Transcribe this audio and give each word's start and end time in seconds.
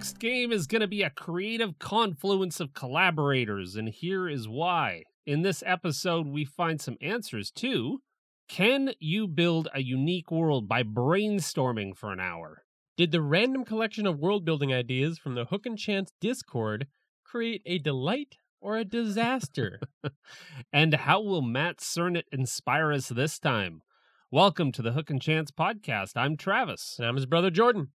Next 0.00 0.18
game 0.18 0.50
is 0.50 0.66
going 0.66 0.80
to 0.80 0.86
be 0.86 1.02
a 1.02 1.10
creative 1.10 1.78
confluence 1.78 2.58
of 2.58 2.72
collaborators, 2.72 3.76
and 3.76 3.86
here 3.86 4.30
is 4.30 4.48
why. 4.48 5.02
In 5.26 5.42
this 5.42 5.62
episode, 5.66 6.26
we 6.26 6.46
find 6.46 6.80
some 6.80 6.96
answers 7.02 7.50
to 7.56 8.00
Can 8.48 8.94
you 8.98 9.28
build 9.28 9.68
a 9.74 9.82
unique 9.82 10.30
world 10.30 10.66
by 10.66 10.84
brainstorming 10.84 11.94
for 11.94 12.14
an 12.14 12.18
hour? 12.18 12.64
Did 12.96 13.12
the 13.12 13.20
random 13.20 13.62
collection 13.62 14.06
of 14.06 14.18
world 14.18 14.42
building 14.46 14.72
ideas 14.72 15.18
from 15.18 15.34
the 15.34 15.44
Hook 15.44 15.66
and 15.66 15.76
Chance 15.76 16.12
Discord 16.18 16.86
create 17.22 17.60
a 17.66 17.76
delight 17.76 18.36
or 18.58 18.78
a 18.78 18.86
disaster? 18.86 19.80
and 20.72 20.94
how 20.94 21.20
will 21.20 21.42
Matt 21.42 21.82
Sernett 21.82 22.24
inspire 22.32 22.90
us 22.90 23.08
this 23.08 23.38
time? 23.38 23.82
Welcome 24.30 24.72
to 24.72 24.80
the 24.80 24.92
Hook 24.92 25.10
and 25.10 25.20
Chance 25.20 25.50
podcast. 25.50 26.12
I'm 26.16 26.38
Travis. 26.38 26.96
and 26.98 27.06
I'm 27.06 27.16
his 27.16 27.26
brother 27.26 27.50
Jordan. 27.50 27.88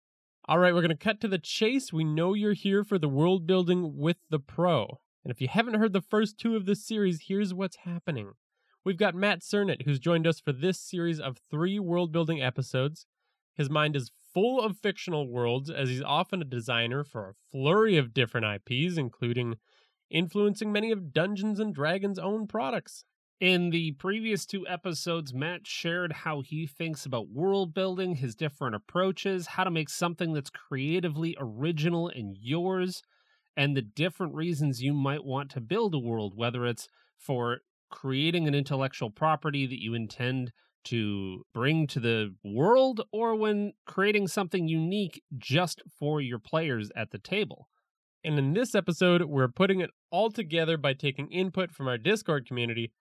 All 0.48 0.60
right, 0.60 0.76
we're 0.76 0.82
going 0.82 0.90
to 0.90 0.96
cut 0.96 1.20
to 1.22 1.28
the 1.28 1.40
chase. 1.40 1.92
We 1.92 2.04
know 2.04 2.36
you're 2.36 2.54
here 2.54 2.84
for 2.84 3.00
the 3.00 3.10
world 3.10 3.48
building 3.48 3.98
with 3.98 4.18
the 4.30 4.38
pro. 4.38 5.00
And 5.24 5.32
if 5.32 5.42
you 5.42 5.48
haven't 5.48 5.80
heard 5.80 5.92
the 5.92 6.02
first 6.02 6.38
two 6.38 6.56
of 6.56 6.68
this 6.68 6.86
series, 6.86 7.24
here's 7.28 7.52
what's 7.52 7.78
happening. 7.78 8.34
We've 8.84 8.96
got 8.96 9.16
Matt 9.16 9.42
Sernett, 9.42 9.86
who's 9.86 9.98
joined 9.98 10.28
us 10.28 10.40
for 10.40 10.54
this 10.54 10.80
series 10.80 11.20
of 11.20 11.40
three 11.50 11.80
world 11.80 12.12
building 12.12 12.44
episodes. 12.44 13.08
His 13.56 13.72
mind 13.72 13.96
is 13.96 14.12
full 14.36 14.62
of 14.62 14.78
fictional 14.78 15.28
worlds, 15.28 15.72
as 15.72 15.90
he's 15.90 16.04
often 16.04 16.44
a 16.44 16.46
designer 16.46 17.04
for 17.04 17.30
a 17.30 17.34
flurry 17.52 17.98
of 17.98 18.14
different 18.14 18.46
IPs, 18.46 19.00
including 19.00 19.56
influencing 20.12 20.72
many 20.72 20.92
of 20.92 21.12
Dungeons 21.12 21.60
and 21.60 21.74
Dragons' 21.74 22.20
own 22.20 22.46
products. 22.46 23.04
In 23.42 23.70
the 23.70 23.92
previous 23.92 24.46
two 24.46 24.66
episodes, 24.66 25.34
Matt 25.34 25.68
shared 25.68 26.14
how 26.14 26.40
he 26.40 26.66
thinks 26.66 27.06
about 27.06 27.28
world 27.30 27.74
building, 27.74 28.16
his 28.16 28.34
different 28.34 28.76
approaches, 28.76 29.48
how 29.48 29.66
to 29.66 29.72
make 29.72 29.90
something 29.90 30.32
that's 30.32 30.50
creatively 30.50 31.36
original 31.38 32.08
and 32.08 32.38
yours, 32.40 33.02
and 33.58 33.76
the 33.76 33.82
different 33.82 34.36
reasons 34.36 34.82
you 34.82 34.94
might 34.94 35.26
want 35.26 35.52
to 35.52 35.60
build 35.60 35.94
a 35.94 36.00
world, 36.00 36.34
whether 36.38 36.66
it's 36.66 36.88
for 37.18 37.60
creating 37.92 38.48
an 38.48 38.56
intellectual 38.56 39.10
property 39.10 39.66
that 39.68 39.82
you 39.82 39.94
intend 39.94 40.54
to 40.86 41.44
bring 41.54 41.88
to 41.88 42.00
the 42.00 42.34
world 42.42 43.02
or 43.12 43.36
when 43.36 43.74
creating 43.86 44.30
something 44.30 44.70
unique 44.70 45.22
just 45.38 45.82
for 46.00 46.22
your 46.22 46.40
players 46.40 46.90
at 46.96 47.12
the 47.12 47.18
table. 47.18 47.68
And 48.24 48.40
in 48.40 48.54
this 48.54 48.74
episode, 48.74 49.24
we're 49.24 49.50
putting 49.50 49.82
it 49.82 49.90
all 50.10 50.32
together 50.32 50.78
by 50.78 50.94
taking 50.94 51.30
input 51.32 51.72
from 51.72 51.88
our 51.90 51.98
Discord 51.98 52.48
community, 52.48 52.92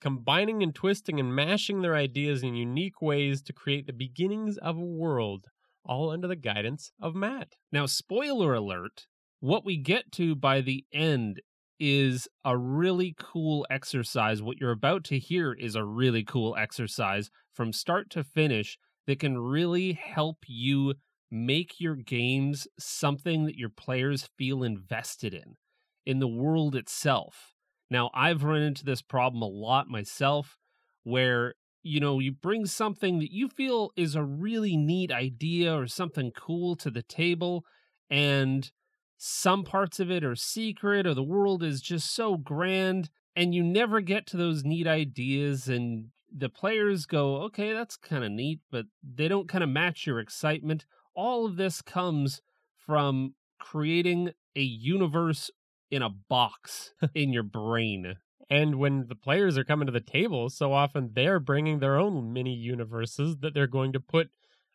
combining 0.00 0.62
and 0.62 0.74
twisting 0.74 1.18
and 1.18 1.34
mashing 1.34 1.82
their 1.82 1.94
ideas 1.94 2.42
in 2.42 2.54
unique 2.54 3.02
ways 3.02 3.42
to 3.42 3.52
create 3.52 3.86
the 3.86 3.92
beginnings 3.92 4.56
of 4.58 4.76
a 4.76 4.80
world, 4.80 5.46
all 5.84 6.10
under 6.10 6.28
the 6.28 6.36
guidance 6.36 6.92
of 7.00 7.14
Matt. 7.14 7.54
Now, 7.72 7.86
spoiler 7.86 8.54
alert, 8.54 9.06
what 9.40 9.64
we 9.64 9.76
get 9.76 10.12
to 10.12 10.34
by 10.34 10.60
the 10.60 10.84
end 10.92 11.40
is 11.80 12.28
a 12.44 12.56
really 12.56 13.14
cool 13.18 13.66
exercise. 13.70 14.42
What 14.42 14.58
you're 14.58 14.72
about 14.72 15.04
to 15.04 15.18
hear 15.18 15.52
is 15.52 15.74
a 15.74 15.84
really 15.84 16.24
cool 16.24 16.56
exercise 16.56 17.30
from 17.52 17.72
start 17.72 18.10
to 18.10 18.24
finish 18.24 18.78
that 19.06 19.20
can 19.20 19.38
really 19.38 19.92
help 19.92 20.38
you 20.46 20.94
make 21.30 21.74
your 21.78 21.94
games 21.94 22.66
something 22.78 23.44
that 23.44 23.56
your 23.56 23.68
players 23.68 24.28
feel 24.36 24.62
invested 24.62 25.34
in, 25.34 25.56
in 26.04 26.18
the 26.18 26.28
world 26.28 26.74
itself. 26.74 27.54
Now, 27.90 28.10
I've 28.14 28.44
run 28.44 28.62
into 28.62 28.84
this 28.84 29.02
problem 29.02 29.42
a 29.42 29.46
lot 29.46 29.88
myself 29.88 30.56
where, 31.04 31.54
you 31.82 32.00
know, 32.00 32.18
you 32.18 32.32
bring 32.32 32.66
something 32.66 33.18
that 33.18 33.32
you 33.32 33.48
feel 33.48 33.90
is 33.96 34.14
a 34.14 34.22
really 34.22 34.76
neat 34.76 35.10
idea 35.10 35.74
or 35.74 35.86
something 35.86 36.32
cool 36.32 36.76
to 36.76 36.90
the 36.90 37.02
table, 37.02 37.64
and 38.10 38.70
some 39.16 39.64
parts 39.64 39.98
of 39.98 40.10
it 40.10 40.22
are 40.22 40.36
secret 40.36 41.06
or 41.06 41.14
the 41.14 41.22
world 41.22 41.62
is 41.62 41.80
just 41.80 42.14
so 42.14 42.36
grand, 42.36 43.08
and 43.34 43.54
you 43.54 43.62
never 43.62 44.00
get 44.00 44.26
to 44.26 44.36
those 44.36 44.64
neat 44.64 44.86
ideas, 44.86 45.68
and 45.68 46.08
the 46.30 46.50
players 46.50 47.06
go, 47.06 47.36
okay, 47.42 47.72
that's 47.72 47.96
kind 47.96 48.22
of 48.22 48.30
neat, 48.30 48.60
but 48.70 48.84
they 49.02 49.28
don't 49.28 49.48
kind 49.48 49.64
of 49.64 49.70
match 49.70 50.06
your 50.06 50.20
excitement. 50.20 50.84
All 51.14 51.46
of 51.46 51.56
this 51.56 51.80
comes 51.80 52.42
from 52.76 53.34
creating 53.58 54.32
a 54.54 54.60
universe 54.60 55.50
in 55.90 56.02
a 56.02 56.10
box 56.10 56.92
in 57.14 57.32
your 57.32 57.42
brain. 57.42 58.16
And 58.50 58.76
when 58.76 59.06
the 59.08 59.14
players 59.14 59.58
are 59.58 59.64
coming 59.64 59.86
to 59.86 59.92
the 59.92 60.00
table, 60.00 60.48
so 60.48 60.72
often 60.72 61.10
they're 61.12 61.40
bringing 61.40 61.78
their 61.80 61.96
own 61.96 62.32
mini 62.32 62.54
universes 62.54 63.38
that 63.40 63.52
they're 63.52 63.66
going 63.66 63.92
to 63.92 64.00
put 64.00 64.30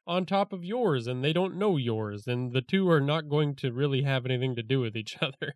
on 0.05 0.25
top 0.25 0.51
of 0.51 0.65
yours, 0.65 1.07
and 1.07 1.23
they 1.23 1.33
don't 1.33 1.57
know 1.57 1.77
yours, 1.77 2.27
and 2.27 2.51
the 2.51 2.61
two 2.61 2.89
are 2.89 3.01
not 3.01 3.29
going 3.29 3.55
to 3.55 3.71
really 3.71 4.03
have 4.03 4.25
anything 4.25 4.55
to 4.55 4.61
do 4.63 4.79
with 4.81 4.95
each 4.95 5.17
other. 5.21 5.55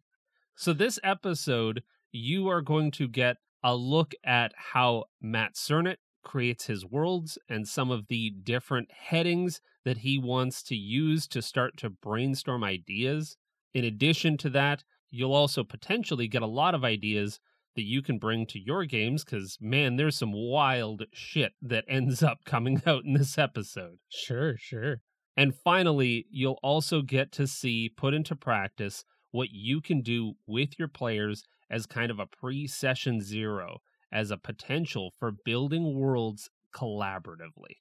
So, 0.55 0.73
this 0.73 0.99
episode, 1.03 1.83
you 2.11 2.47
are 2.47 2.61
going 2.61 2.91
to 2.91 3.07
get 3.07 3.37
a 3.63 3.75
look 3.75 4.13
at 4.23 4.53
how 4.73 5.05
Matt 5.21 5.55
Sernett 5.55 5.99
creates 6.23 6.65
his 6.65 6.85
worlds 6.85 7.37
and 7.49 7.67
some 7.67 7.91
of 7.91 8.07
the 8.07 8.29
different 8.29 8.89
headings 8.91 9.61
that 9.85 9.99
he 9.99 10.17
wants 10.17 10.63
to 10.63 10.75
use 10.75 11.27
to 11.27 11.41
start 11.41 11.77
to 11.77 11.89
brainstorm 11.89 12.63
ideas. 12.63 13.37
In 13.73 13.85
addition 13.85 14.37
to 14.37 14.49
that, 14.51 14.83
you'll 15.09 15.33
also 15.33 15.63
potentially 15.63 16.27
get 16.27 16.41
a 16.41 16.47
lot 16.47 16.75
of 16.75 16.83
ideas 16.83 17.39
that 17.75 17.85
you 17.85 18.01
can 18.01 18.17
bring 18.17 18.45
to 18.47 18.59
your 18.59 18.85
games 18.85 19.23
because, 19.23 19.57
man, 19.61 19.95
there's 19.95 20.17
some 20.17 20.33
wild 20.33 21.03
shit 21.13 21.53
that 21.61 21.85
ends 21.89 22.21
up 22.23 22.39
coming 22.45 22.81
out 22.85 23.05
in 23.05 23.13
this 23.13 23.37
episode. 23.37 23.99
Sure, 24.09 24.57
sure. 24.57 24.97
And 25.37 25.55
finally, 25.55 26.25
you'll 26.31 26.59
also 26.63 27.03
get 27.03 27.31
to 27.33 27.45
see 27.45 27.89
put 27.95 28.13
into 28.13 28.35
practice 28.35 29.05
what 29.31 29.49
you 29.51 29.81
can 29.81 30.01
do 30.01 30.33
with 30.47 30.79
your 30.79 30.87
players 30.87 31.43
as 31.69 31.85
kind 31.85 32.09
of 32.09 32.19
a 32.19 32.25
pre 32.25 32.65
session 32.65 33.21
zero, 33.21 33.77
as 34.11 34.31
a 34.31 34.37
potential 34.37 35.13
for 35.19 35.31
building 35.31 35.99
worlds 35.99 36.49
collaboratively. 36.75 37.77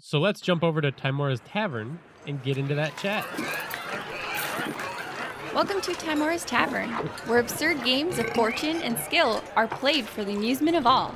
So 0.00 0.18
let's 0.18 0.40
jump 0.40 0.64
over 0.64 0.80
to 0.80 0.90
Tymora's 0.90 1.40
Tavern 1.40 1.98
and 2.26 2.42
get 2.42 2.58
into 2.58 2.74
that 2.74 2.96
chat. 2.96 3.26
Welcome 5.54 5.80
to 5.82 5.94
Tymora's 5.94 6.44
Tavern, 6.44 6.90
where 7.28 7.38
absurd 7.38 7.84
games 7.84 8.18
of 8.18 8.28
fortune 8.30 8.82
and 8.82 8.98
skill 8.98 9.40
are 9.54 9.68
played 9.68 10.04
for 10.04 10.24
the 10.24 10.32
amusement 10.32 10.76
of 10.76 10.84
all. 10.84 11.14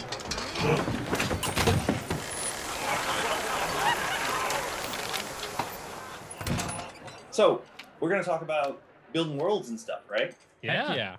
So 7.33 7.63
we're 7.99 8.11
gonna 8.11 8.23
talk 8.23 8.43
about 8.43 8.81
building 9.13 9.39
worlds 9.39 9.71
and 9.71 9.81
stuff, 9.81 10.03
right? 10.09 10.33
Heck 10.63 10.97
yeah. 10.97 11.17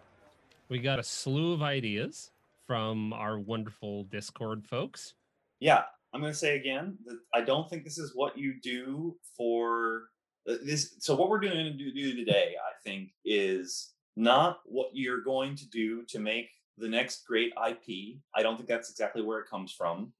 We 0.69 0.79
got 0.79 1.00
a 1.00 1.03
slew 1.03 1.52
of 1.52 1.62
ideas 1.62 2.31
from 2.66 3.12
our 3.12 3.38
wonderful 3.38 4.06
Discord 4.06 4.66
folks. 4.66 5.16
Yeah, 5.59 5.84
I'm 6.13 6.22
gonna 6.22 6.34
say 6.34 6.56
again 6.56 6.97
that 7.06 7.19
I 7.34 7.41
don't 7.41 7.69
think 7.69 7.84
this 7.84 7.97
is 7.97 8.13
what 8.16 8.38
you 8.38 8.53
do 8.62 9.18
for 9.35 10.03
Uh, 10.47 10.55
this. 10.63 10.95
So 11.00 11.16
what 11.16 11.29
we're 11.29 11.39
doing 11.39 11.77
to 11.77 11.91
do 11.91 12.16
today, 12.16 12.55
I 12.57 12.73
think, 12.83 13.09
is 13.25 13.94
not 14.16 14.59
what 14.66 14.89
you're 14.94 15.22
going 15.22 15.55
to 15.55 15.69
do 15.69 16.03
to 16.09 16.19
make 16.19 16.49
the 16.78 16.90
next 16.90 17.25
great 17.25 17.52
IP. 17.67 18.17
I 18.35 18.43
don't 18.43 18.55
think 18.55 18.69
that's 18.69 18.90
exactly 18.90 19.22
where 19.22 19.40
it 19.40 19.49
comes 19.49 19.72
from, 19.72 20.14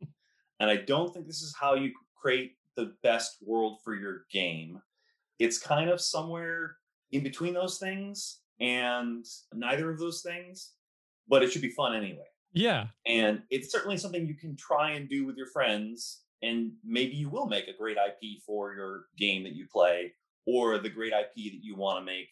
and 0.60 0.70
I 0.70 0.78
don't 0.78 1.14
think 1.14 1.28
this 1.28 1.42
is 1.42 1.56
how 1.60 1.76
you 1.76 1.92
create 2.16 2.56
the 2.76 2.94
best 3.04 3.38
world 3.46 3.80
for 3.84 3.96
your 3.96 4.26
game. 4.32 4.82
It's 5.38 5.58
kind 5.58 5.90
of 5.90 6.02
somewhere 6.02 6.76
in 7.12 7.24
between 7.24 7.54
those 7.54 7.78
things 7.78 8.42
and 8.60 9.26
neither 9.54 9.90
of 9.90 10.00
those 10.00 10.22
things, 10.22 10.74
but 11.28 11.44
it 11.44 11.52
should 11.52 11.62
be 11.62 11.70
fun 11.70 11.96
anyway. 11.96 12.26
Yeah. 12.54 12.88
And 13.06 13.44
it's 13.50 13.72
certainly 13.72 13.98
something 13.98 14.28
you 14.28 14.34
can 14.34 14.56
try 14.56 14.92
and 14.92 15.08
do 15.10 15.26
with 15.26 15.38
your 15.38 15.48
friends, 15.48 16.22
and 16.42 16.72
maybe 16.84 17.16
you 17.16 17.30
will 17.30 17.48
make 17.48 17.68
a 17.68 17.78
great 17.78 17.98
IP 17.98 18.42
for 18.46 18.74
your 18.74 19.06
game 19.18 19.44
that 19.44 19.56
you 19.56 19.68
play, 19.72 20.14
or 20.46 20.78
the 20.78 20.90
great 20.90 21.14
IP 21.14 21.52
that 21.52 21.64
you 21.64 21.76
want 21.76 22.00
to 22.00 22.06
make 22.06 22.30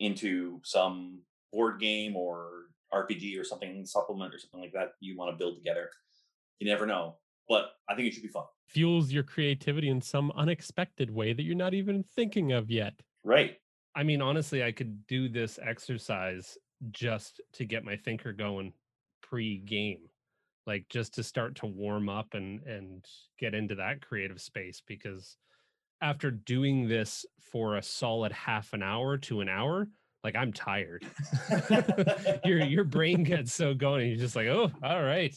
into 0.00 0.60
some 0.64 1.20
board 1.52 1.80
game 1.80 2.16
or 2.16 2.66
RPG 2.92 3.38
or 3.40 3.44
something 3.44 3.84
supplement 3.86 4.34
or 4.34 4.38
something 4.38 4.60
like 4.60 4.72
that 4.72 4.92
you 5.00 5.16
want 5.16 5.30
to 5.30 5.36
build 5.36 5.56
together. 5.56 5.90
You 6.58 6.68
never 6.68 6.86
know, 6.86 7.16
but 7.48 7.72
I 7.88 7.94
think 7.94 8.08
it 8.08 8.14
should 8.14 8.22
be 8.22 8.28
fun. 8.28 8.44
Fuels 8.68 9.12
your 9.12 9.22
creativity 9.22 9.88
in 9.88 10.00
some 10.00 10.32
unexpected 10.36 11.10
way 11.10 11.32
that 11.32 11.42
you're 11.42 11.54
not 11.54 11.74
even 11.74 12.04
thinking 12.14 12.52
of 12.52 12.70
yet. 12.70 12.94
Right. 13.24 13.56
I 13.94 14.02
mean, 14.02 14.22
honestly, 14.22 14.64
I 14.64 14.72
could 14.72 15.06
do 15.06 15.28
this 15.28 15.58
exercise 15.62 16.56
just 16.90 17.40
to 17.54 17.64
get 17.64 17.84
my 17.84 17.96
thinker 17.96 18.32
going 18.32 18.72
pre-game, 19.22 20.00
like 20.66 20.86
just 20.88 21.14
to 21.14 21.22
start 21.22 21.56
to 21.56 21.66
warm 21.66 22.08
up 22.08 22.34
and 22.34 22.62
and 22.62 23.04
get 23.38 23.54
into 23.54 23.74
that 23.76 24.06
creative 24.06 24.40
space. 24.40 24.82
Because 24.86 25.36
after 26.00 26.30
doing 26.30 26.88
this 26.88 27.24
for 27.40 27.76
a 27.76 27.82
solid 27.82 28.32
half 28.32 28.72
an 28.72 28.82
hour 28.82 29.18
to 29.18 29.40
an 29.40 29.48
hour, 29.48 29.88
like 30.24 30.36
I'm 30.36 30.52
tired. 30.52 31.04
your 32.44 32.58
your 32.58 32.84
brain 32.84 33.22
gets 33.24 33.52
so 33.52 33.74
going, 33.74 34.08
you're 34.08 34.18
just 34.18 34.36
like, 34.36 34.48
oh, 34.48 34.70
all 34.82 35.02
right, 35.02 35.34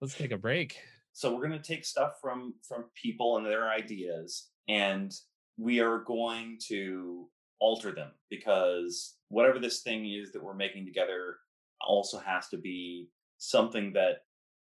let's 0.00 0.14
take 0.14 0.32
a 0.32 0.38
break. 0.38 0.78
So 1.12 1.32
we're 1.32 1.46
going 1.46 1.60
to 1.60 1.66
take 1.66 1.84
stuff 1.84 2.14
from 2.20 2.54
from 2.66 2.84
people 3.00 3.36
and 3.36 3.46
their 3.46 3.70
ideas, 3.70 4.48
and 4.68 5.12
we 5.56 5.80
are 5.80 6.00
going 6.00 6.58
to 6.68 7.28
alter 7.60 7.92
them 7.92 8.10
because 8.30 9.14
whatever 9.28 9.58
this 9.58 9.82
thing 9.82 10.10
is 10.10 10.32
that 10.32 10.42
we're 10.42 10.54
making 10.54 10.84
together 10.84 11.36
also 11.80 12.18
has 12.18 12.48
to 12.48 12.56
be 12.56 13.08
something 13.38 13.92
that 13.92 14.23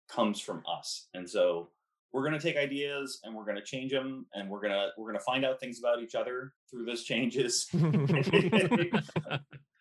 comes 0.07 0.39
from 0.39 0.63
us. 0.68 1.07
And 1.13 1.30
so 1.30 1.69
we're 2.12 2.21
going 2.21 2.33
to 2.33 2.39
take 2.39 2.57
ideas 2.57 3.19
and 3.24 3.36
we're 3.36 3.45
going 3.45 3.57
to 3.57 3.63
change 3.63 3.92
them 3.92 4.25
and 4.33 4.50
we're 4.50 4.62
going 4.62 4.71
to 4.71 4.89
we're 4.98 5.06
going 5.06 5.19
to 5.19 5.24
find 5.24 5.45
out 5.45 5.59
things 5.59 5.80
about 5.80 6.01
each 6.01 6.15
other 6.15 6.54
through 6.69 6.86
those 6.86 7.04
changes. 7.04 7.68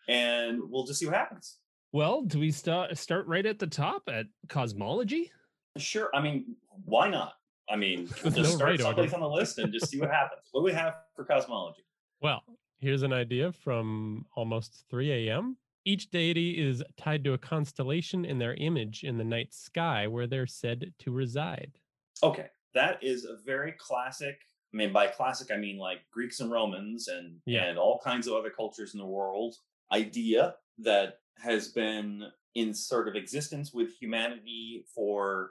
And 0.08 0.60
we'll 0.68 0.84
just 0.84 1.00
see 1.00 1.06
what 1.06 1.14
happens. 1.14 1.58
Well 1.92 2.22
do 2.22 2.38
we 2.38 2.50
start 2.50 2.96
start 2.96 3.26
right 3.26 3.46
at 3.46 3.58
the 3.58 3.66
top 3.66 4.02
at 4.08 4.26
cosmology? 4.48 5.30
Sure 5.78 6.10
i 6.14 6.20
mean 6.20 6.56
why 6.84 7.08
not? 7.08 7.34
I 7.68 7.76
mean 7.76 8.08
we'll 8.24 8.32
just 8.32 8.50
no 8.50 8.56
start 8.56 8.70
right 8.70 8.80
someplace 8.80 9.12
order. 9.12 9.24
on 9.24 9.30
the 9.30 9.36
list 9.36 9.58
and 9.58 9.72
just 9.72 9.88
see 9.88 9.98
what 9.98 10.10
happens. 10.10 10.42
What 10.52 10.60
do 10.60 10.64
we 10.64 10.72
have 10.72 10.96
for 11.14 11.24
cosmology? 11.24 11.84
Well 12.20 12.42
here's 12.78 13.02
an 13.02 13.12
idea 13.12 13.52
from 13.52 14.26
almost 14.36 14.84
3 14.90 15.28
a.m 15.28 15.56
each 15.86 16.10
deity 16.10 16.50
is 16.62 16.82
tied 16.98 17.24
to 17.24 17.32
a 17.32 17.38
constellation 17.38 18.24
in 18.24 18.38
their 18.38 18.54
image 18.54 19.04
in 19.04 19.16
the 19.16 19.24
night 19.24 19.54
sky 19.54 20.06
where 20.06 20.26
they're 20.26 20.46
said 20.46 20.92
to 20.98 21.10
reside 21.10 21.78
Okay, 22.22 22.46
that 22.74 23.02
is 23.02 23.24
a 23.24 23.36
very 23.44 23.72
classic. 23.72 24.40
I 24.72 24.76
mean, 24.76 24.92
by 24.92 25.06
classic, 25.06 25.50
I 25.52 25.56
mean 25.56 25.78
like 25.78 26.00
Greeks 26.10 26.40
and 26.40 26.50
Romans 26.50 27.08
and 27.08 27.36
yeah. 27.46 27.64
and 27.64 27.78
all 27.78 28.00
kinds 28.02 28.26
of 28.26 28.34
other 28.34 28.50
cultures 28.50 28.94
in 28.94 29.00
the 29.00 29.06
world. 29.06 29.56
Idea 29.92 30.54
that 30.78 31.18
has 31.42 31.68
been 31.68 32.24
in 32.54 32.72
sort 32.74 33.08
of 33.08 33.14
existence 33.14 33.72
with 33.72 33.94
humanity 34.00 34.84
for 34.94 35.50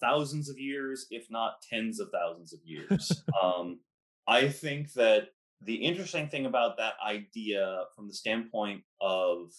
thousands 0.00 0.48
of 0.48 0.58
years, 0.58 1.06
if 1.10 1.30
not 1.30 1.62
tens 1.68 2.00
of 2.00 2.10
thousands 2.10 2.52
of 2.52 2.60
years. 2.64 3.24
um, 3.42 3.80
I 4.28 4.48
think 4.48 4.92
that 4.94 5.28
the 5.66 5.74
interesting 5.74 6.28
thing 6.28 6.46
about 6.46 6.76
that 6.78 6.94
idea, 7.04 7.84
from 7.94 8.06
the 8.06 8.14
standpoint 8.14 8.82
of 9.00 9.50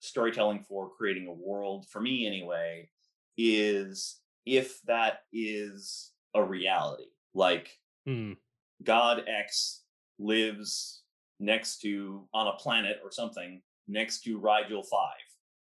storytelling 0.00 0.64
for 0.68 0.90
creating 0.90 1.28
a 1.28 1.32
world, 1.32 1.86
for 1.88 2.00
me 2.00 2.26
anyway, 2.26 2.88
is 3.38 4.20
if 4.44 4.82
that 4.82 5.20
is 5.32 6.12
a 6.34 6.42
reality. 6.42 7.06
Like 7.34 7.70
hmm. 8.06 8.32
God 8.82 9.22
X 9.28 9.84
lives 10.18 11.02
next 11.38 11.80
to 11.80 12.26
on 12.34 12.48
a 12.48 12.58
planet 12.58 12.98
or 13.02 13.10
something 13.10 13.62
next 13.88 14.22
to 14.24 14.38
Rigel 14.38 14.82
5. 14.82 15.00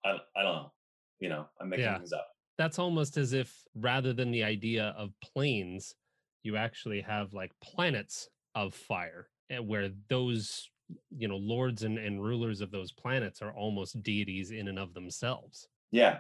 I, 0.04 0.10
I 0.38 0.42
don't 0.42 0.54
know. 0.54 0.72
You 1.18 1.28
know, 1.28 1.46
I'm 1.60 1.68
making 1.68 1.84
yeah. 1.84 1.98
things 1.98 2.12
up. 2.12 2.28
That's 2.58 2.78
almost 2.78 3.16
as 3.16 3.32
if 3.32 3.52
rather 3.74 4.12
than 4.12 4.30
the 4.30 4.44
idea 4.44 4.94
of 4.96 5.10
planes, 5.22 5.94
you 6.44 6.56
actually 6.56 7.00
have 7.00 7.34
like 7.34 7.50
planets 7.62 8.28
of 8.54 8.74
fire 8.74 9.26
Eh, 9.50 9.58
where 9.58 9.90
those 10.08 10.70
you 11.16 11.28
know 11.28 11.36
lords 11.36 11.82
and, 11.82 11.98
and 11.98 12.22
rulers 12.22 12.60
of 12.60 12.70
those 12.70 12.92
planets 12.92 13.42
are 13.42 13.52
almost 13.52 14.02
deities 14.02 14.50
in 14.50 14.68
and 14.68 14.78
of 14.78 14.92
themselves 14.94 15.68
yeah 15.92 16.18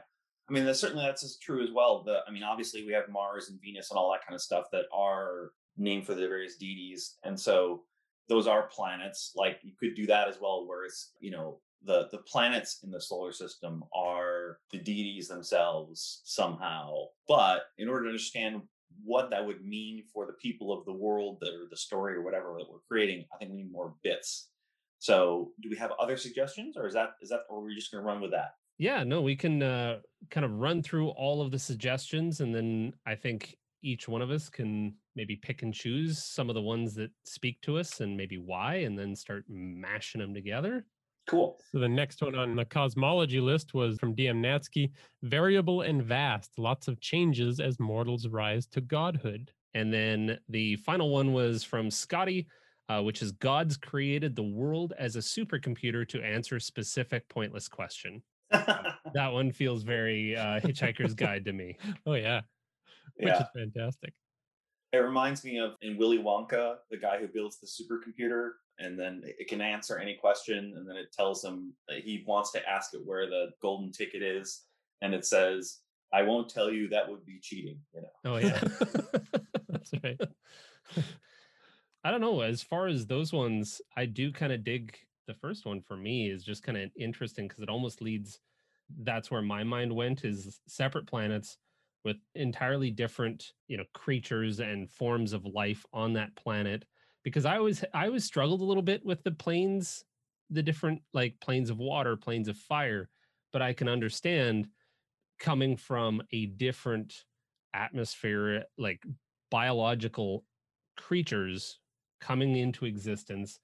I 0.50 0.52
mean, 0.52 0.64
that's 0.64 0.80
certainly 0.80 1.04
that's 1.04 1.36
true 1.38 1.62
as 1.62 1.70
well. 1.70 2.02
The, 2.02 2.20
I 2.26 2.32
mean, 2.32 2.42
obviously 2.42 2.84
we 2.84 2.92
have 2.92 3.08
Mars 3.08 3.50
and 3.50 3.60
Venus 3.60 3.90
and 3.90 3.98
all 3.98 4.10
that 4.10 4.26
kind 4.26 4.34
of 4.34 4.42
stuff 4.42 4.64
that 4.72 4.86
are 4.92 5.52
named 5.76 6.06
for 6.06 6.14
the 6.14 6.26
various 6.26 6.56
deities, 6.56 7.18
and 7.22 7.38
so 7.38 7.84
those 8.28 8.48
are 8.48 8.64
planets. 8.64 9.32
Like 9.36 9.58
you 9.62 9.72
could 9.78 9.94
do 9.94 10.06
that 10.06 10.28
as 10.28 10.38
well, 10.40 10.66
where 10.66 10.84
it's 10.84 11.12
you 11.20 11.30
know 11.30 11.60
the 11.84 12.08
the 12.10 12.18
planets 12.18 12.80
in 12.82 12.90
the 12.90 13.00
solar 13.00 13.30
system 13.30 13.84
are 13.94 14.58
the 14.72 14.78
deities 14.78 15.28
themselves 15.28 16.20
somehow. 16.24 16.96
But 17.28 17.62
in 17.78 17.88
order 17.88 18.04
to 18.04 18.08
understand 18.08 18.62
what 19.04 19.30
that 19.30 19.44
would 19.44 19.64
mean 19.64 20.04
for 20.12 20.26
the 20.26 20.32
people 20.34 20.72
of 20.72 20.84
the 20.84 20.92
world 20.92 21.38
that 21.40 21.50
or 21.50 21.66
the 21.70 21.76
story 21.76 22.14
or 22.14 22.22
whatever 22.22 22.54
that 22.58 22.70
we're 22.70 22.78
creating, 22.88 23.24
I 23.32 23.38
think 23.38 23.50
we 23.52 23.58
need 23.58 23.72
more 23.72 23.94
bits. 24.02 24.48
So, 24.98 25.52
do 25.62 25.70
we 25.70 25.76
have 25.76 25.92
other 25.98 26.16
suggestions, 26.16 26.76
or 26.76 26.86
is 26.86 26.94
that 26.94 27.14
is 27.22 27.30
that, 27.30 27.40
or 27.48 27.58
are 27.58 27.64
we 27.64 27.74
just 27.74 27.90
going 27.90 28.02
to 28.02 28.06
run 28.06 28.20
with 28.20 28.32
that? 28.32 28.54
Yeah, 28.76 29.02
no, 29.02 29.22
we 29.22 29.36
can 29.36 29.62
uh, 29.62 29.98
kind 30.30 30.44
of 30.44 30.52
run 30.52 30.82
through 30.82 31.08
all 31.10 31.40
of 31.42 31.50
the 31.50 31.58
suggestions, 31.58 32.40
and 32.40 32.54
then 32.54 32.92
I 33.06 33.14
think 33.14 33.56
each 33.82 34.08
one 34.08 34.20
of 34.20 34.30
us 34.30 34.50
can 34.50 34.94
maybe 35.16 35.36
pick 35.36 35.62
and 35.62 35.72
choose 35.72 36.22
some 36.22 36.48
of 36.48 36.54
the 36.54 36.62
ones 36.62 36.94
that 36.94 37.10
speak 37.24 37.60
to 37.62 37.78
us 37.78 38.00
and 38.00 38.16
maybe 38.16 38.38
why, 38.38 38.76
and 38.76 38.98
then 38.98 39.16
start 39.16 39.44
mashing 39.48 40.20
them 40.20 40.34
together. 40.34 40.84
Cool. 41.26 41.58
So 41.70 41.78
the 41.78 41.88
next 41.88 42.22
one 42.22 42.34
on 42.34 42.56
the 42.56 42.64
cosmology 42.64 43.40
list 43.40 43.74
was 43.74 43.98
from 43.98 44.16
DM 44.16 44.40
Natsky 44.40 44.90
variable 45.22 45.82
and 45.82 46.02
vast, 46.02 46.58
lots 46.58 46.88
of 46.88 47.00
changes 47.00 47.60
as 47.60 47.78
mortals 47.78 48.26
rise 48.26 48.66
to 48.68 48.80
godhood. 48.80 49.52
And 49.74 49.92
then 49.92 50.38
the 50.48 50.76
final 50.76 51.10
one 51.10 51.32
was 51.32 51.62
from 51.62 51.90
Scotty, 51.90 52.48
uh, 52.88 53.02
which 53.02 53.22
is 53.22 53.32
God's 53.32 53.76
created 53.76 54.34
the 54.34 54.42
world 54.42 54.92
as 54.98 55.14
a 55.14 55.20
supercomputer 55.20 56.08
to 56.08 56.20
answer 56.22 56.58
specific 56.58 57.28
pointless 57.28 57.68
question. 57.68 58.22
that 58.50 59.32
one 59.32 59.52
feels 59.52 59.84
very 59.84 60.36
uh, 60.36 60.58
Hitchhiker's 60.58 61.14
Guide 61.14 61.44
to 61.44 61.52
me. 61.52 61.76
Oh 62.06 62.14
yeah, 62.14 62.40
which 63.14 63.28
yeah. 63.28 63.42
is 63.42 63.46
fantastic. 63.54 64.12
It 64.92 64.98
reminds 64.98 65.44
me 65.44 65.60
of 65.60 65.74
in 65.82 65.96
Willy 65.96 66.18
Wonka, 66.18 66.78
the 66.90 66.96
guy 66.96 67.18
who 67.20 67.28
builds 67.28 67.60
the 67.60 67.66
supercomputer, 67.68 68.52
and 68.80 68.98
then 68.98 69.22
it 69.24 69.48
can 69.48 69.60
answer 69.60 69.98
any 69.98 70.14
question, 70.14 70.74
and 70.76 70.88
then 70.88 70.96
it 70.96 71.12
tells 71.12 71.44
him 71.44 71.74
that 71.88 71.98
he 71.98 72.24
wants 72.26 72.50
to 72.52 72.68
ask 72.68 72.94
it 72.94 73.04
where 73.04 73.26
the 73.26 73.50
golden 73.62 73.92
ticket 73.92 74.22
is, 74.22 74.64
and 75.02 75.14
it 75.14 75.24
says, 75.24 75.78
"I 76.12 76.22
won't 76.22 76.48
tell 76.48 76.70
you. 76.70 76.88
That 76.88 77.08
would 77.08 77.24
be 77.24 77.38
cheating." 77.40 77.78
You 77.94 78.02
know. 78.02 78.32
Oh 78.32 78.36
yeah, 78.38 78.60
that's 79.68 79.92
right. 80.02 80.20
I 82.04 82.10
don't 82.10 82.22
know. 82.22 82.40
As 82.40 82.62
far 82.62 82.86
as 82.86 83.06
those 83.06 83.32
ones, 83.32 83.82
I 83.94 84.06
do 84.06 84.32
kind 84.32 84.52
of 84.52 84.64
dig 84.64 84.96
the 85.26 85.34
first 85.34 85.64
one 85.64 85.80
for 85.80 85.96
me 85.96 86.28
is 86.28 86.42
just 86.42 86.64
kind 86.64 86.76
of 86.76 86.90
interesting 86.98 87.46
because 87.46 87.62
it 87.62 87.68
almost 87.68 88.02
leads 88.02 88.40
that's 89.02 89.30
where 89.30 89.42
my 89.42 89.62
mind 89.62 89.94
went 89.94 90.24
is 90.24 90.60
separate 90.66 91.06
planets 91.06 91.56
with 92.04 92.16
entirely 92.34 92.90
different 92.90 93.52
you 93.68 93.76
know 93.76 93.84
creatures 93.94 94.58
and 94.58 94.90
forms 94.90 95.32
of 95.32 95.44
life 95.44 95.86
on 95.92 96.12
that 96.12 96.34
planet 96.34 96.84
because 97.24 97.44
i 97.44 97.56
always 97.56 97.84
i 97.94 98.06
always 98.06 98.24
struggled 98.24 98.60
a 98.60 98.64
little 98.64 98.82
bit 98.82 99.04
with 99.04 99.22
the 99.22 99.30
planes 99.30 100.04
the 100.50 100.62
different 100.62 101.00
like 101.12 101.34
planes 101.40 101.70
of 101.70 101.78
water 101.78 102.16
planes 102.16 102.48
of 102.48 102.56
fire 102.56 103.08
but 103.52 103.62
i 103.62 103.72
can 103.72 103.88
understand 103.88 104.68
coming 105.38 105.76
from 105.76 106.22
a 106.32 106.46
different 106.46 107.24
atmosphere 107.74 108.64
like 108.78 109.02
biological 109.50 110.44
creatures 110.96 111.78
coming 112.20 112.56
into 112.56 112.84
existence. 112.84 113.58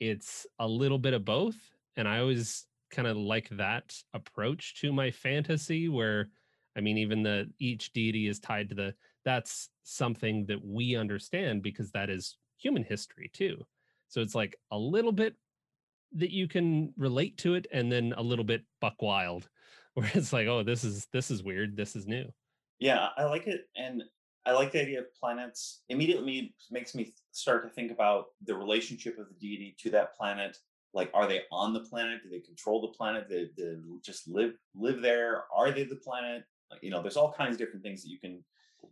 It's 0.00 0.46
a 0.58 0.66
little 0.66 0.98
bit 0.98 1.14
of 1.14 1.24
both 1.24 1.56
and 1.96 2.08
i 2.08 2.18
always 2.18 2.66
kind 2.90 3.06
of 3.06 3.16
like 3.16 3.48
that 3.50 3.94
approach 4.14 4.80
to 4.80 4.92
my 4.92 5.10
fantasy 5.10 5.88
where 5.88 6.28
i 6.76 6.80
mean 6.80 6.98
even 6.98 7.22
the 7.22 7.48
each 7.58 7.92
deity 7.92 8.26
is 8.26 8.40
tied 8.40 8.68
to 8.68 8.74
the 8.74 8.94
that's 9.24 9.68
something 9.84 10.44
that 10.46 10.64
we 10.64 10.96
understand 10.96 11.62
because 11.62 11.90
that 11.92 12.10
is 12.10 12.36
human 12.62 12.84
history 12.84 13.30
too 13.32 13.64
so 14.08 14.20
it's 14.20 14.34
like 14.34 14.56
a 14.70 14.78
little 14.78 15.12
bit 15.12 15.34
that 16.12 16.30
you 16.30 16.46
can 16.46 16.92
relate 16.96 17.36
to 17.38 17.54
it 17.54 17.66
and 17.72 17.90
then 17.90 18.12
a 18.16 18.22
little 18.22 18.44
bit 18.44 18.62
buck 18.80 19.00
wild 19.00 19.48
where 19.94 20.10
it's 20.14 20.32
like 20.32 20.46
oh 20.46 20.62
this 20.62 20.84
is 20.84 21.06
this 21.12 21.30
is 21.30 21.42
weird 21.42 21.76
this 21.76 21.96
is 21.96 22.06
new 22.06 22.24
yeah 22.78 23.08
i 23.16 23.24
like 23.24 23.46
it 23.46 23.68
and 23.76 24.02
I 24.44 24.52
like 24.52 24.72
the 24.72 24.82
idea 24.82 25.00
of 25.00 25.14
planets. 25.14 25.82
Immediately 25.88 26.54
makes 26.70 26.94
me 26.94 27.12
start 27.30 27.62
to 27.62 27.70
think 27.70 27.92
about 27.92 28.26
the 28.44 28.54
relationship 28.54 29.18
of 29.18 29.28
the 29.28 29.34
deity 29.34 29.76
to 29.80 29.90
that 29.90 30.16
planet. 30.16 30.56
Like, 30.94 31.10
are 31.14 31.26
they 31.26 31.42
on 31.50 31.72
the 31.72 31.80
planet? 31.80 32.22
Do 32.22 32.28
they 32.28 32.40
control 32.40 32.80
the 32.80 32.88
planet? 32.88 33.28
Do 33.28 33.48
they, 33.56 33.76
just 34.04 34.28
live 34.28 34.54
live 34.74 35.00
there? 35.00 35.44
Are 35.54 35.70
they 35.70 35.84
the 35.84 35.96
planet? 35.96 36.44
Like, 36.70 36.82
you 36.82 36.90
know, 36.90 37.00
there's 37.00 37.16
all 37.16 37.32
kinds 37.32 37.52
of 37.52 37.58
different 37.58 37.84
things 37.84 38.02
that 38.02 38.10
you 38.10 38.18
can, 38.18 38.44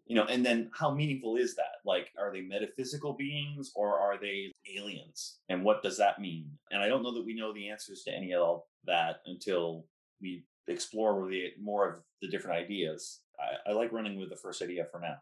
you 0.06 0.14
know, 0.16 0.24
and 0.24 0.44
then 0.44 0.70
how 0.74 0.92
meaningful 0.92 1.36
is 1.36 1.54
that? 1.56 1.80
Like, 1.84 2.08
are 2.18 2.32
they 2.32 2.40
metaphysical 2.40 3.14
beings 3.14 3.72
or 3.74 3.98
are 3.98 4.18
they 4.20 4.52
aliens? 4.76 5.38
And 5.48 5.64
what 5.64 5.82
does 5.82 5.96
that 5.98 6.20
mean? 6.20 6.50
And 6.70 6.82
I 6.82 6.88
don't 6.88 7.02
know 7.02 7.14
that 7.14 7.24
we 7.24 7.34
know 7.34 7.52
the 7.52 7.68
answers 7.68 8.02
to 8.04 8.12
any 8.12 8.34
of 8.34 8.62
that 8.86 9.20
until 9.26 9.86
we 10.20 10.44
explore 10.68 11.28
the, 11.28 11.48
more 11.60 11.88
of 11.88 12.00
the 12.22 12.28
different 12.28 12.56
ideas. 12.56 13.20
I, 13.38 13.70
I 13.70 13.72
like 13.74 13.92
running 13.92 14.18
with 14.18 14.30
the 14.30 14.36
first 14.36 14.62
idea 14.62 14.84
for 14.90 15.00
now 15.00 15.16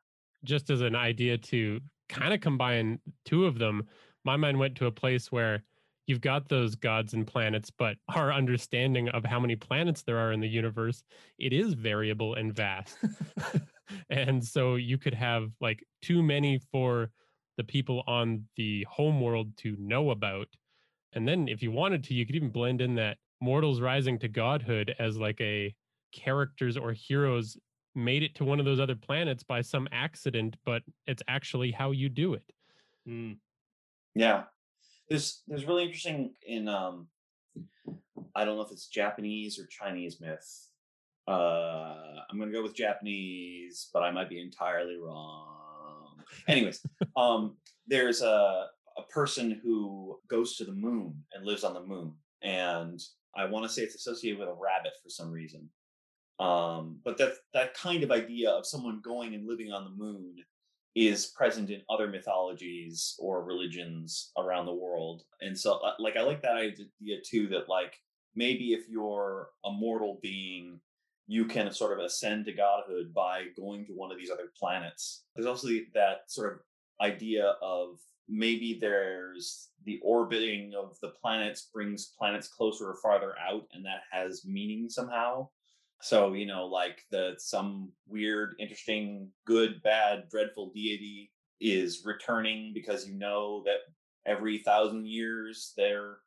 just 0.45 0.71
as 0.71 0.81
an 0.81 0.95
idea 0.95 1.39
to 1.39 1.81
kind 2.09 2.33
of 2.33 2.41
combine 2.41 3.01
two 3.25 3.47
of 3.47 3.59
them, 3.59 3.87
my 4.25 4.37
mind 4.37 4.59
went 4.59 4.77
to 4.77 4.87
a 4.87 4.93
place 4.93 5.31
where 5.33 5.63
you've 6.09 6.21
got 6.21 6.49
those 6.49 6.75
gods 6.75 7.15
and 7.15 7.27
planets, 7.27 7.71
but 7.71 7.97
our 8.15 8.33
understanding 8.33 9.09
of 9.11 9.25
how 9.25 9.41
many 9.41 9.57
planets 9.57 10.03
there 10.03 10.19
are 10.19 10.33
in 10.33 10.41
the 10.41 10.49
universe, 10.49 11.05
it 11.39 11.53
is 11.53 11.75
variable 11.75 12.35
and 12.35 12.55
vast. 12.55 12.99
and 14.11 14.45
so 14.45 14.77
you 14.77 14.99
could 14.99 15.15
have 15.15 15.53
like 15.61 15.85
too 16.03 16.23
many 16.23 16.59
for 16.59 17.11
the 17.57 17.65
people 17.65 18.05
on 18.07 18.49
the 18.57 18.85
home 18.85 19.21
world 19.21 19.57
to 19.59 19.77
know 19.79 20.11
about. 20.11 20.49
And 21.13 21.27
then 21.27 21.49
if 21.49 21.63
you 21.63 21.71
wanted 21.71 22.05
to, 22.05 22.15
you 22.15 22.27
could 22.27 22.37
even 22.37 22.51
blend 22.51 22.81
in 22.81 22.95
that 22.97 23.19
mortals 23.41 23.81
rising 23.81 24.19
to 24.21 24.29
godhood 24.29 24.95
as 24.99 25.19
like 25.19 25.41
a 25.41 25.75
characters 26.13 26.77
or 26.77 26.93
heroes 26.93 27.57
made 27.95 28.23
it 28.23 28.35
to 28.37 28.45
one 28.45 28.61
of 28.61 28.67
those 28.67 28.81
other 28.81 28.95
planets 28.97 29.43
by 29.43 29.61
some 29.61 29.89
accident, 29.93 30.57
but 30.65 30.83
it's 31.07 31.23
actually 31.29 31.73
how 31.73 31.91
you 31.91 32.09
do 32.09 32.35
it. 32.35 32.53
Mm. 33.09 33.39
Yeah. 34.15 34.47
There's 35.09 35.43
there's 35.49 35.65
really 35.65 35.85
interesting 35.85 36.35
in 36.47 36.69
um 36.69 37.09
I 38.35 38.45
don't 38.45 38.57
know 38.57 38.63
if 38.63 38.73
it's 38.73 38.89
Japanese 38.89 39.59
or 39.59 39.67
Chinese 39.67 40.21
myth. 40.21 40.67
Uh 41.27 41.95
I'm 42.31 42.39
gonna 42.39 42.53
go 42.53 42.63
with 42.63 42.75
Japanese, 42.75 43.89
but 43.93 44.03
I 44.03 44.11
might 44.11 44.29
be 44.29 44.41
entirely 44.41 44.97
wrong. 44.97 46.17
Anyways, 46.47 46.85
um 47.17 47.57
there's 47.87 48.23
a 48.23 48.69
a 48.99 49.03
person 49.13 49.61
who 49.63 50.19
goes 50.29 50.57
to 50.57 50.65
the 50.65 50.73
moon 50.73 51.15
and 51.33 51.47
lives 51.47 51.65
on 51.65 51.75
the 51.75 51.83
moon. 51.83 52.13
And 52.43 53.01
I 53.37 53.45
want 53.45 53.65
to 53.65 53.73
say 53.73 53.83
it's 53.83 53.95
associated 53.95 54.39
with 54.39 54.49
a 54.49 54.55
rabbit 54.55 54.93
for 55.03 55.09
some 55.09 55.31
reason. 55.31 55.71
Um, 56.41 56.99
but 57.05 57.19
that 57.19 57.33
that 57.53 57.75
kind 57.75 58.03
of 58.03 58.11
idea 58.11 58.51
of 58.51 58.67
someone 58.67 59.01
going 59.03 59.35
and 59.35 59.47
living 59.47 59.73
on 59.73 59.85
the 59.85 59.91
moon 59.91 60.37
is 60.95 61.27
present 61.27 61.71
in 61.71 61.83
other 61.89 62.09
mythologies 62.09 63.15
or 63.19 63.45
religions 63.45 64.33
around 64.37 64.67
the 64.67 64.75
world. 64.75 65.23
And 65.41 65.59
so, 65.59 65.75
uh, 65.75 65.93
like, 65.99 66.17
I 66.17 66.23
like 66.23 66.43
that 66.43 66.57
idea 66.57 67.17
too. 67.25 67.47
That 67.49 67.69
like 67.69 68.01
maybe 68.35 68.73
if 68.73 68.89
you're 68.89 69.51
a 69.65 69.71
mortal 69.71 70.19
being, 70.23 70.81
you 71.27 71.45
can 71.45 71.71
sort 71.73 71.99
of 71.99 72.05
ascend 72.05 72.47
to 72.47 72.53
godhood 72.53 73.13
by 73.15 73.45
going 73.57 73.85
to 73.87 73.93
one 73.93 74.11
of 74.11 74.19
these 74.19 74.31
other 74.31 74.51
planets. 74.59 75.25
There's 75.35 75.47
also 75.47 75.69
that 75.95 76.23
sort 76.29 76.55
of 76.55 76.61
idea 77.01 77.55
of 77.63 77.99
maybe 78.29 78.79
there's 78.81 79.69
the 79.85 80.01
orbiting 80.03 80.75
of 80.79 80.99
the 81.01 81.13
planets 81.21 81.69
brings 81.73 82.13
planets 82.19 82.49
closer 82.49 82.91
or 82.91 82.97
farther 82.97 83.35
out, 83.39 83.65
and 83.73 83.85
that 83.85 84.03
has 84.11 84.45
meaning 84.45 84.89
somehow. 84.89 85.49
So, 86.01 86.33
you 86.33 86.47
know, 86.47 86.67
like 86.67 87.03
the 87.11 87.35
some 87.39 87.91
weird, 88.07 88.55
interesting, 88.59 89.31
good, 89.47 89.83
bad, 89.83 90.29
dreadful 90.31 90.71
deity 90.75 91.33
is 91.61 92.03
returning 92.05 92.73
because 92.73 93.07
you 93.07 93.15
know 93.15 93.63
that 93.65 93.79
every 94.27 94.59
thousand 94.59 95.07
years 95.07 95.73
their 95.77 96.19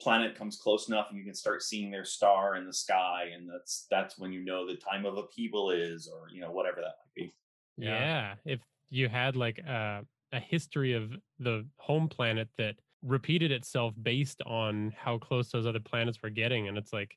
planet 0.00 0.36
comes 0.36 0.56
close 0.56 0.88
enough 0.88 1.06
and 1.10 1.18
you 1.18 1.24
can 1.24 1.34
start 1.34 1.62
seeing 1.62 1.90
their 1.90 2.04
star 2.04 2.56
in 2.56 2.66
the 2.66 2.72
sky 2.72 3.26
and 3.34 3.48
that's 3.48 3.86
that's 3.90 4.18
when 4.18 4.32
you 4.32 4.44
know 4.44 4.66
the 4.66 4.76
time 4.76 5.06
of 5.06 5.16
upheaval 5.16 5.70
is 5.70 6.08
or 6.12 6.28
you 6.32 6.40
know 6.40 6.50
whatever 6.50 6.76
that 6.76 6.94
might 6.98 7.14
be 7.14 7.34
yeah, 7.76 8.34
yeah. 8.44 8.52
if 8.52 8.60
you 8.90 9.08
had 9.08 9.36
like 9.36 9.58
a, 9.58 10.04
a 10.32 10.40
history 10.40 10.92
of 10.92 11.12
the 11.38 11.66
home 11.76 12.08
planet 12.08 12.48
that 12.58 12.76
repeated 13.02 13.52
itself 13.52 13.94
based 14.02 14.42
on 14.46 14.92
how 14.96 15.18
close 15.18 15.50
those 15.50 15.66
other 15.66 15.80
planets 15.80 16.18
were 16.22 16.30
getting 16.30 16.68
and 16.68 16.76
it's 16.76 16.92
like 16.92 17.16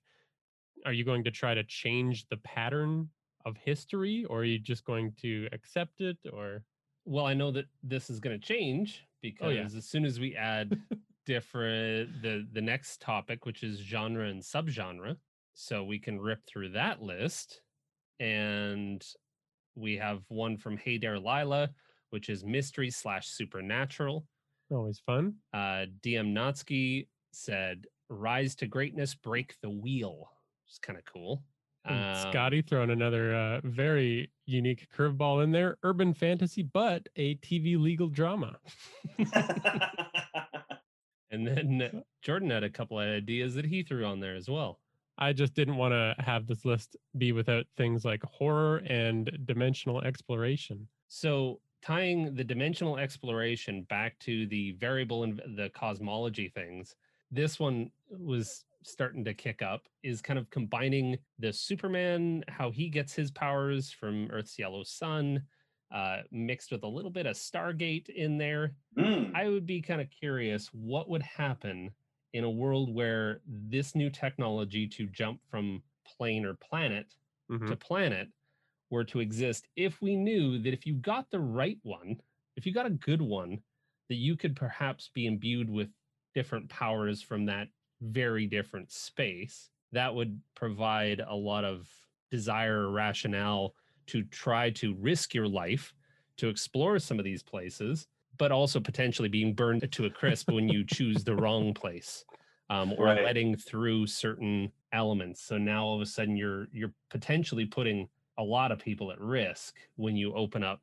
are 0.88 0.94
you 0.94 1.03
going 1.03 1.24
to 1.25 1.32
try 1.32 1.53
to 1.53 1.65
change 1.65 2.25
the 2.29 2.38
pattern 2.38 3.10
of 3.46 3.58
history 3.58 4.25
or 4.29 4.39
are 4.39 4.46
you 4.46 4.58
just 4.58 4.86
going 4.86 5.13
to 5.22 5.50
accept 5.51 6.00
it 6.00 6.17
or? 6.32 6.63
Well 7.06 7.25
i 7.25 7.34
know 7.34 7.51
that 7.51 7.65
this 7.84 8.10
is 8.10 8.20
going 8.20 8.39
to 8.39 8.46
change 8.46 9.06
because 9.22 9.48
oh, 9.48 9.50
yeah. 9.50 9.63
as 9.63 9.86
soon 9.86 10.06
as 10.06 10.20
we 10.20 10.36
add 10.36 10.77
different 11.25 12.22
the 12.22 12.48
the 12.53 12.62
next 12.62 13.01
topic 13.01 13.46
which 13.46 13.63
is 13.63 13.79
genre 13.79 14.27
and 14.27 14.41
subgenre 14.41 15.15
so 15.53 15.84
we 15.84 16.00
can 16.00 16.20
rip 16.20 16.39
through 16.46 16.70
that 16.70 17.01
list 17.01 17.62
and 18.20 19.06
we 19.75 19.96
have 19.96 20.22
one 20.27 20.58
from 20.58 20.75
hey 20.77 20.98
there 20.98 21.20
lila 21.20 21.70
which 22.10 22.29
is 22.29 22.46
mystery 22.46 22.89
slash 22.89 23.27
supernatural. 23.27 24.25
Always 24.72 25.00
fun. 25.06 25.36
Uh 25.53 25.86
dm 26.01 26.34
notsky 26.34 27.08
said 27.32 27.86
rise 28.10 28.56
to 28.56 28.67
greatness 28.67 29.15
break 29.15 29.56
the 29.62 29.70
wheel 29.70 30.29
is 30.69 30.79
kind 30.79 30.97
of 30.97 31.05
cool. 31.05 31.43
Um, 31.86 32.15
Scotty 32.29 32.62
throwing 32.62 32.89
another 32.89 33.33
uh, 33.33 33.62
very 33.63 34.29
unique 34.45 34.88
curveball 34.95 35.43
in 35.43 35.51
there. 35.51 35.77
Urban 35.83 36.13
fantasy, 36.13 36.63
but 36.63 37.07
a 37.15 37.36
TV 37.36 37.79
legal 37.79 38.09
drama. 38.09 38.57
and 41.31 41.47
then 41.47 42.03
Jordan 42.21 42.50
had 42.50 42.63
a 42.63 42.69
couple 42.69 43.00
of 43.00 43.07
ideas 43.07 43.55
that 43.55 43.65
he 43.65 43.83
threw 43.83 44.05
on 44.05 44.19
there 44.19 44.36
as 44.36 44.50
well. 44.50 44.79
I 45.17 45.33
just 45.33 45.53
didn't 45.53 45.77
want 45.77 45.93
to 45.93 46.15
have 46.19 46.45
this 46.45 46.63
list 46.63 46.95
be 47.17 47.31
without 47.31 47.65
things 47.75 48.05
like 48.05 48.21
horror 48.24 48.83
and 48.88 49.31
dimensional 49.45 50.01
exploration. 50.01 50.88
So, 51.07 51.59
tying 51.81 52.36
the 52.36 52.43
dimensional 52.43 52.97
exploration 52.97 53.83
back 53.83 54.19
to 54.19 54.45
the 54.47 54.74
variable 54.74 55.24
and 55.24 55.41
the 55.55 55.69
cosmology 55.74 56.50
things, 56.50 56.95
this 57.31 57.59
one 57.59 57.89
was 58.09 58.65
starting 58.84 59.24
to 59.25 59.34
kick 59.34 59.62
up 59.62 59.88
is 60.03 60.22
kind 60.22 60.39
of 60.39 60.50
combining 60.50 61.17
the 61.39 61.51
Superman, 61.51 62.43
how 62.48 62.72
he 62.72 62.89
gets 62.89 63.13
his 63.13 63.31
powers 63.31 63.91
from 63.91 64.29
Earth's 64.31 64.57
yellow 64.57 64.84
sun, 64.84 65.43
uh, 65.93 66.17
mixed 66.31 66.72
with 66.72 66.84
a 66.84 66.88
little 66.88 67.12
bit 67.12 67.25
of 67.25 67.36
Stargate 67.36 68.10
in 68.10 68.38
there. 68.38 68.74
Mm. 68.98 69.34
I 69.36 69.48
would 69.50 69.65
be 69.65 69.81
kind 69.81 70.01
of 70.01 70.10
curious 70.10 70.67
what 70.74 71.10
would 71.10 71.24
happen 71.24 71.91
in 72.34 72.43
a 72.43 72.50
world 72.50 72.93
where 72.93 73.41
this 73.48 73.96
new 73.96 74.10
technology 74.10 74.88
to 74.88 75.07
jump 75.07 75.39
from 75.50 75.81
plane 76.05 76.46
or 76.46 76.55
planet 76.55 77.13
mm-hmm. 77.50 77.67
to 77.67 77.75
planet 77.75 78.27
were 78.89 79.03
to 79.03 79.19
exist 79.19 79.67
if 79.75 80.01
we 80.01 80.15
knew 80.15 80.60
that 80.60 80.74
if 80.74 80.86
you 80.86 80.93
got 80.96 81.29
the 81.31 81.39
right 81.39 81.77
one, 81.84 82.17
if 82.55 82.65
you 82.65 82.74
got 82.74 82.86
a 82.86 82.91
good 82.91 83.22
one, 83.22 83.60
that 84.10 84.15
you 84.15 84.36
could 84.38 84.55
perhaps 84.55 85.10
be 85.13 85.25
imbued 85.25 85.69
with 85.69 85.89
different 86.34 86.69
powers 86.69 87.22
from 87.22 87.46
that 87.46 87.67
very 88.01 88.45
different 88.45 88.91
space, 88.91 89.69
that 89.91 90.13
would 90.13 90.39
provide 90.55 91.21
a 91.27 91.35
lot 91.35 91.63
of 91.63 91.87
desire 92.29 92.87
or 92.87 92.91
rationale 92.91 93.73
to 94.07 94.23
try 94.23 94.69
to 94.69 94.95
risk 94.95 95.33
your 95.33 95.47
life 95.47 95.93
to 96.37 96.49
explore 96.49 96.99
some 96.99 97.19
of 97.19 97.25
these 97.25 97.43
places, 97.43 98.07
but 98.37 98.51
also 98.51 98.79
potentially 98.79 99.29
being 99.29 99.53
burned 99.53 99.91
to 99.91 100.05
a 100.05 100.09
crisp 100.09 100.51
when 100.51 100.67
you 100.69 100.83
choose 100.85 101.23
the 101.23 101.35
wrong 101.35 101.73
place. 101.73 102.23
Um, 102.69 102.93
or 102.97 103.05
right. 103.05 103.23
letting 103.23 103.55
through 103.55 104.07
certain 104.07 104.69
elements. 104.91 105.41
So 105.41 105.57
now 105.57 105.85
all 105.85 105.95
of 105.95 106.01
a 106.01 106.05
sudden 106.05 106.35
you're 106.35 106.67
you're 106.73 106.91
potentially 107.09 107.65
putting 107.65 108.09
a 108.37 108.43
lot 108.43 108.73
of 108.73 108.79
people 108.79 109.09
at 109.09 109.21
risk 109.21 109.75
when 109.95 110.17
you 110.17 110.33
open 110.33 110.63
up 110.65 110.81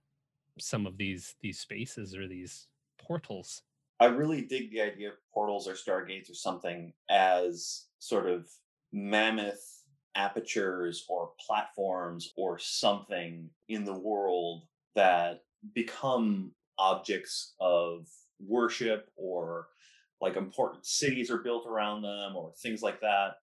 some 0.59 0.87
of 0.87 0.97
these 0.97 1.37
these 1.43 1.59
spaces 1.59 2.15
or 2.17 2.27
these 2.27 2.69
portals. 2.99 3.61
I 4.01 4.07
really 4.07 4.43
dig 4.43 4.71
the 4.71 4.81
idea 4.81 5.11
of 5.11 5.15
portals 5.33 5.69
or 5.69 5.75
stargates 5.75 6.31
or 6.31 6.35
something 6.35 6.93
as 7.09 7.87
sort 7.99 8.29
of 8.29 8.49
mammoth 8.93 9.83
apertures 10.17 11.05
or 11.09 11.31
platforms 11.45 12.33
or 12.37 12.59
something 12.59 13.51
in 13.69 13.85
the 13.85 13.99
world 13.99 14.63
that 14.95 15.43
become 15.75 16.53
objects 16.79 17.55
of 17.61 18.07
worship 18.45 19.11
or 19.17 19.69
like 20.21 20.37
important 20.37 20.87
cities 20.87 21.31
are 21.31 21.39
built 21.39 21.67
around 21.67 22.03
them 22.03 22.37
or 22.37 22.53
things 22.63 22.83
like 22.83 23.01
that. 23.01 23.35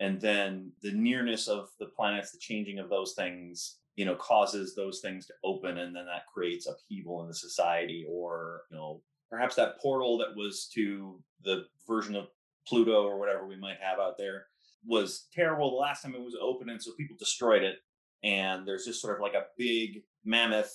And 0.00 0.20
then 0.20 0.72
the 0.82 0.92
nearness 0.92 1.48
of 1.48 1.68
the 1.78 1.86
planets 1.86 2.32
the 2.32 2.38
changing 2.38 2.78
of 2.78 2.90
those 2.90 3.14
things 3.14 3.78
you 3.96 4.04
know 4.04 4.16
causes 4.16 4.74
those 4.74 5.00
things 5.00 5.26
to 5.26 5.34
open 5.44 5.78
and 5.78 5.94
then 5.94 6.06
that 6.06 6.26
creates 6.32 6.66
upheaval 6.66 7.22
in 7.22 7.28
the 7.28 7.34
society 7.34 8.04
or 8.08 8.62
you 8.70 8.76
know 8.76 9.00
perhaps 9.34 9.56
that 9.56 9.80
portal 9.80 10.16
that 10.18 10.36
was 10.36 10.70
to 10.72 11.20
the 11.42 11.64
version 11.88 12.14
of 12.14 12.28
Pluto 12.68 13.02
or 13.02 13.18
whatever 13.18 13.46
we 13.46 13.56
might 13.56 13.78
have 13.80 13.98
out 13.98 14.16
there 14.16 14.46
was 14.86 15.26
terrible 15.34 15.70
the 15.70 15.76
last 15.76 16.02
time 16.02 16.14
it 16.14 16.20
was 16.20 16.36
open, 16.40 16.68
and 16.68 16.80
so 16.80 16.92
people 16.92 17.16
destroyed 17.18 17.64
it. 17.64 17.78
And 18.22 18.66
there's 18.66 18.84
just 18.84 19.02
sort 19.02 19.16
of 19.16 19.22
like 19.22 19.34
a 19.34 19.46
big 19.58 20.02
mammoth, 20.24 20.72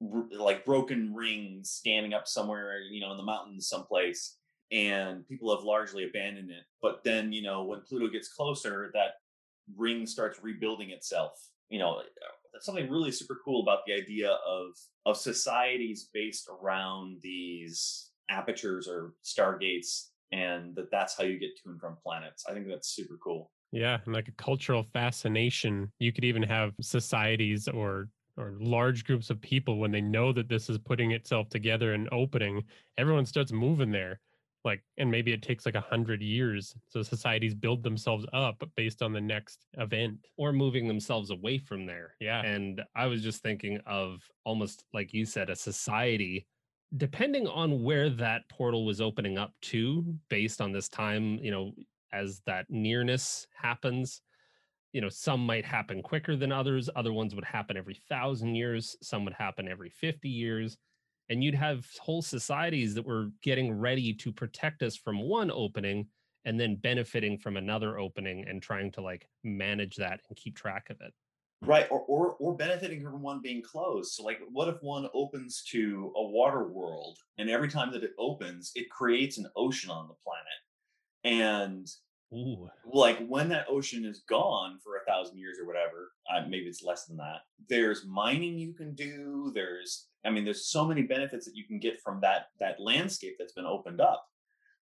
like 0.00 0.64
broken 0.64 1.14
ring 1.14 1.60
standing 1.64 2.14
up 2.14 2.28
somewhere, 2.28 2.78
you 2.78 3.00
know, 3.00 3.10
in 3.10 3.16
the 3.16 3.24
mountains 3.24 3.68
someplace. 3.68 4.36
And 4.70 5.26
people 5.28 5.54
have 5.54 5.64
largely 5.64 6.04
abandoned 6.04 6.50
it. 6.50 6.64
But 6.80 7.02
then, 7.04 7.32
you 7.32 7.42
know, 7.42 7.64
when 7.64 7.80
Pluto 7.80 8.08
gets 8.08 8.32
closer, 8.32 8.90
that 8.94 9.14
ring 9.76 10.06
starts 10.06 10.38
rebuilding 10.42 10.90
itself. 10.90 11.32
You 11.68 11.80
know, 11.80 12.00
something 12.60 12.90
really 12.90 13.12
super 13.12 13.38
cool 13.44 13.62
about 13.62 13.80
the 13.86 13.92
idea 13.92 14.30
of 14.46 14.72
of 15.04 15.16
societies 15.16 16.08
based 16.12 16.48
around 16.48 17.18
these 17.22 18.10
apertures 18.30 18.88
or 18.88 19.14
stargates 19.24 20.08
and 20.32 20.74
that 20.74 20.90
that's 20.90 21.16
how 21.16 21.24
you 21.24 21.38
get 21.38 21.56
to 21.56 21.70
and 21.70 21.80
from 21.80 21.96
planets. 22.02 22.44
I 22.48 22.52
think 22.52 22.66
that's 22.66 22.88
super 22.88 23.18
cool. 23.22 23.50
Yeah 23.72 23.98
and 24.04 24.14
like 24.14 24.28
a 24.28 24.32
cultural 24.32 24.84
fascination. 24.92 25.92
You 25.98 26.12
could 26.12 26.24
even 26.24 26.42
have 26.42 26.72
societies 26.80 27.68
or 27.68 28.08
or 28.38 28.54
large 28.60 29.04
groups 29.04 29.30
of 29.30 29.40
people 29.40 29.78
when 29.78 29.90
they 29.90 30.00
know 30.00 30.32
that 30.32 30.48
this 30.48 30.68
is 30.68 30.78
putting 30.78 31.12
itself 31.12 31.48
together 31.48 31.94
and 31.94 32.08
opening 32.12 32.62
everyone 32.98 33.24
starts 33.24 33.50
moving 33.50 33.90
there 33.90 34.20
like 34.66 34.82
and 34.98 35.10
maybe 35.10 35.32
it 35.32 35.40
takes 35.40 35.64
like 35.64 35.76
a 35.76 35.80
hundred 35.80 36.20
years 36.20 36.74
so 36.88 37.02
societies 37.02 37.54
build 37.54 37.82
themselves 37.82 38.26
up 38.32 38.62
based 38.76 39.00
on 39.00 39.12
the 39.12 39.20
next 39.20 39.64
event 39.78 40.18
or 40.36 40.52
moving 40.52 40.86
themselves 40.86 41.30
away 41.30 41.56
from 41.56 41.86
there. 41.86 42.14
yeah 42.20 42.42
And 42.42 42.82
I 42.94 43.06
was 43.06 43.22
just 43.22 43.42
thinking 43.42 43.80
of 43.86 44.22
almost 44.44 44.84
like 44.92 45.14
you 45.14 45.24
said, 45.24 45.48
a 45.48 45.56
society, 45.56 46.46
depending 46.96 47.46
on 47.46 47.82
where 47.82 48.10
that 48.10 48.42
portal 48.48 48.84
was 48.84 49.00
opening 49.00 49.38
up 49.38 49.52
to, 49.62 50.04
based 50.28 50.60
on 50.60 50.72
this 50.72 50.88
time, 50.88 51.38
you 51.38 51.50
know, 51.50 51.72
as 52.12 52.42
that 52.46 52.66
nearness 52.68 53.46
happens, 53.54 54.22
you 54.92 55.00
know, 55.00 55.08
some 55.08 55.44
might 55.44 55.64
happen 55.64 56.02
quicker 56.02 56.36
than 56.36 56.52
others. 56.52 56.88
Other 56.96 57.12
ones 57.12 57.34
would 57.34 57.44
happen 57.44 57.76
every 57.76 58.00
thousand 58.08 58.54
years. 58.54 58.96
Some 59.02 59.24
would 59.24 59.34
happen 59.34 59.68
every 59.68 59.90
50 59.90 60.28
years. 60.28 60.76
And 61.28 61.42
you'd 61.42 61.54
have 61.54 61.86
whole 62.00 62.22
societies 62.22 62.94
that 62.94 63.06
were 63.06 63.30
getting 63.42 63.72
ready 63.72 64.14
to 64.14 64.32
protect 64.32 64.82
us 64.82 64.96
from 64.96 65.20
one 65.20 65.50
opening 65.50 66.08
and 66.44 66.58
then 66.58 66.76
benefiting 66.76 67.36
from 67.38 67.56
another 67.56 67.98
opening 67.98 68.46
and 68.48 68.62
trying 68.62 68.92
to 68.92 69.00
like 69.00 69.28
manage 69.42 69.96
that 69.96 70.20
and 70.28 70.36
keep 70.36 70.56
track 70.56 70.88
of 70.90 71.00
it. 71.00 71.12
Right, 71.62 71.86
or, 71.90 72.00
or 72.00 72.36
or 72.38 72.54
benefiting 72.54 73.02
from 73.02 73.22
one 73.22 73.40
being 73.42 73.62
closed. 73.62 74.12
So, 74.12 74.22
like, 74.22 74.40
what 74.52 74.68
if 74.68 74.76
one 74.82 75.08
opens 75.14 75.64
to 75.70 76.12
a 76.14 76.22
water 76.22 76.68
world, 76.68 77.18
and 77.38 77.48
every 77.48 77.68
time 77.68 77.90
that 77.92 78.04
it 78.04 78.12
opens, 78.18 78.72
it 78.74 78.90
creates 78.90 79.38
an 79.38 79.46
ocean 79.56 79.90
on 79.90 80.06
the 80.06 80.14
planet, 80.22 80.60
and 81.24 81.88
Ooh. 82.34 82.68
like 82.84 83.26
when 83.26 83.48
that 83.48 83.66
ocean 83.70 84.04
is 84.04 84.22
gone 84.28 84.78
for 84.84 84.96
a 84.96 85.04
thousand 85.06 85.38
years 85.38 85.58
or 85.58 85.66
whatever, 85.66 86.12
uh, 86.30 86.42
maybe 86.42 86.66
it's 86.66 86.82
less 86.82 87.06
than 87.06 87.16
that. 87.16 87.40
There's 87.68 88.04
mining 88.04 88.58
you 88.58 88.74
can 88.74 88.94
do. 88.94 89.50
There's, 89.54 90.08
I 90.26 90.30
mean, 90.30 90.44
there's 90.44 90.66
so 90.66 90.84
many 90.84 91.02
benefits 91.02 91.46
that 91.46 91.56
you 91.56 91.64
can 91.64 91.78
get 91.78 92.00
from 92.00 92.20
that 92.20 92.48
that 92.60 92.80
landscape 92.80 93.36
that's 93.38 93.52
been 93.52 93.66
opened 93.66 94.00
up. 94.00 94.26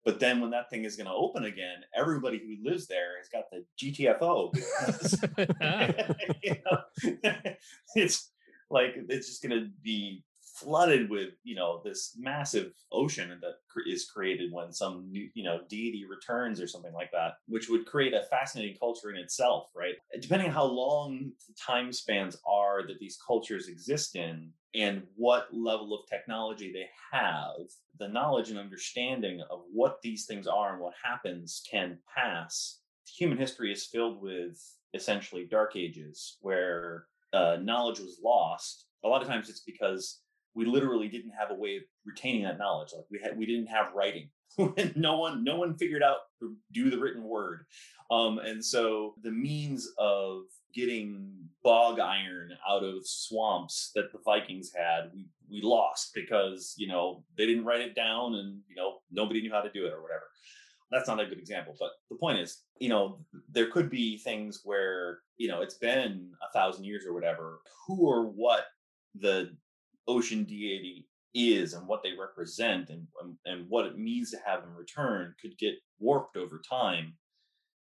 But 0.03 0.19
then 0.19 0.41
when 0.41 0.49
that 0.51 0.69
thing 0.69 0.83
is 0.83 0.95
going 0.95 1.07
to 1.07 1.13
open 1.13 1.45
again, 1.45 1.77
everybody 1.95 2.39
who 2.39 2.67
lives 2.67 2.87
there 2.87 3.17
has 3.19 3.29
got 3.29 3.51
the 3.51 3.63
GTFO 3.79 4.51
because 4.51 5.23
you 6.43 6.55
know, 6.65 7.53
it's 7.95 8.31
like 8.69 8.95
it's 9.09 9.27
just 9.27 9.43
going 9.43 9.59
to 9.59 9.69
be 9.83 10.23
flooded 10.61 11.09
with 11.09 11.29
you 11.43 11.55
know 11.55 11.81
this 11.83 12.15
massive 12.19 12.73
ocean 12.91 13.39
that 13.41 13.55
is 13.87 14.05
created 14.05 14.51
when 14.51 14.71
some 14.71 15.09
new 15.11 15.29
you 15.33 15.43
know 15.43 15.61
deity 15.69 16.05
returns 16.05 16.61
or 16.61 16.67
something 16.67 16.93
like 16.93 17.11
that 17.11 17.35
which 17.47 17.69
would 17.69 17.85
create 17.85 18.13
a 18.13 18.23
fascinating 18.29 18.75
culture 18.77 19.09
in 19.09 19.15
itself 19.15 19.69
right 19.75 19.95
depending 20.21 20.47
on 20.47 20.53
how 20.53 20.65
long 20.65 21.31
the 21.47 21.53
time 21.53 21.91
spans 21.91 22.37
are 22.45 22.85
that 22.85 22.99
these 22.99 23.17
cultures 23.25 23.69
exist 23.69 24.15
in 24.15 24.51
and 24.73 25.03
what 25.15 25.47
level 25.53 25.93
of 25.93 26.07
technology 26.07 26.71
they 26.71 26.87
have 27.11 27.55
the 27.97 28.07
knowledge 28.07 28.49
and 28.49 28.57
understanding 28.57 29.41
of 29.49 29.61
what 29.71 30.01
these 30.01 30.25
things 30.25 30.47
are 30.47 30.73
and 30.73 30.81
what 30.81 30.93
happens 31.03 31.61
can 31.69 31.97
pass. 32.15 32.79
Human 33.17 33.37
history 33.37 33.71
is 33.71 33.85
filled 33.85 34.21
with 34.21 34.57
essentially 34.93 35.45
dark 35.45 35.75
ages 35.75 36.37
where 36.41 37.05
uh, 37.33 37.57
knowledge 37.61 37.99
was 37.99 38.19
lost. 38.23 38.85
A 39.03 39.07
lot 39.07 39.21
of 39.21 39.27
times 39.27 39.49
it's 39.49 39.61
because 39.61 40.21
we 40.53 40.65
literally 40.65 41.07
didn't 41.07 41.31
have 41.31 41.51
a 41.51 41.55
way 41.55 41.77
of 41.77 41.83
retaining 42.05 42.43
that 42.43 42.57
knowledge. 42.57 42.91
Like 42.95 43.05
we 43.09 43.19
had 43.21 43.37
we 43.37 43.45
didn't 43.45 43.67
have 43.67 43.93
writing. 43.93 44.29
No 44.95 45.17
one 45.17 45.45
no 45.45 45.55
one 45.55 45.77
figured 45.77 46.03
out 46.03 46.17
to 46.41 46.55
do 46.73 46.89
the 46.89 46.99
written 46.99 47.23
word 47.23 47.65
um, 48.11 48.39
and 48.39 48.63
so 48.63 49.15
the 49.23 49.31
means 49.31 49.89
of 49.97 50.41
getting 50.73 51.31
bog 51.63 51.99
iron 51.99 52.51
out 52.69 52.83
of 52.83 53.05
swamps 53.05 53.91
that 53.95 54.11
the 54.11 54.19
vikings 54.25 54.71
had 54.75 55.09
we 55.13 55.27
we 55.49 55.61
lost 55.61 56.11
because 56.13 56.73
you 56.77 56.87
know 56.87 57.23
they 57.37 57.45
didn't 57.45 57.65
write 57.65 57.81
it 57.81 57.95
down 57.95 58.35
and 58.35 58.59
you 58.67 58.75
know 58.75 58.97
nobody 59.11 59.41
knew 59.41 59.51
how 59.51 59.61
to 59.61 59.71
do 59.71 59.85
it 59.85 59.93
or 59.93 60.01
whatever. 60.01 60.23
That's 60.91 61.07
not 61.07 61.21
a 61.21 61.25
good 61.25 61.39
example 61.39 61.75
but 61.79 61.91
the 62.09 62.17
point 62.17 62.39
is 62.39 62.63
you 62.79 62.89
know 62.89 63.19
there 63.49 63.71
could 63.71 63.89
be 63.89 64.17
things 64.17 64.61
where 64.65 65.19
you 65.37 65.47
know 65.47 65.61
it's 65.61 65.77
been 65.77 66.31
a 66.47 66.51
thousand 66.51 66.83
years 66.83 67.05
or 67.05 67.13
whatever 67.13 67.59
who 67.87 68.05
or 68.05 68.25
what 68.25 68.65
the 69.15 69.55
ocean 70.07 70.43
deity 70.43 71.07
is 71.33 71.73
and 71.73 71.87
what 71.87 72.03
they 72.03 72.11
represent 72.19 72.89
and, 72.89 73.07
and 73.45 73.65
what 73.69 73.85
it 73.85 73.97
means 73.97 74.31
to 74.31 74.37
have 74.45 74.63
in 74.63 74.73
return 74.73 75.33
could 75.41 75.57
get 75.57 75.75
warped 75.99 76.35
over 76.35 76.61
time 76.69 77.13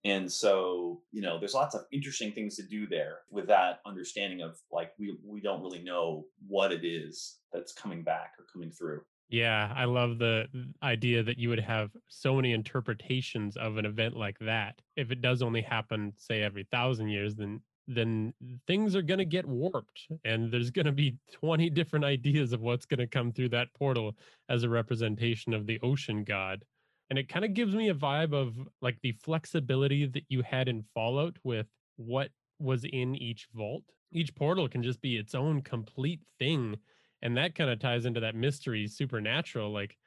and 0.05 0.31
so 0.31 1.01
you 1.11 1.21
know 1.21 1.37
there's 1.37 1.55
lots 1.55 1.75
of 1.75 1.81
interesting 1.91 2.31
things 2.31 2.55
to 2.55 2.63
do 2.63 2.87
there 2.87 3.19
with 3.31 3.47
that 3.47 3.79
understanding 3.85 4.41
of 4.41 4.57
like 4.71 4.91
we 4.97 5.17
we 5.25 5.41
don't 5.41 5.61
really 5.61 5.81
know 5.81 6.23
what 6.47 6.71
it 6.71 6.85
is 6.85 7.39
that's 7.51 7.73
coming 7.73 8.03
back 8.03 8.33
or 8.39 8.45
coming 8.51 8.71
through. 8.71 9.01
Yeah 9.27 9.73
i 9.75 9.85
love 9.85 10.19
the 10.19 10.45
idea 10.83 11.23
that 11.23 11.39
you 11.39 11.49
would 11.49 11.59
have 11.59 11.89
so 12.07 12.35
many 12.35 12.53
interpretations 12.53 13.57
of 13.57 13.77
an 13.77 13.85
event 13.85 14.15
like 14.15 14.37
that. 14.39 14.79
If 14.95 15.11
it 15.11 15.21
does 15.21 15.41
only 15.41 15.61
happen 15.61 16.13
say 16.15 16.43
every 16.43 16.67
thousand 16.71 17.09
years 17.09 17.35
then 17.35 17.59
then 17.87 18.33
things 18.65 18.95
are 18.95 19.03
going 19.03 19.19
to 19.19 19.25
get 19.25 19.45
warped 19.45 20.07
and 20.23 20.51
there's 20.51 20.71
going 20.71 20.87
to 20.87 20.91
be 20.91 21.15
20 21.33 21.69
different 21.71 22.05
ideas 22.05 22.51
of 22.53 22.61
what's 22.61 22.85
going 22.85 22.99
to 22.99 23.07
come 23.07 23.31
through 23.31 23.49
that 23.49 23.67
portal 23.77 24.15
as 24.49 24.63
a 24.63 24.69
representation 24.69 25.53
of 25.53 25.67
the 25.67 25.79
ocean 25.81 26.23
god 26.23 26.63
and 27.09 27.19
it 27.19 27.29
kind 27.29 27.45
of 27.45 27.53
gives 27.53 27.75
me 27.75 27.89
a 27.89 27.95
vibe 27.95 28.33
of 28.33 28.55
like 28.81 28.97
the 29.01 29.11
flexibility 29.13 30.05
that 30.05 30.25
you 30.29 30.41
had 30.41 30.67
in 30.67 30.83
fallout 30.93 31.37
with 31.43 31.67
what 31.97 32.29
was 32.59 32.83
in 32.85 33.15
each 33.15 33.47
vault. 33.53 33.83
Each 34.11 34.33
portal 34.33 34.67
can 34.67 34.81
just 34.81 35.01
be 35.01 35.17
its 35.17 35.35
own 35.35 35.61
complete 35.61 36.21
thing 36.39 36.77
and 37.25 37.35
that 37.35 37.55
kind 37.55 37.69
of 37.69 37.79
ties 37.79 38.05
into 38.05 38.19
that 38.19 38.35
mystery 38.35 38.87
supernatural 38.87 39.71
like 39.71 39.97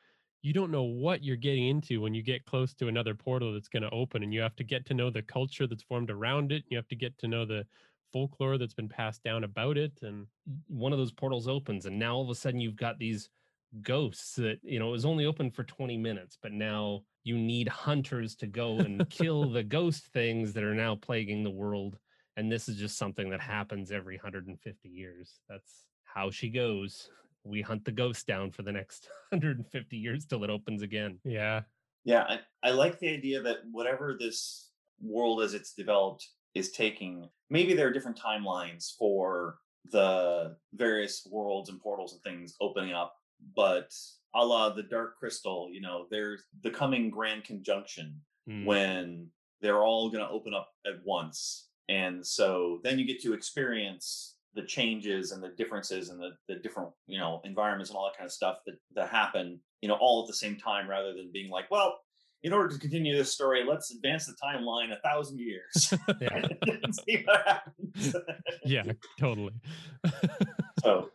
you 0.43 0.53
don't 0.53 0.71
know 0.71 0.85
what 0.85 1.23
you're 1.23 1.37
getting 1.37 1.67
into 1.67 2.01
when 2.01 2.15
you 2.15 2.23
get 2.23 2.47
close 2.47 2.73
to 2.75 2.87
another 2.87 3.15
portal 3.15 3.53
that's 3.53 3.69
going 3.69 3.83
to 3.83 3.91
open 3.91 4.23
and 4.23 4.33
you 4.33 4.41
have 4.41 4.55
to 4.55 4.65
get 4.65 4.87
to 4.87 4.95
know 4.95 5.11
the 5.11 5.23
culture 5.23 5.67
that's 5.67 5.83
formed 5.83 6.11
around 6.11 6.53
it 6.53 6.65
you 6.69 6.77
have 6.77 6.89
to 6.89 6.97
get 6.97 7.17
to 7.19 7.29
know 7.29 7.45
the 7.45 7.67
folklore 8.13 8.57
that's 8.57 8.75
been 8.75 8.89
passed 8.89 9.23
down 9.23 9.45
about 9.45 9.77
it 9.77 9.93
and 10.03 10.27
one 10.69 10.93
of 10.93 10.99
those 10.99 11.13
portals 11.13 11.49
opens 11.49 11.87
and 11.87 11.99
now 11.99 12.15
all 12.15 12.23
of 12.23 12.31
a 12.31 12.35
sudden 12.35 12.61
you've 12.61 12.77
got 12.77 12.99
these 12.99 13.29
ghosts 13.83 14.35
that 14.35 14.59
you 14.63 14.79
know 14.79 14.89
it 14.89 14.93
was 14.93 15.05
only 15.05 15.27
open 15.27 15.51
for 15.51 15.63
20 15.63 15.99
minutes 15.99 16.39
but 16.43 16.53
now 16.53 17.03
you 17.23 17.37
need 17.37 17.69
hunters 17.69 18.35
to 18.35 18.47
go 18.47 18.79
and 18.79 19.09
kill 19.11 19.51
the 19.51 19.63
ghost 19.63 20.07
things 20.07 20.55
that 20.55 20.65
are 20.65 20.75
now 20.75 20.95
plaguing 20.95 21.45
the 21.45 21.51
world 21.51 21.99
and 22.39 22.53
this 22.53 22.69
is 22.69 22.77
just 22.77 22.97
something 22.97 23.31
that 23.31 23.41
happens 23.41 23.91
every 23.91 24.15
150 24.15 24.89
years. 24.89 25.41
That's 25.49 25.87
how 26.05 26.31
she 26.31 26.49
goes. 26.49 27.11
We 27.43 27.63
hunt 27.63 27.85
the 27.85 27.91
ghost 27.91 28.29
down 28.29 28.53
for 28.53 28.63
the 28.63 28.71
next 28.71 29.09
150 29.31 29.97
years 29.97 30.25
till 30.25 30.45
it 30.45 30.51
opens 30.51 30.83
again. 30.83 31.19
Yeah. 31.25 31.63
Yeah 32.05 32.23
I, 32.23 32.39
I 32.63 32.71
like 32.71 33.01
the 33.01 33.09
idea 33.09 33.43
that 33.43 33.57
whatever 33.73 34.17
this 34.17 34.71
world 35.03 35.43
as 35.43 35.53
it's 35.53 35.75
developed 35.75 36.29
is 36.55 36.71
taking 36.71 37.29
maybe 37.51 37.75
there 37.75 37.89
are 37.89 37.93
different 37.93 38.19
timelines 38.19 38.97
for 38.97 39.59
the 39.91 40.57
various 40.75 41.27
worlds 41.31 41.71
and 41.71 41.81
portals 41.81 42.13
and 42.13 42.23
things 42.23 42.55
opening 42.61 42.93
up 42.93 43.15
but 43.57 43.93
a 44.35 44.45
la 44.45 44.71
the 44.71 44.83
dark 44.83 45.17
crystal 45.19 45.69
you 45.73 45.81
know 45.81 46.07
there's 46.11 46.43
the 46.63 46.71
coming 46.71 47.11
grand 47.11 47.45
conjunction 47.45 48.21
Mm. 48.49 48.65
when 48.65 49.27
they're 49.61 49.83
all 49.85 50.09
going 50.09 50.25
to 50.25 50.31
open 50.31 50.55
up 50.55 50.71
at 50.87 50.95
once 51.05 51.69
and 51.91 52.27
so 52.27 52.81
then 52.83 52.99
you 52.99 53.05
get 53.05 53.21
to 53.21 53.35
experience 53.35 54.37
the 54.55 54.63
changes 54.63 55.33
and 55.33 55.43
the 55.43 55.51
differences 55.51 56.09
and 56.09 56.19
the, 56.19 56.31
the 56.49 56.55
different 56.55 56.89
you 57.07 57.19
know 57.19 57.43
environments 57.45 57.91
and 57.91 57.97
all 57.99 58.07
that 58.07 58.17
kind 58.17 58.25
of 58.27 58.33
stuff 58.33 58.61
that 58.65 58.77
that 58.95 59.11
happen 59.11 59.61
you 59.83 59.89
know 59.89 59.97
all 60.01 60.23
at 60.23 60.27
the 60.29 60.33
same 60.33 60.57
time 60.57 60.89
rather 60.89 61.13
than 61.13 61.29
being 61.31 61.51
like 61.51 61.71
well 61.71 61.99
in 62.43 62.55
order 62.55 62.69
to 62.73 62.79
continue 62.79 63.15
this 63.15 63.31
story 63.33 63.65
let's 63.69 63.91
advance 63.93 64.25
the 64.25 64.35
timeline 64.43 64.93
a 64.97 65.01
thousand 65.03 65.39
years 65.39 65.93
Yeah. 66.23 66.49
see 67.07 67.23
what 67.27 67.47
happens 67.47 68.17
yeah 68.65 68.85
totally 69.21 69.53
so 70.83 71.11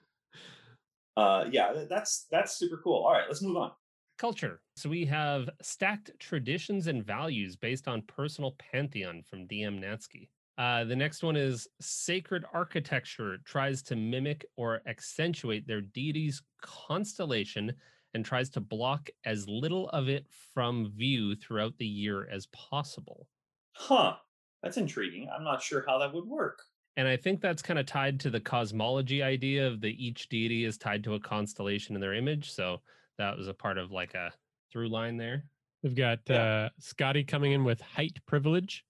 uh 1.17 1.45
yeah 1.51 1.85
that's 1.89 2.25
that's 2.31 2.57
super 2.57 2.79
cool. 2.83 3.03
All 3.03 3.13
right 3.13 3.25
let's 3.27 3.41
move 3.41 3.57
on. 3.57 3.71
Culture. 4.17 4.61
So 4.75 4.89
we 4.89 5.05
have 5.05 5.49
stacked 5.61 6.11
traditions 6.19 6.87
and 6.87 7.03
values 7.03 7.55
based 7.55 7.87
on 7.87 8.03
personal 8.03 8.55
pantheon 8.57 9.23
from 9.23 9.47
dm 9.47 9.83
natsky. 9.83 10.29
Uh, 10.57 10.83
the 10.83 10.95
next 10.95 11.23
one 11.23 11.35
is 11.35 11.67
sacred 11.81 12.45
architecture 12.53 13.39
tries 13.43 13.81
to 13.81 13.95
mimic 13.95 14.45
or 14.55 14.81
accentuate 14.85 15.65
their 15.65 15.81
deity's 15.81 16.43
constellation 16.61 17.73
and 18.13 18.23
tries 18.23 18.51
to 18.51 18.59
block 18.59 19.09
as 19.25 19.47
little 19.47 19.89
of 19.89 20.07
it 20.09 20.27
from 20.53 20.91
view 20.95 21.35
throughout 21.35 21.75
the 21.77 21.87
year 21.87 22.27
as 22.29 22.45
possible. 22.47 23.27
huh. 23.73 24.15
That's 24.61 24.77
intriguing. 24.77 25.29
I'm 25.29 25.43
not 25.43 25.61
sure 25.61 25.83
how 25.85 25.97
that 25.97 26.13
would 26.13 26.25
work 26.25 26.63
And 26.95 27.07
I 27.07 27.17
think 27.17 27.41
that's 27.41 27.61
kind 27.61 27.79
of 27.79 27.85
tied 27.85 28.19
to 28.21 28.29
the 28.29 28.39
cosmology 28.39 29.23
idea 29.23 29.67
of 29.67 29.81
the 29.81 29.89
each 30.05 30.29
deity 30.29 30.63
is 30.65 30.77
tied 30.77 31.03
to 31.05 31.15
a 31.15 31.19
constellation 31.19 31.95
in 31.95 32.01
their 32.01 32.13
image. 32.13 32.51
So 32.51 32.81
that 33.17 33.35
was 33.37 33.47
a 33.47 33.53
part 33.53 33.77
of 33.77 33.91
like 33.91 34.13
a 34.13 34.31
through 34.71 34.89
line 34.89 35.17
there. 35.17 35.45
we've 35.83 35.95
got 35.95 36.19
Yeah. 36.29 36.35
uh 36.65 36.69
scotty 36.79 37.23
coming 37.23 37.51
in 37.53 37.63
with 37.63 37.81
height 37.81 38.17
privilege 38.25 38.85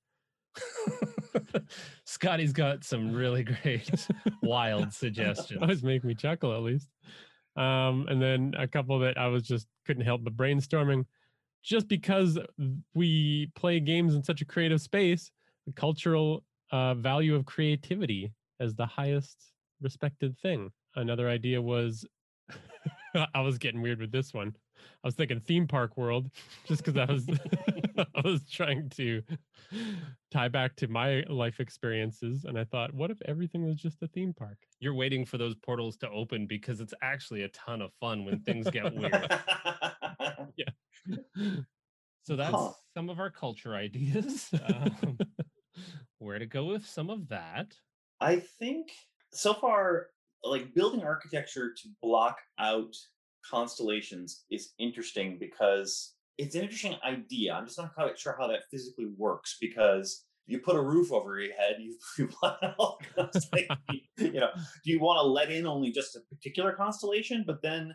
Scotty's 2.05 2.53
got 2.53 2.83
some 2.83 3.11
really 3.13 3.43
great 3.43 3.89
wild 4.43 4.93
suggestions. 4.93 5.61
always 5.61 5.83
make 5.83 6.03
me 6.03 6.13
chuckle 6.13 6.53
at 6.53 6.61
least 6.61 6.89
um 7.55 8.05
and 8.09 8.21
then 8.21 8.53
a 8.57 8.67
couple 8.67 8.97
that 8.99 9.17
i 9.17 9.27
was 9.27 9.43
just 9.43 9.67
couldn't 9.85 10.03
help 10.03 10.23
but 10.23 10.35
brainstorming 10.35 11.05
just 11.63 11.87
because 11.87 12.37
we 12.93 13.49
play 13.55 13.79
games 13.79 14.15
in 14.15 14.21
such 14.23 14.41
a 14.41 14.45
creative 14.45 14.81
space, 14.81 15.31
the 15.65 15.71
cultural 15.71 16.43
uh, 16.73 16.95
value 16.95 17.35
of 17.35 17.45
creativity 17.45 18.33
as 18.59 18.73
the 18.73 18.85
highest 18.85 19.37
respected 19.79 20.35
thing. 20.39 20.71
Another 20.95 21.29
idea 21.29 21.61
was 21.61 22.05
I 23.35 23.41
was 23.41 23.59
getting 23.59 23.81
weird 23.81 23.99
with 23.99 24.11
this 24.11 24.33
one. 24.33 24.55
I 25.03 25.07
was 25.07 25.15
thinking 25.15 25.39
theme 25.39 25.67
park 25.67 25.95
world 25.95 26.29
just 26.65 26.83
because 26.83 26.97
I 26.97 27.11
was 27.11 27.27
I 28.15 28.21
was 28.27 28.49
trying 28.49 28.89
to 28.95 29.21
tie 30.31 30.47
back 30.47 30.75
to 30.77 30.87
my 30.87 31.23
life 31.29 31.59
experiences 31.59 32.43
and 32.43 32.57
I 32.57 32.63
thought 32.63 32.93
what 32.93 33.11
if 33.11 33.21
everything 33.25 33.65
was 33.65 33.75
just 33.75 34.01
a 34.01 34.07
theme 34.07 34.33
park? 34.33 34.57
You're 34.79 34.95
waiting 34.95 35.25
for 35.25 35.37
those 35.37 35.55
portals 35.55 35.95
to 35.97 36.09
open 36.09 36.47
because 36.47 36.81
it's 36.81 36.93
actually 37.03 37.43
a 37.43 37.49
ton 37.49 37.83
of 37.83 37.91
fun 37.99 38.25
when 38.25 38.39
things 38.39 38.67
get 38.71 38.93
weird. 38.95 39.31
yeah. 40.57 41.19
So 42.23 42.35
that's 42.35 42.55
huh. 42.55 42.71
some 42.95 43.09
of 43.09 43.19
our 43.19 43.29
culture 43.29 43.75
ideas. 43.75 44.49
Um, 44.65 45.17
where 46.23 46.39
to 46.39 46.45
go 46.45 46.65
with 46.65 46.85
some 46.85 47.09
of 47.09 47.27
that? 47.29 47.75
I 48.19 48.41
think 48.59 48.91
so 49.31 49.53
far 49.53 50.07
like 50.43 50.73
building 50.73 51.03
architecture 51.03 51.73
to 51.73 51.89
block 52.01 52.37
out 52.59 52.95
constellations 53.49 54.43
is 54.51 54.73
interesting 54.79 55.37
because 55.39 56.15
it's 56.37 56.55
an 56.55 56.63
interesting 56.63 56.95
idea. 57.05 57.53
I'm 57.53 57.65
just 57.65 57.77
not 57.77 57.93
quite 57.93 58.17
sure 58.17 58.35
how 58.37 58.47
that 58.47 58.63
physically 58.71 59.07
works 59.17 59.57
because 59.59 60.25
you 60.45 60.59
put 60.59 60.75
a 60.75 60.81
roof 60.81 61.11
over 61.11 61.39
your 61.39 61.53
head, 61.53 61.77
you, 61.79 61.95
you 62.17 62.29
want 62.41 62.57
all 62.77 62.99
you 64.17 64.33
know, 64.33 64.49
do 64.83 64.91
you 64.91 64.99
want 64.99 65.17
to 65.17 65.27
let 65.27 65.51
in 65.51 65.65
only 65.65 65.91
just 65.91 66.15
a 66.15 66.19
particular 66.35 66.73
constellation? 66.73 67.43
But 67.45 67.61
then 67.61 67.93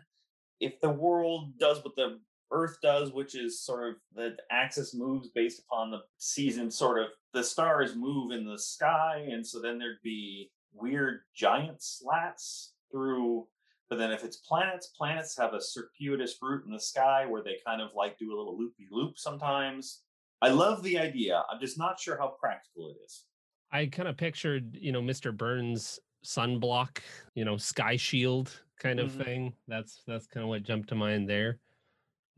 if 0.59 0.79
the 0.81 0.89
world 0.89 1.57
does 1.59 1.83
what 1.83 1.95
the 1.95 2.19
Earth 2.51 2.77
does, 2.81 3.11
which 3.13 3.35
is 3.35 3.61
sort 3.61 3.89
of 3.89 3.95
the 4.15 4.35
axis 4.51 4.95
moves 4.95 5.29
based 5.29 5.59
upon 5.59 5.91
the 5.91 5.99
season, 6.17 6.71
sort 6.71 6.99
of 6.99 7.07
the 7.33 7.43
stars 7.43 7.95
move 7.95 8.31
in 8.31 8.45
the 8.45 8.57
sky, 8.57 9.27
and 9.29 9.45
so 9.45 9.61
then 9.61 9.77
there'd 9.77 9.97
be 10.03 10.49
weird 10.73 11.21
giant 11.35 11.81
slats 11.81 12.73
through 12.91 13.47
but 13.89 13.97
then 13.97 14.11
if 14.11 14.23
it's 14.23 14.37
planets, 14.37 14.87
planets 14.95 15.35
have 15.37 15.53
a 15.53 15.61
circuitous 15.61 16.37
route 16.41 16.63
in 16.65 16.71
the 16.71 16.79
sky 16.79 17.25
where 17.25 17.41
they 17.43 17.57
kind 17.65 17.81
of 17.81 17.89
like 17.95 18.19
do 18.19 18.33
a 18.33 18.37
little 18.37 18.57
loopy 18.57 18.87
loop 18.91 19.17
sometimes. 19.17 20.01
I 20.41 20.49
love 20.49 20.83
the 20.83 20.97
idea. 20.99 21.43
I'm 21.51 21.59
just 21.59 21.77
not 21.77 21.99
sure 21.99 22.17
how 22.17 22.35
practical 22.39 22.89
it 22.89 22.97
is. 23.03 23.25
I 23.71 23.87
kind 23.87 24.07
of 24.07 24.15
pictured, 24.15 24.77
you 24.79 24.91
know, 24.91 25.01
Mr. 25.01 25.35
Burns 25.35 25.99
sunblock, 26.23 26.99
you 27.33 27.45
know, 27.45 27.57
sky 27.57 27.95
shield 27.95 28.51
kind 28.79 28.99
of 28.99 29.11
mm-hmm. 29.11 29.23
thing. 29.23 29.53
That's 29.67 30.03
that's 30.07 30.27
kind 30.27 30.43
of 30.43 30.49
what 30.49 30.63
jumped 30.63 30.89
to 30.89 30.95
mind 30.95 31.27
there. 31.27 31.59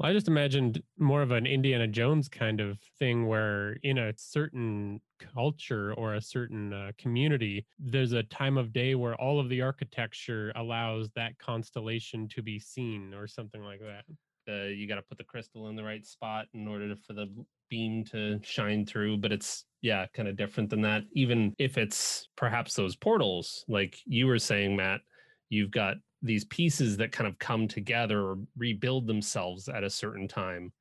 Well, 0.01 0.09
I 0.09 0.13
just 0.13 0.27
imagined 0.27 0.81
more 0.97 1.21
of 1.21 1.29
an 1.29 1.45
Indiana 1.45 1.85
Jones 1.85 2.27
kind 2.27 2.59
of 2.59 2.79
thing 2.97 3.27
where 3.27 3.73
in 3.83 3.99
a 3.99 4.13
certain 4.17 4.99
culture 5.19 5.93
or 5.93 6.15
a 6.15 6.21
certain 6.21 6.73
uh, 6.73 6.91
community, 6.97 7.67
there's 7.77 8.11
a 8.13 8.23
time 8.23 8.57
of 8.57 8.73
day 8.73 8.95
where 8.95 9.13
all 9.21 9.39
of 9.39 9.47
the 9.47 9.61
architecture 9.61 10.51
allows 10.55 11.11
that 11.15 11.37
constellation 11.37 12.27
to 12.29 12.41
be 12.41 12.57
seen 12.57 13.13
or 13.13 13.27
something 13.27 13.63
like 13.63 13.79
that. 13.81 14.71
You 14.75 14.87
got 14.87 14.95
to 14.95 15.03
put 15.03 15.19
the 15.19 15.23
crystal 15.23 15.69
in 15.69 15.75
the 15.75 15.83
right 15.83 16.03
spot 16.03 16.47
in 16.55 16.67
order 16.67 16.89
to, 16.89 16.95
for 16.95 17.13
the 17.13 17.27
beam 17.69 18.03
to 18.05 18.39
shine 18.41 18.87
through, 18.87 19.17
but 19.17 19.31
it's 19.31 19.65
yeah, 19.83 20.07
kind 20.15 20.27
of 20.27 20.35
different 20.35 20.71
than 20.71 20.81
that. 20.81 21.03
Even 21.13 21.53
if 21.59 21.77
it's 21.77 22.27
perhaps 22.35 22.73
those 22.73 22.95
portals, 22.95 23.63
like 23.67 23.99
you 24.05 24.25
were 24.25 24.39
saying, 24.39 24.75
Matt, 24.75 25.01
you've 25.49 25.69
got 25.69 25.97
these 26.21 26.45
pieces 26.45 26.97
that 26.97 27.11
kind 27.11 27.27
of 27.27 27.39
come 27.39 27.67
together 27.67 28.21
or 28.21 28.37
rebuild 28.57 29.07
themselves 29.07 29.67
at 29.67 29.83
a 29.83 29.89
certain 29.89 30.27
time 30.27 30.71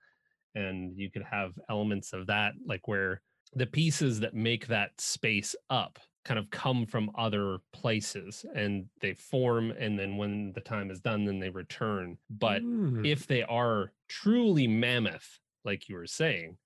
and 0.55 0.96
you 0.96 1.11
could 1.11 1.22
have 1.22 1.53
elements 1.68 2.12
of 2.12 2.26
that 2.26 2.53
like 2.66 2.88
where 2.88 3.22
the 3.55 3.66
pieces 3.66 4.20
that 4.20 4.35
make 4.35 4.66
that 4.66 4.90
space 5.00 5.55
up 5.70 5.98
kind 6.24 6.38
of 6.38 6.50
come 6.50 6.85
from 6.85 7.11
other 7.16 7.59
places 7.72 8.44
and 8.55 8.85
they 9.00 9.14
form 9.14 9.70
and 9.79 9.98
then 9.98 10.16
when 10.16 10.53
the 10.53 10.61
time 10.61 10.90
is 10.90 11.00
done 11.00 11.24
then 11.24 11.38
they 11.38 11.48
return 11.48 12.18
but 12.29 12.62
mm. 12.62 13.07
if 13.07 13.26
they 13.26 13.42
are 13.44 13.92
truly 14.09 14.66
mammoth 14.66 15.38
like 15.64 15.88
you 15.88 15.94
were 15.94 16.07
saying 16.07 16.57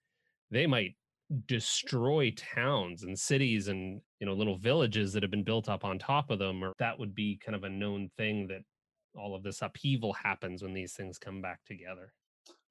they 0.50 0.66
might 0.66 0.94
destroy 1.46 2.32
towns 2.36 3.02
and 3.02 3.18
cities 3.18 3.68
and 3.68 4.00
you 4.20 4.26
know 4.26 4.34
little 4.34 4.58
villages 4.58 5.12
that 5.12 5.22
have 5.22 5.30
been 5.30 5.44
built 5.44 5.68
up 5.68 5.84
on 5.84 5.98
top 5.98 6.30
of 6.30 6.38
them 6.38 6.62
or 6.62 6.72
that 6.78 6.98
would 6.98 7.14
be 7.14 7.40
kind 7.44 7.56
of 7.56 7.64
a 7.64 7.68
known 7.68 8.10
thing 8.16 8.46
that 8.46 8.60
all 9.18 9.34
of 9.34 9.42
this 9.42 9.62
upheaval 9.62 10.12
happens 10.12 10.62
when 10.62 10.74
these 10.74 10.92
things 10.92 11.18
come 11.18 11.40
back 11.40 11.60
together. 11.64 12.12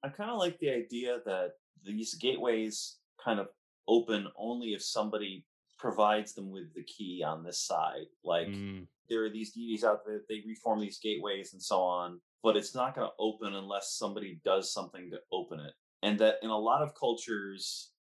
I 0.04 0.08
kind 0.08 0.30
of 0.30 0.38
like 0.38 0.58
the 0.58 0.70
idea 0.70 1.18
that 1.24 1.52
these 1.82 2.14
gateways 2.14 2.96
kind 3.22 3.40
of 3.40 3.48
open 3.88 4.28
only 4.36 4.68
if 4.68 4.82
somebody 4.82 5.44
provides 5.78 6.34
them 6.34 6.50
with 6.50 6.72
the 6.74 6.84
key 6.84 7.24
on 7.26 7.42
this 7.42 7.58
side. 7.58 8.06
Like 8.22 8.48
mm. 8.48 8.86
there 9.08 9.24
are 9.24 9.30
these 9.30 9.52
deities 9.52 9.84
out 9.84 10.04
there 10.06 10.20
they 10.28 10.42
reform 10.46 10.80
these 10.80 10.98
gateways 10.98 11.54
and 11.54 11.62
so 11.62 11.80
on 11.80 12.20
but 12.44 12.58
it's 12.58 12.74
not 12.74 12.94
going 12.94 13.08
to 13.08 13.14
open 13.18 13.54
unless 13.54 13.96
somebody 13.98 14.38
does 14.44 14.72
something 14.72 15.10
to 15.10 15.16
open 15.32 15.58
it. 15.58 15.72
And 16.02 16.18
that 16.20 16.34
in 16.42 16.50
a 16.50 16.58
lot 16.58 16.82
of 16.82 16.94
cultures 16.94 17.92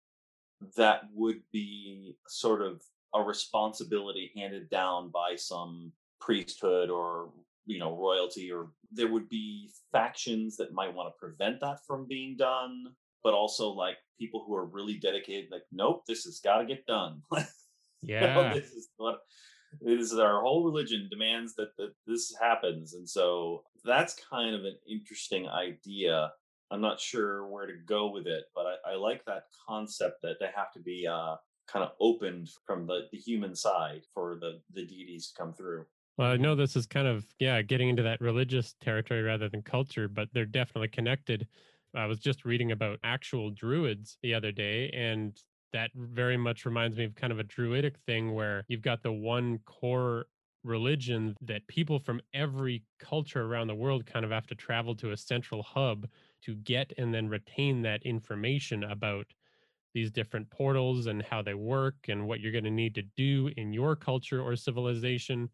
that 0.76 1.02
would 1.14 1.40
be 1.52 2.16
sort 2.26 2.62
of 2.62 2.82
a 3.14 3.22
responsibility 3.22 4.30
handed 4.34 4.70
down 4.70 5.10
by 5.10 5.34
some 5.36 5.92
priesthood 6.20 6.90
or 6.90 7.30
you 7.66 7.78
know 7.78 7.96
royalty 7.96 8.50
or 8.50 8.68
there 8.90 9.08
would 9.08 9.28
be 9.28 9.70
factions 9.92 10.56
that 10.56 10.72
might 10.72 10.92
want 10.92 11.08
to 11.08 11.18
prevent 11.18 11.60
that 11.60 11.78
from 11.86 12.06
being 12.06 12.36
done 12.36 12.84
but 13.22 13.34
also 13.34 13.70
like 13.70 13.96
people 14.18 14.44
who 14.46 14.54
are 14.54 14.64
really 14.66 14.98
dedicated 14.98 15.50
like 15.50 15.64
nope 15.72 16.02
this 16.06 16.24
has 16.24 16.40
got 16.40 16.58
to 16.58 16.66
get 16.66 16.86
done. 16.86 17.22
Yeah. 18.04 18.52
this 18.52 18.72
is 18.72 18.88
what 18.96 19.20
this 19.80 20.10
is 20.10 20.18
our 20.18 20.40
whole 20.40 20.64
religion 20.64 21.06
demands 21.08 21.54
that, 21.54 21.68
that 21.78 21.92
this 22.04 22.34
happens 22.40 22.94
and 22.94 23.08
so 23.08 23.62
that's 23.84 24.16
kind 24.28 24.56
of 24.56 24.62
an 24.64 24.76
interesting 24.90 25.48
idea 25.48 26.32
I'm 26.72 26.80
not 26.80 26.98
sure 26.98 27.46
where 27.46 27.66
to 27.66 27.74
go 27.86 28.10
with 28.10 28.26
it, 28.26 28.44
but 28.54 28.64
I, 28.66 28.92
I 28.92 28.94
like 28.96 29.24
that 29.26 29.44
concept 29.68 30.22
that 30.22 30.40
they 30.40 30.48
have 30.56 30.72
to 30.72 30.80
be 30.80 31.06
uh, 31.06 31.36
kind 31.68 31.84
of 31.84 31.92
opened 32.00 32.48
from 32.66 32.86
the, 32.86 33.08
the 33.12 33.18
human 33.18 33.54
side 33.54 34.02
for 34.14 34.36
the, 34.40 34.60
the 34.72 34.86
deities 34.86 35.28
to 35.28 35.34
come 35.38 35.52
through. 35.52 35.84
Well, 36.16 36.30
I 36.30 36.36
know 36.38 36.54
this 36.54 36.74
is 36.74 36.86
kind 36.86 37.06
of, 37.06 37.26
yeah, 37.38 37.60
getting 37.60 37.90
into 37.90 38.02
that 38.04 38.22
religious 38.22 38.74
territory 38.80 39.22
rather 39.22 39.50
than 39.50 39.60
culture, 39.60 40.08
but 40.08 40.28
they're 40.32 40.46
definitely 40.46 40.88
connected. 40.88 41.46
I 41.94 42.06
was 42.06 42.18
just 42.18 42.46
reading 42.46 42.72
about 42.72 42.98
actual 43.04 43.50
druids 43.50 44.16
the 44.22 44.32
other 44.32 44.50
day, 44.50 44.88
and 44.90 45.38
that 45.74 45.90
very 45.94 46.38
much 46.38 46.64
reminds 46.64 46.96
me 46.96 47.04
of 47.04 47.14
kind 47.14 47.32
of 47.32 47.38
a 47.38 47.44
druidic 47.44 47.96
thing 48.06 48.34
where 48.34 48.64
you've 48.68 48.82
got 48.82 49.02
the 49.02 49.12
one 49.12 49.58
core 49.66 50.26
religion 50.64 51.34
that 51.42 51.66
people 51.66 51.98
from 51.98 52.20
every 52.32 52.82
culture 52.98 53.42
around 53.42 53.66
the 53.66 53.74
world 53.74 54.06
kind 54.06 54.24
of 54.24 54.30
have 54.30 54.46
to 54.46 54.54
travel 54.54 54.94
to 54.94 55.12
a 55.12 55.16
central 55.16 55.62
hub 55.62 56.06
to 56.42 56.54
get 56.56 56.92
and 56.98 57.12
then 57.12 57.28
retain 57.28 57.82
that 57.82 58.02
information 58.04 58.84
about 58.84 59.26
these 59.94 60.10
different 60.10 60.48
portals 60.50 61.06
and 61.06 61.22
how 61.22 61.42
they 61.42 61.54
work 61.54 61.94
and 62.08 62.26
what 62.26 62.40
you're 62.40 62.52
going 62.52 62.64
to 62.64 62.70
need 62.70 62.94
to 62.94 63.02
do 63.16 63.50
in 63.56 63.72
your 63.72 63.94
culture 63.94 64.40
or 64.40 64.56
civilization. 64.56 65.48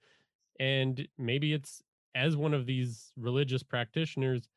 And 0.61 1.07
maybe 1.18 1.53
it's 1.53 1.83
as 2.14 2.37
one 2.37 2.55
of 2.55 2.66
these 2.66 3.12
religious 3.16 3.62
practitioners, 3.62 4.48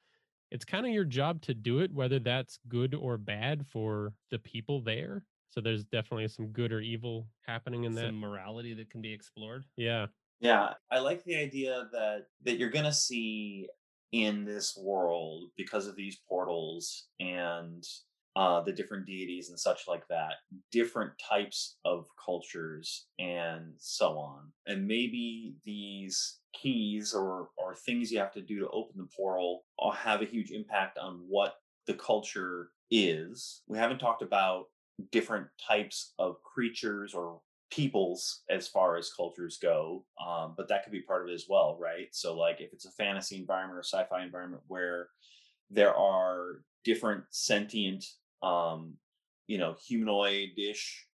it's 0.52 0.66
kind 0.66 0.86
of 0.86 0.92
your 0.92 1.06
job 1.06 1.42
to 1.44 1.54
do 1.54 1.80
it, 1.80 1.94
whether 1.94 2.20
that's 2.20 2.60
good 2.68 2.94
or 2.94 3.18
bad 3.18 3.66
for 3.68 4.14
the 4.30 4.40
people 4.40 4.82
there. 4.82 5.24
So 5.50 5.62
there's 5.62 5.84
definitely 5.84 6.28
some 6.28 6.48
good 6.48 6.72
or 6.72 6.80
evil 6.80 7.28
happening 7.46 7.84
in 7.84 7.94
some 7.94 8.04
that 8.04 8.14
morality 8.14 8.74
that 8.76 8.90
can 8.90 9.02
be 9.02 9.12
explored. 9.12 9.66
Yeah. 9.78 10.08
Yeah, 10.40 10.74
I 10.90 11.00
like 11.00 11.24
the 11.24 11.36
idea 11.36 11.88
that 11.92 12.26
that 12.44 12.58
you're 12.58 12.72
going 12.72 12.86
to 12.86 12.94
see 12.94 13.68
in 14.12 14.46
this 14.46 14.78
world 14.78 15.50
because 15.56 15.88
of 15.88 15.96
these 15.96 16.20
portals 16.28 17.08
and 17.20 17.84
uh, 18.36 18.62
the 18.62 18.72
different 18.72 19.06
deities 19.06 19.50
and 19.50 19.60
such 19.60 19.88
like 19.88 20.08
that, 20.08 20.36
different 20.72 21.12
types 21.20 21.78
of 21.84 22.06
cultures 22.24 23.08
and 23.20 23.74
so 23.78 24.18
on. 24.18 24.52
And 24.68 24.88
maybe 24.88 25.56
these 25.66 26.40
keys 26.54 27.14
or, 27.14 27.50
or 27.58 27.76
things 27.76 28.12
you 28.12 28.20
have 28.20 28.34
to 28.34 28.42
do 28.42 28.60
to 28.60 28.70
open 28.70 28.98
the 28.98 29.10
portal 29.16 29.64
have 29.94 30.22
a 30.22 30.26
huge 30.26 30.52
impact 30.52 30.98
on 30.98 31.22
what 31.28 31.56
the 31.88 31.94
culture 31.94 32.70
is. 32.90 33.62
We 33.68 33.78
haven't 33.78 34.00
talked 34.00 34.22
about 34.22 34.66
different 35.12 35.48
types 35.68 36.14
of 36.20 36.36
creatures 36.44 37.14
or 37.14 37.42
peoples 37.72 38.42
as 38.50 38.68
far 38.68 38.98
as 38.98 39.14
cultures 39.14 39.58
go 39.62 40.04
um, 40.26 40.54
but 40.58 40.68
that 40.68 40.84
could 40.84 40.92
be 40.92 41.02
part 41.02 41.24
of 41.24 41.30
it 41.30 41.34
as 41.34 41.46
well 41.50 41.78
right? 41.80 42.08
So 42.12 42.38
like 42.38 42.60
if 42.60 42.74
it's 42.74 42.86
a 42.86 42.92
fantasy 42.92 43.38
environment 43.38 43.80
or 43.80 43.84
sci-fi 43.84 44.24
environment 44.24 44.62
where 44.68 45.08
there 45.70 45.96
are 45.96 46.64
different 46.84 47.24
sentient 47.30 48.06
um, 48.44 48.96
you 49.48 49.58
know 49.58 49.76
humanoid-ish 49.88 51.08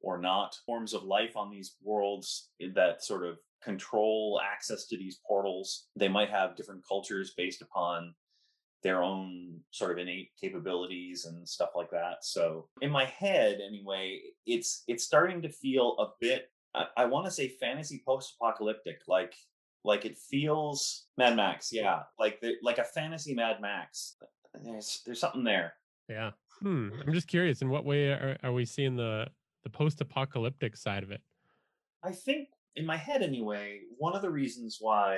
or 0.00 0.18
not 0.18 0.56
forms 0.64 0.94
of 0.94 1.02
life 1.02 1.36
on 1.36 1.50
these 1.50 1.76
worlds 1.82 2.50
that 2.74 3.04
sort 3.04 3.26
of 3.26 3.36
control 3.62 4.40
access 4.44 4.86
to 4.86 4.96
these 4.96 5.20
portals 5.26 5.88
they 5.96 6.08
might 6.08 6.30
have 6.30 6.56
different 6.56 6.82
cultures 6.88 7.34
based 7.36 7.60
upon 7.60 8.14
their 8.82 9.02
own 9.02 9.60
sort 9.70 9.90
of 9.90 9.98
innate 9.98 10.30
capabilities 10.40 11.24
and 11.24 11.48
stuff 11.48 11.70
like 11.74 11.90
that. 11.90 12.18
So 12.22 12.68
in 12.80 12.90
my 12.90 13.06
head, 13.06 13.60
anyway, 13.66 14.20
it's 14.46 14.84
it's 14.86 15.04
starting 15.04 15.42
to 15.42 15.48
feel 15.48 15.96
a 15.98 16.06
bit. 16.20 16.50
I, 16.74 16.86
I 16.96 17.04
want 17.06 17.26
to 17.26 17.30
say 17.30 17.48
fantasy 17.48 18.02
post-apocalyptic, 18.06 19.00
like 19.08 19.34
like 19.84 20.04
it 20.04 20.16
feels 20.16 21.06
Mad 21.16 21.36
Max, 21.36 21.72
yeah, 21.72 22.00
like 22.18 22.40
the, 22.40 22.54
like 22.62 22.78
a 22.78 22.84
fantasy 22.84 23.34
Mad 23.34 23.60
Max. 23.60 24.16
There's 24.62 25.02
there's 25.04 25.20
something 25.20 25.44
there. 25.44 25.74
Yeah. 26.08 26.30
Hmm. 26.60 26.90
I'm 27.06 27.12
just 27.12 27.28
curious. 27.28 27.62
In 27.62 27.68
what 27.68 27.84
way 27.84 28.08
are, 28.08 28.36
are 28.42 28.52
we 28.52 28.64
seeing 28.64 28.96
the 28.96 29.28
the 29.64 29.70
post-apocalyptic 29.70 30.76
side 30.76 31.02
of 31.02 31.10
it? 31.10 31.20
I 32.02 32.12
think 32.12 32.48
in 32.76 32.86
my 32.86 32.96
head 32.96 33.22
anyway, 33.22 33.80
one 33.98 34.14
of 34.14 34.22
the 34.22 34.30
reasons 34.30 34.78
why 34.80 35.16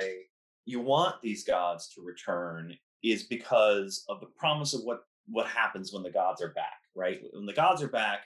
you 0.65 0.79
want 0.79 1.21
these 1.21 1.43
gods 1.43 1.89
to 1.89 2.01
return 2.01 2.75
is 3.03 3.23
because 3.23 4.03
of 4.09 4.19
the 4.19 4.27
promise 4.37 4.73
of 4.73 4.81
what 4.83 5.01
what 5.27 5.47
happens 5.47 5.93
when 5.93 6.03
the 6.03 6.11
gods 6.11 6.41
are 6.41 6.53
back, 6.53 6.79
right? 6.95 7.21
When 7.31 7.45
the 7.45 7.53
gods 7.53 7.81
are 7.81 7.87
back, 7.87 8.25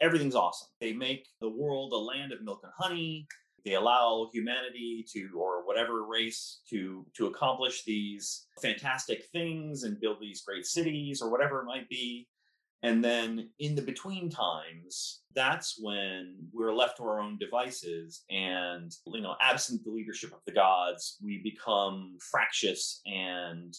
everything's 0.00 0.34
awesome. 0.34 0.68
They 0.80 0.92
make 0.92 1.28
the 1.40 1.48
world 1.48 1.92
a 1.92 1.96
land 1.96 2.32
of 2.32 2.42
milk 2.42 2.60
and 2.62 2.72
honey. 2.76 3.26
They 3.64 3.74
allow 3.74 4.28
humanity 4.32 5.06
to 5.12 5.30
or 5.38 5.66
whatever 5.66 6.04
race 6.04 6.60
to 6.70 7.06
to 7.16 7.26
accomplish 7.28 7.84
these 7.84 8.46
fantastic 8.60 9.24
things 9.32 9.84
and 9.84 10.00
build 10.00 10.18
these 10.20 10.42
great 10.42 10.66
cities 10.66 11.22
or 11.22 11.30
whatever 11.30 11.60
it 11.60 11.66
might 11.66 11.88
be. 11.88 12.28
And 12.84 13.02
then 13.02 13.48
in 13.60 13.74
the 13.74 13.80
between 13.80 14.28
times, 14.28 15.22
that's 15.34 15.78
when 15.80 16.36
we're 16.52 16.74
left 16.74 16.98
to 16.98 17.04
our 17.04 17.18
own 17.18 17.38
devices. 17.38 18.24
And, 18.28 18.92
you 19.06 19.22
know, 19.22 19.36
absent 19.40 19.82
the 19.84 19.90
leadership 19.90 20.34
of 20.34 20.40
the 20.44 20.52
gods, 20.52 21.16
we 21.24 21.40
become 21.42 22.18
fractious 22.20 23.00
and 23.06 23.74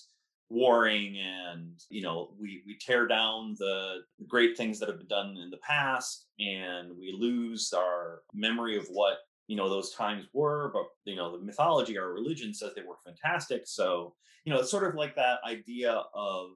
warring 0.50 1.18
and 1.18 1.72
you 1.90 2.02
know 2.02 2.30
we 2.40 2.62
we 2.68 2.78
tear 2.78 3.08
down 3.08 3.56
the 3.58 4.02
great 4.28 4.56
things 4.56 4.80
that 4.80 4.88
have 4.88 5.00
been 5.00 5.08
done 5.08 5.36
in 5.38 5.50
the 5.50 5.58
past 5.58 6.28
and 6.40 6.90
we 6.98 7.16
lose 7.18 7.74
our 7.76 8.22
memory 8.34 8.78
of 8.78 8.86
what 8.90 9.18
you 9.48 9.56
know 9.56 9.70
those 9.70 9.94
times 9.94 10.26
were 10.34 10.72
but 10.74 10.86
you 11.06 11.16
know 11.16 11.38
the 11.38 11.44
mythology 11.44 11.98
our 11.98 12.14
religion 12.14 12.54
says 12.54 12.72
they 12.76 12.82
were 12.82 12.98
fantastic. 13.06 13.64
So 13.66 14.14
you 14.44 14.54
know 14.54 14.60
it's 14.60 14.72
sort 14.72 14.88
of 14.88 14.96
like 14.96 15.16
that 15.16 15.40
idea 15.48 16.04
of 16.14 16.50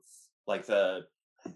like 0.47 0.65
the 0.65 1.05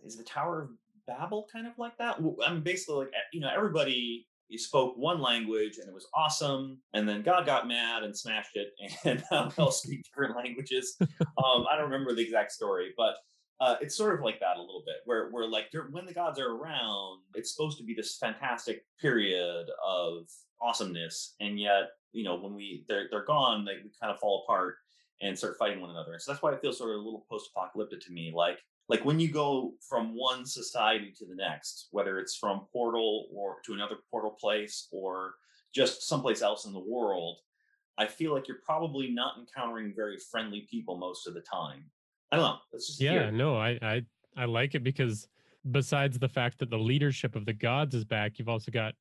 is 0.05 0.17
the 0.17 0.23
tower 0.23 0.63
of 0.63 0.69
babel 1.07 1.47
kind 1.51 1.67
of 1.67 1.73
like 1.77 1.97
that? 1.97 2.17
I 2.45 2.53
mean 2.53 2.61
basically 2.61 3.05
like 3.05 3.13
eh, 3.13 3.29
you 3.33 3.41
know 3.41 3.49
everybody 3.53 4.27
spoke 4.57 4.95
one 4.97 5.19
language 5.19 5.77
and 5.79 5.87
it 5.87 5.93
was 5.93 6.07
awesome 6.13 6.77
and 6.93 7.07
then 7.07 7.21
god 7.23 7.45
got 7.45 7.67
mad 7.67 8.03
and 8.03 8.15
smashed 8.15 8.55
it 8.55 8.69
and 9.05 9.23
now 9.31 9.51
we 9.57 9.63
all 9.63 9.71
speak 9.71 10.03
different 10.09 10.35
languages. 10.35 10.95
Um, 11.01 11.65
i 11.71 11.75
don't 11.75 11.89
remember 11.89 12.13
the 12.13 12.21
exact 12.23 12.51
story 12.51 12.93
but 12.97 13.15
uh, 13.59 13.77
it's 13.79 13.95
sort 13.95 14.13
of 14.13 14.25
like 14.25 14.39
that 14.41 14.57
a 14.57 14.59
little 14.59 14.83
bit 14.85 14.97
where 15.05 15.29
where 15.29 15.47
like 15.47 15.67
when 15.91 16.05
the 16.05 16.13
gods 16.13 16.39
are 16.39 16.51
around 16.51 17.21
it's 17.33 17.55
supposed 17.55 17.77
to 17.77 17.83
be 17.83 17.93
this 17.93 18.17
fantastic 18.17 18.83
period 18.99 19.67
of 19.85 20.27
awesomeness 20.61 21.35
and 21.39 21.59
yet 21.59 21.91
you 22.11 22.23
know 22.23 22.35
when 22.35 22.53
we 22.53 22.83
they're, 22.89 23.07
they're 23.09 23.25
gone 23.25 23.63
they 23.63 23.75
kind 23.99 24.11
of 24.11 24.19
fall 24.19 24.43
apart 24.43 24.75
and 25.23 25.37
start 25.37 25.57
fighting 25.57 25.79
one 25.79 25.89
another. 25.89 26.13
And 26.13 26.21
so 26.21 26.31
that's 26.31 26.43
why 26.43 26.51
it 26.51 26.61
feels 26.61 26.77
sort 26.77 26.91
of 26.91 26.97
a 26.97 27.03
little 27.03 27.25
post-apocalyptic 27.29 28.01
to 28.01 28.11
me 28.11 28.31
like 28.35 28.59
like 28.89 29.05
when 29.05 29.19
you 29.19 29.31
go 29.31 29.73
from 29.87 30.15
one 30.15 30.45
society 30.45 31.13
to 31.17 31.25
the 31.25 31.35
next 31.35 31.87
whether 31.91 32.19
it's 32.19 32.35
from 32.35 32.61
portal 32.71 33.27
or 33.33 33.57
to 33.65 33.73
another 33.73 33.97
portal 34.09 34.35
place 34.39 34.87
or 34.91 35.35
just 35.73 36.07
someplace 36.07 36.41
else 36.41 36.65
in 36.65 36.73
the 36.73 36.79
world 36.79 37.37
i 37.97 38.05
feel 38.05 38.33
like 38.33 38.47
you're 38.47 38.61
probably 38.65 39.09
not 39.09 39.37
encountering 39.37 39.93
very 39.95 40.17
friendly 40.31 40.67
people 40.69 40.97
most 40.97 41.27
of 41.27 41.33
the 41.33 41.41
time. 41.41 41.83
I 42.31 42.37
don't 42.37 42.45
know 42.45 42.57
that's 42.71 42.87
just 42.87 43.01
yeah 43.01 43.29
no 43.29 43.55
I, 43.57 43.77
I 43.81 44.01
i 44.35 44.45
like 44.45 44.75
it 44.75 44.83
because 44.83 45.27
besides 45.71 46.19
the 46.19 46.27
fact 46.27 46.59
that 46.59 46.69
the 46.69 46.77
leadership 46.77 47.35
of 47.35 47.45
the 47.45 47.53
gods 47.53 47.95
is 47.95 48.03
back 48.03 48.37
you've 48.37 48.49
also 48.49 48.71
got 48.71 48.95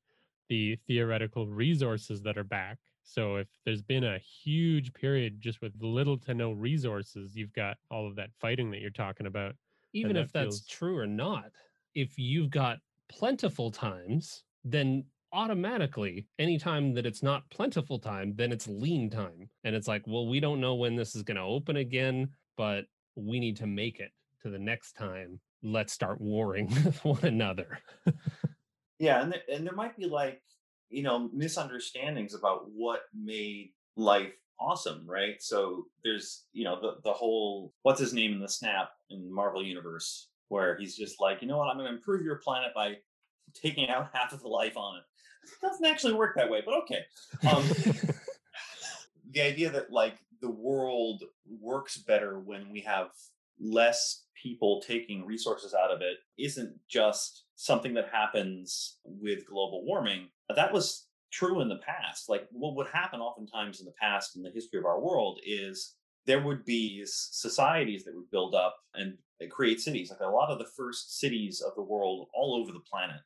the 0.48 0.76
theoretical 0.86 1.46
resources 1.46 2.20
that 2.20 2.36
are 2.36 2.44
back. 2.44 2.76
So 3.04 3.36
if 3.36 3.48
there's 3.64 3.80
been 3.80 4.04
a 4.04 4.18
huge 4.18 4.92
period 4.92 5.40
just 5.40 5.62
with 5.62 5.72
little 5.80 6.18
to 6.18 6.34
no 6.34 6.52
resources 6.52 7.34
you've 7.34 7.52
got 7.54 7.78
all 7.90 8.06
of 8.06 8.16
that 8.16 8.28
fighting 8.38 8.70
that 8.70 8.80
you're 8.80 8.90
talking 8.90 9.26
about 9.26 9.54
even 9.92 10.16
if 10.16 10.32
that's 10.32 10.60
feels... 10.60 10.66
true 10.66 10.98
or 10.98 11.06
not, 11.06 11.46
if 11.94 12.18
you've 12.18 12.50
got 12.50 12.78
plentiful 13.08 13.70
times, 13.70 14.44
then 14.64 15.04
automatically 15.32 16.26
anytime 16.38 16.94
that 16.94 17.06
it's 17.06 17.22
not 17.22 17.48
plentiful 17.50 17.98
time, 17.98 18.34
then 18.36 18.52
it's 18.52 18.68
lean 18.68 19.10
time. 19.10 19.48
And 19.64 19.74
it's 19.74 19.88
like, 19.88 20.02
well, 20.06 20.26
we 20.26 20.40
don't 20.40 20.60
know 20.60 20.74
when 20.74 20.96
this 20.96 21.14
is 21.14 21.22
going 21.22 21.36
to 21.36 21.42
open 21.42 21.76
again, 21.76 22.28
but 22.56 22.84
we 23.16 23.40
need 23.40 23.56
to 23.58 23.66
make 23.66 24.00
it 24.00 24.10
to 24.42 24.50
the 24.50 24.58
next 24.58 24.92
time. 24.92 25.40
Let's 25.62 25.92
start 25.92 26.20
warring 26.20 26.68
with 26.84 27.04
one 27.04 27.24
another. 27.24 27.78
yeah, 28.98 29.22
and 29.22 29.32
there, 29.32 29.42
and 29.52 29.66
there 29.66 29.74
might 29.74 29.96
be 29.96 30.06
like, 30.06 30.42
you 30.90 31.02
know, 31.02 31.30
misunderstandings 31.32 32.34
about 32.34 32.64
what 32.70 33.00
made 33.14 33.70
life 33.96 34.34
awesome, 34.60 35.04
right? 35.06 35.40
So 35.40 35.86
there's, 36.04 36.44
you 36.52 36.64
know, 36.64 36.80
the 36.80 36.96
the 37.04 37.12
whole 37.12 37.72
what's 37.82 38.00
his 38.00 38.12
name 38.12 38.32
in 38.32 38.40
the 38.40 38.48
snap 38.48 38.90
in 39.10 39.32
Marvel 39.32 39.62
Universe, 39.62 40.28
where 40.48 40.76
he's 40.76 40.96
just 40.96 41.20
like, 41.20 41.42
you 41.42 41.48
know 41.48 41.58
what, 41.58 41.68
I'm 41.68 41.76
gonna 41.76 41.90
improve 41.90 42.24
your 42.24 42.36
planet 42.36 42.72
by 42.74 42.96
taking 43.54 43.88
out 43.88 44.10
half 44.14 44.32
of 44.32 44.42
the 44.42 44.48
life 44.48 44.76
on 44.76 44.98
it. 44.98 45.04
It 45.44 45.66
doesn't 45.66 45.86
actually 45.86 46.14
work 46.14 46.36
that 46.36 46.50
way, 46.50 46.62
but 46.64 46.74
okay. 46.82 47.00
Um, 47.50 47.64
the 49.32 49.42
idea 49.42 49.70
that 49.70 49.90
like 49.90 50.18
the 50.40 50.50
world 50.50 51.24
works 51.60 51.98
better 51.98 52.38
when 52.38 52.70
we 52.70 52.80
have 52.80 53.08
less 53.60 54.24
people 54.40 54.82
taking 54.86 55.24
resources 55.24 55.74
out 55.74 55.90
of 55.90 56.00
it 56.00 56.18
isn't 56.38 56.74
just 56.88 57.44
something 57.54 57.94
that 57.94 58.08
happens 58.12 58.98
with 59.04 59.46
global 59.46 59.84
warming. 59.84 60.28
That 60.54 60.72
was 60.72 61.06
true 61.32 61.60
in 61.60 61.68
the 61.68 61.78
past. 61.78 62.28
Like 62.28 62.46
what 62.52 62.76
would 62.76 62.86
happen 62.88 63.20
oftentimes 63.20 63.80
in 63.80 63.86
the 63.86 63.94
past 64.00 64.36
in 64.36 64.42
the 64.42 64.50
history 64.50 64.78
of 64.78 64.84
our 64.84 65.00
world 65.00 65.40
is 65.44 65.94
there 66.26 66.42
would 66.42 66.64
be 66.64 67.02
societies 67.04 68.04
that 68.04 68.14
would 68.14 68.30
build 68.30 68.54
up 68.54 68.76
and 68.94 69.16
create 69.50 69.80
cities. 69.80 70.10
Like 70.10 70.20
a 70.20 70.32
lot 70.32 70.50
of 70.50 70.58
the 70.58 70.70
first 70.76 71.18
cities 71.18 71.60
of 71.60 71.74
the 71.74 71.82
world 71.82 72.28
all 72.34 72.54
over 72.54 72.72
the 72.72 72.80
planet 72.80 73.20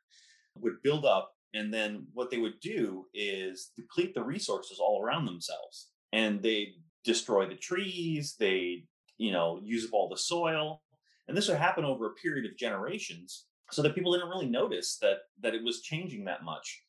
would 0.58 0.82
build 0.82 1.04
up. 1.04 1.32
And 1.52 1.72
then 1.72 2.06
what 2.14 2.30
they 2.30 2.38
would 2.38 2.60
do 2.60 3.06
is 3.12 3.72
deplete 3.76 4.14
the 4.14 4.22
resources 4.22 4.78
all 4.78 5.02
around 5.02 5.26
themselves. 5.26 5.90
And 6.12 6.42
they 6.42 6.74
destroy 7.04 7.46
the 7.46 7.54
trees, 7.54 8.36
they, 8.38 8.84
you 9.18 9.32
know, 9.32 9.60
use 9.62 9.84
up 9.84 9.92
all 9.92 10.08
the 10.08 10.16
soil. 10.16 10.82
And 11.28 11.36
this 11.36 11.48
would 11.48 11.58
happen 11.58 11.84
over 11.84 12.06
a 12.06 12.14
period 12.14 12.50
of 12.50 12.56
generations 12.56 13.46
so 13.70 13.82
that 13.82 13.94
people 13.94 14.12
didn't 14.12 14.28
really 14.28 14.48
notice 14.48 14.96
that 15.02 15.18
that 15.40 15.54
it 15.54 15.64
was 15.64 15.82
changing 15.82 16.24
that 16.24 16.44
much 16.44 16.82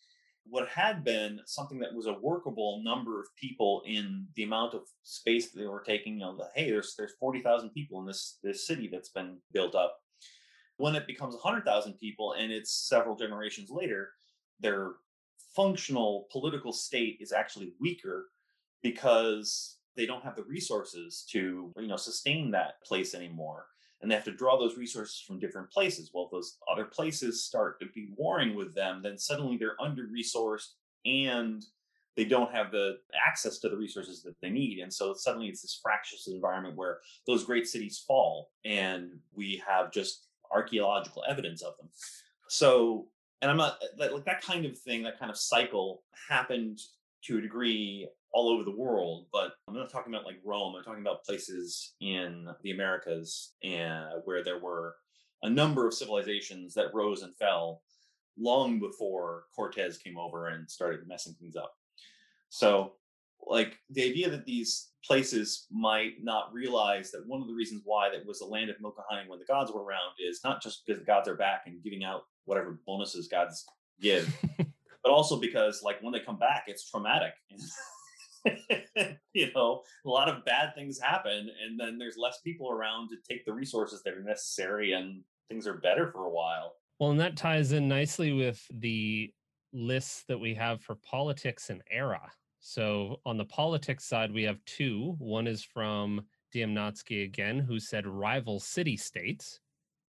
what 0.50 0.68
had 0.70 1.04
been 1.04 1.40
something 1.46 1.80
that 1.80 1.94
was 1.94 2.06
a 2.06 2.18
workable 2.22 2.82
number 2.84 3.20
of 3.20 3.28
people 3.36 3.82
in 3.86 4.28
the 4.36 4.44
amount 4.44 4.74
of 4.74 4.82
space 5.04 5.52
that 5.52 5.60
they 5.60 5.68
were 5.68 5.84
taking, 5.86 6.14
you 6.14 6.20
know, 6.20 6.36
the, 6.36 6.48
hey, 6.56 6.70
there's 6.70 6.96
there's 6.98 7.14
40,000 7.20 7.70
people 7.72 8.00
in 8.00 8.06
this 8.06 8.40
this 8.44 8.66
city 8.66 8.90
that's 8.92 9.10
been 9.10 9.38
built 9.52 9.76
up. 9.76 9.98
When 10.78 10.96
it 10.96 11.08
becomes 11.08 11.34
100,000 11.34 11.94
people 11.94 12.34
and 12.34 12.52
it's 12.52 12.88
several 12.88 13.16
generations 13.16 13.70
later, 13.70 14.12
their 14.60 14.92
functional 15.56 16.28
political 16.32 16.72
state 16.72 17.18
is 17.20 17.32
actually 17.32 17.74
weaker 17.80 18.28
because 18.84 19.78
they 19.96 20.06
don't 20.06 20.24
have 20.24 20.36
the 20.36 20.44
resources 20.44 21.26
to, 21.32 21.74
you 21.78 21.88
know, 21.88 21.98
sustain 21.98 22.52
that 22.52 22.82
place 22.84 23.16
anymore 23.16 23.66
and 24.02 24.10
they 24.10 24.16
have 24.16 24.24
to 24.26 24.32
draw 24.32 24.58
those 24.58 24.78
resources 24.78 25.20
from 25.26 25.40
different 25.40 25.72
places. 25.72 26.12
Well, 26.14 26.26
if 26.26 26.32
those 26.32 26.58
other 26.72 26.86
places 26.86 27.44
start 27.44 27.80
to 27.80 27.88
be 27.88 28.10
warring 28.16 28.56
with 28.56 28.76
them, 28.76 29.02
then 29.04 29.18
suddenly 29.18 29.58
they're 29.58 29.82
under 29.82 30.08
resourced 30.08 30.74
and 31.06 31.66
they 32.16 32.26
don't 32.26 32.52
have 32.52 32.72
the 32.72 32.98
access 33.28 33.60
to 33.60 33.70
the 33.70 33.78
resources 33.78 34.24
that 34.24 34.36
they 34.42 34.50
need. 34.50 34.80
And 34.80 34.94
so 34.94 35.14
suddenly 35.14 35.48
it's 35.48 35.62
this 35.62 35.80
fractious 35.82 36.28
environment 36.28 36.76
where 36.76 37.00
those 37.26 37.44
great 37.44 37.68
cities 37.68 38.04
fall 38.08 38.50
and 38.66 39.12
we 39.34 39.62
have 39.68 39.92
just 39.92 40.28
archaeological 40.52 41.24
evidence 41.28 41.62
of 41.62 41.78
them. 41.78 41.90
So, 42.50 43.08
and 43.42 43.52
I'm 43.52 43.58
not 43.58 43.80
like 43.98 44.26
that 44.26 44.42
kind 44.42 44.66
of 44.66 44.78
thing, 44.78 45.04
that 45.04 45.20
kind 45.20 45.30
of 45.30 45.38
cycle 45.38 46.04
happened 46.28 46.80
to 47.26 47.38
a 47.38 47.42
degree 47.42 48.08
all 48.34 48.50
over 48.50 48.64
the 48.64 48.76
world, 48.76 49.26
but 49.32 49.54
I'm 49.68 49.76
not 49.76 49.90
talking 49.90 50.14
about 50.14 50.26
like 50.26 50.40
Rome. 50.44 50.76
I'm 50.76 50.84
talking 50.84 51.02
about 51.02 51.24
places 51.24 51.96
in 52.02 52.48
the 52.64 52.72
Americas 52.72 53.54
and 53.64 54.06
where 54.26 54.44
there 54.44 54.60
were 54.60 54.96
a 55.44 55.50
number 55.50 55.88
of 55.88 55.94
civilizations 55.94 56.74
that 56.74 56.94
rose 56.94 57.22
and 57.22 57.36
fell 57.38 57.82
long 58.38 58.80
before 58.80 59.46
Cortez 59.56 59.98
came 59.98 60.18
over 60.18 60.48
and 60.48 60.70
started 60.70 61.08
messing 61.08 61.34
things 61.40 61.56
up. 61.56 61.74
So, 62.50 62.94
like 63.46 63.78
the 63.90 64.04
idea 64.04 64.30
that 64.30 64.46
these 64.46 64.90
places 65.06 65.68
might 65.72 66.14
not 66.22 66.54
realize 66.54 67.12
that 67.12 67.26
one 67.28 67.42
of 67.42 67.48
the 67.48 67.54
reasons 67.54 67.82
why 67.86 68.10
that 68.10 68.26
was 68.26 68.40
the 68.40 68.46
land 68.46 68.70
of 68.70 68.82
milk 68.82 68.96
and 68.98 69.06
honey 69.10 69.30
when 69.30 69.40
the 69.40 69.46
gods 69.46 69.72
were 69.72 69.84
around 69.84 70.12
is 70.20 70.42
not 70.44 70.62
just 70.62 70.86
because 70.86 71.00
the 71.00 71.06
gods 71.06 71.30
are 71.30 71.36
back 71.36 71.64
and 71.66 71.84
giving 71.84 72.04
out 72.04 72.24
whatever 72.46 72.80
bonuses 72.86 73.28
gods 73.28 73.66
give, 74.02 74.36
but 74.58 75.12
also 75.12 75.40
because 75.40 75.82
like 75.84 76.02
when 76.02 76.12
they 76.12 76.20
come 76.20 76.38
back, 76.38 76.66
it's 76.68 76.90
traumatic. 76.90 77.34
you 79.34 79.52
know, 79.54 79.82
a 80.06 80.10
lot 80.10 80.30
of 80.30 80.46
bad 80.46 80.74
things 80.76 81.00
happen, 81.00 81.50
and 81.64 81.80
then 81.80 81.98
there's 81.98 82.18
less 82.18 82.40
people 82.42 82.72
around 82.72 83.10
to 83.10 83.16
take 83.28 83.46
the 83.46 83.54
resources 83.54 84.02
that 84.04 84.14
are 84.14 84.24
necessary, 84.24 84.94
and 84.94 85.22
things 85.50 85.68
are 85.68 85.78
better 85.78 86.12
for 86.12 86.26
a 86.26 86.30
while. 86.30 86.74
Well, 87.00 87.12
and 87.12 87.20
that 87.20 87.38
ties 87.38 87.72
in 87.72 87.88
nicely 87.88 88.34
with 88.34 88.66
the 88.74 89.32
lists 89.74 90.24
that 90.28 90.38
we 90.40 90.54
have 90.56 90.82
for 90.82 90.96
politics 90.96 91.70
and 91.70 91.82
era. 91.92 92.22
So 92.60 93.22
on 93.26 93.38
the 93.38 93.46
politics 93.46 94.06
side, 94.06 94.34
we 94.34 94.44
have 94.44 94.64
two. 94.66 95.16
One 95.20 95.46
is 95.48 95.64
from 95.64 96.22
DM 96.54 96.74
Natsky 96.74 97.24
again, 97.24 97.60
who 97.60 97.80
said 97.80 98.08
rival 98.08 98.60
city 98.60 98.98
states. 98.98 99.60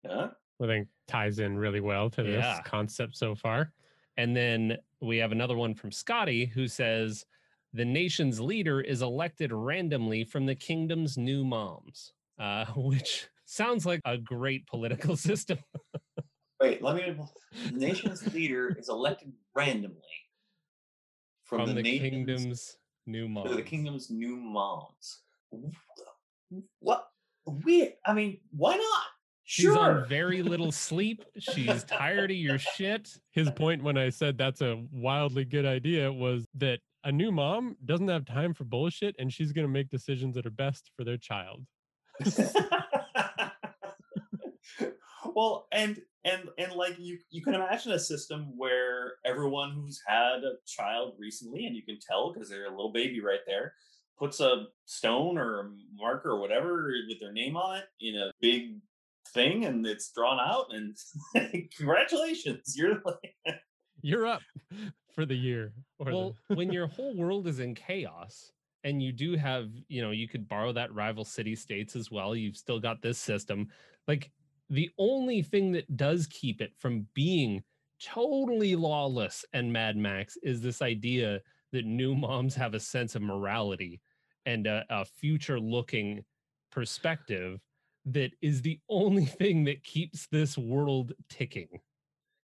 Yeah. 0.05 0.29
I 0.63 0.67
think 0.67 0.89
ties 1.07 1.39
in 1.39 1.57
really 1.57 1.81
well 1.81 2.11
to 2.11 2.23
this 2.23 2.45
Yeah. 2.45 2.61
concept 2.63 3.17
so 3.17 3.35
far. 3.35 3.73
And 4.17 4.37
then 4.37 4.79
we 5.01 5.17
have 5.19 5.33
another 5.33 5.57
one 5.57 5.75
from 5.75 5.91
Scotty 5.93 6.47
who 6.47 6.69
says 6.69 7.25
the 7.73 7.85
nation's 7.85 8.41
leader 8.41 8.81
is 8.81 9.03
elected 9.03 9.53
randomly 9.53 10.25
from 10.25 10.47
the 10.47 10.55
kingdom's 10.55 11.17
new 11.17 11.45
moms, 11.45 12.13
uh, 12.39 12.67
which 12.77 13.29
sounds 13.45 13.87
like 13.87 14.01
a 14.05 14.19
great 14.19 14.67
political 14.67 15.17
system. 15.29 15.59
Wait, 16.61 16.83
let 16.83 16.97
me. 16.97 17.17
The 17.67 17.77
nation's 17.77 18.33
leader 18.35 18.77
is 18.79 18.89
elected 18.89 19.33
randomly 19.55 19.97
from, 21.45 21.67
From, 21.67 21.75
the, 21.75 21.83
nation's- 21.83 22.01
kingdom's 22.11 22.77
new 23.07 23.29
moms. 23.29 23.57
the 23.57 23.63
kingdom's 23.63 24.11
new 24.11 24.37
moms. 24.37 25.21
What? 26.81 27.09
We. 27.47 27.95
I 28.07 28.13
mean, 28.13 28.39
why 28.57 28.77
not? 28.77 29.05
She's 29.45 29.65
Sure. 29.65 29.79
on 30.03 30.09
very 30.09 30.41
little 30.43 30.71
sleep. 30.71 31.25
She's 31.39 31.83
tired 31.85 32.31
of 32.31 32.37
your 32.37 32.59
shit. 32.59 33.19
His 33.33 33.51
point 33.51 33.83
when 33.83 33.99
I 33.99 34.09
said 34.09 34.39
that's 34.39 34.61
a 34.63 34.83
wildly 34.93 35.45
good 35.45 35.67
idea 35.67 36.11
was 36.13 36.47
that 36.55 36.79
a 37.05 37.13
new 37.13 37.33
mom 37.33 37.77
doesn't 37.85 38.09
have 38.09 38.25
time 38.25 38.55
for 38.55 38.65
bullshit 38.65 39.15
and 39.19 39.33
she's 39.33 39.53
going 39.53 39.67
to 39.67 39.73
make 39.73 39.91
decisions 39.91 40.35
that 40.35 40.47
are 40.47 40.51
best 40.51 40.91
for 40.97 41.05
their 41.05 41.17
child. 41.17 41.65
well, 45.35 45.67
and 45.73 46.01
and 46.25 46.49
and 46.59 46.73
like 46.73 46.97
you 46.99 47.19
you 47.31 47.43
can 47.43 47.55
imagine 47.55 47.93
a 47.93 47.99
system 47.99 48.53
where 48.57 49.15
everyone 49.25 49.73
who's 49.73 50.01
had 50.07 50.45
a 50.45 50.55
child 50.67 51.15
recently, 51.19 51.67
and 51.67 51.75
you 51.75 51.83
can 51.83 51.99
tell 52.07 52.33
because 52.33 52.49
they're 52.49 52.67
a 52.67 52.71
little 52.71 52.93
baby 52.93 53.21
right 53.21 53.41
there, 53.47 53.75
puts 54.19 54.41
a 54.41 54.67
stone 54.85 55.39
or 55.39 55.61
a 55.61 55.71
marker 55.95 56.31
or 56.31 56.41
whatever 56.41 56.93
with 57.09 57.19
their 57.21 57.33
name 57.33 57.57
on 57.57 57.79
it 57.79 57.85
in 58.01 58.17
a 58.17 58.31
big 58.41 58.77
thing, 59.35 59.65
and 59.65 59.87
it's 59.87 60.13
drawn 60.15 60.39
out. 60.39 60.67
And 60.71 60.97
congratulations, 61.77 62.75
you're 62.77 63.01
like 63.05 63.35
You're 64.03 64.27
up 64.27 64.43
for 65.15 65.25
the 65.25 65.35
year. 65.35 65.73
Or 65.99 66.07
the- 66.07 66.17
Well, 66.17 66.37
when 66.49 66.73
your 66.73 66.87
whole 66.87 67.15
world 67.17 67.47
is 67.47 67.61
in 67.61 67.75
chaos 67.75 68.53
and 68.85 69.03
you 69.03 69.13
do 69.13 69.37
have, 69.37 69.71
you 69.89 70.03
know, 70.03 70.11
you 70.11 70.29
could 70.29 70.49
borrow 70.49 70.73
that 70.73 70.93
rival 70.93 71.25
city 71.25 71.55
states 71.55 71.95
as 71.97 72.11
well. 72.11 72.35
You've 72.35 72.57
still 72.57 72.81
got 72.81 73.01
this 73.01 73.19
system. 73.19 73.69
Like 74.09 74.31
the 74.69 74.91
only 74.99 75.43
thing 75.43 75.73
that 75.73 75.97
does 75.97 76.27
keep 76.27 76.61
it 76.61 76.73
from 76.79 77.07
being 77.15 77.63
totally 78.05 78.75
lawless 78.75 79.45
and 79.53 79.73
Mad 79.73 79.97
Max 79.97 80.37
is 80.43 80.61
this 80.61 80.83
idea 80.83 81.41
that 81.73 81.85
new 81.87 82.15
moms 82.17 82.55
have 82.57 82.75
a 82.75 82.81
sense 82.81 83.15
of 83.15 83.23
morality 83.23 84.01
and 84.47 84.67
a, 84.67 84.85
a 84.91 85.05
future 85.05 85.61
looking 85.61 86.25
perspective 86.73 87.61
that 88.07 88.33
is 88.41 88.63
the 88.63 88.81
only 88.89 89.25
thing 89.27 89.63
that 89.65 89.85
keeps 89.85 90.27
this 90.33 90.59
world 90.59 91.13
ticking. 91.29 91.69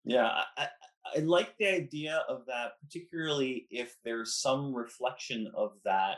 Yeah, 0.05 0.41
I, 0.57 0.67
I, 1.15 1.19
like 1.19 1.55
the 1.57 1.67
idea 1.67 2.23
of 2.27 2.45
that, 2.47 2.73
particularly 2.83 3.67
if 3.69 3.95
there's 4.03 4.35
some 4.35 4.73
reflection 4.73 5.51
of 5.55 5.73
that 5.85 6.17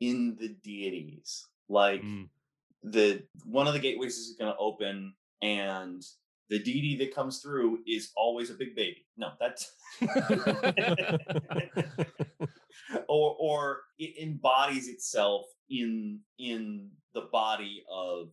in 0.00 0.36
the 0.38 0.48
deities. 0.48 1.46
Like 1.68 2.02
Mm. 2.02 2.28
the 2.82 3.22
one 3.44 3.66
of 3.66 3.72
the 3.72 3.78
gateways 3.80 4.16
is 4.18 4.36
going 4.38 4.52
to 4.52 4.58
open, 4.58 5.14
and 5.42 6.02
the 6.50 6.58
deity 6.58 6.96
that 6.98 7.14
comes 7.14 7.40
through 7.40 7.78
is 7.86 8.10
always 8.16 8.50
a 8.50 8.54
big 8.54 8.76
baby. 8.76 9.06
No, 9.16 9.28
that's 9.40 9.72
or 13.08 13.36
or 13.38 13.80
it 13.98 14.22
embodies 14.22 14.88
itself 14.88 15.46
in 15.70 16.20
in 16.38 16.90
the 17.14 17.22
body 17.32 17.82
of 17.90 18.28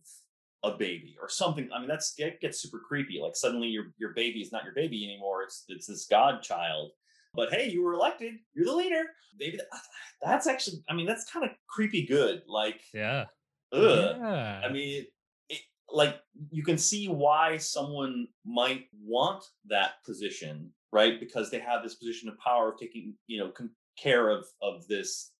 a 0.64 0.72
baby 0.72 1.16
or 1.20 1.28
something. 1.28 1.68
I 1.74 1.78
mean, 1.78 1.88
that's 1.88 2.14
it 2.18 2.40
gets 2.40 2.60
super 2.60 2.78
creepy. 2.78 3.20
Like 3.20 3.36
suddenly 3.36 3.68
your 3.68 3.86
your 3.98 4.12
baby 4.14 4.40
is 4.40 4.52
not 4.52 4.64
your 4.64 4.74
baby 4.74 5.04
anymore. 5.04 5.42
It's 5.42 5.64
it's 5.68 5.86
this 5.86 6.06
godchild. 6.06 6.92
But 7.34 7.52
hey, 7.52 7.70
you 7.70 7.82
were 7.82 7.94
elected. 7.94 8.34
You're 8.54 8.66
the 8.66 8.76
leader. 8.76 9.04
Maybe 9.38 9.56
that, 9.56 9.66
that's 10.22 10.46
actually. 10.46 10.82
I 10.88 10.94
mean, 10.94 11.06
that's 11.06 11.30
kind 11.30 11.44
of 11.44 11.52
creepy. 11.68 12.06
Good. 12.06 12.42
Like, 12.46 12.80
yeah. 12.92 13.24
ugh. 13.72 14.16
yeah. 14.18 14.60
I 14.64 14.70
mean, 14.70 15.06
it, 15.48 15.60
like 15.90 16.20
you 16.50 16.62
can 16.62 16.78
see 16.78 17.08
why 17.08 17.56
someone 17.56 18.28
might 18.44 18.86
want 19.04 19.44
that 19.66 20.04
position, 20.04 20.70
right? 20.92 21.18
Because 21.18 21.50
they 21.50 21.58
have 21.58 21.82
this 21.82 21.94
position 21.94 22.28
of 22.28 22.38
power 22.38 22.72
of 22.72 22.78
taking, 22.78 23.14
you 23.26 23.38
know, 23.40 23.52
care 23.98 24.28
of 24.28 24.44
of 24.60 24.86
this 24.86 25.32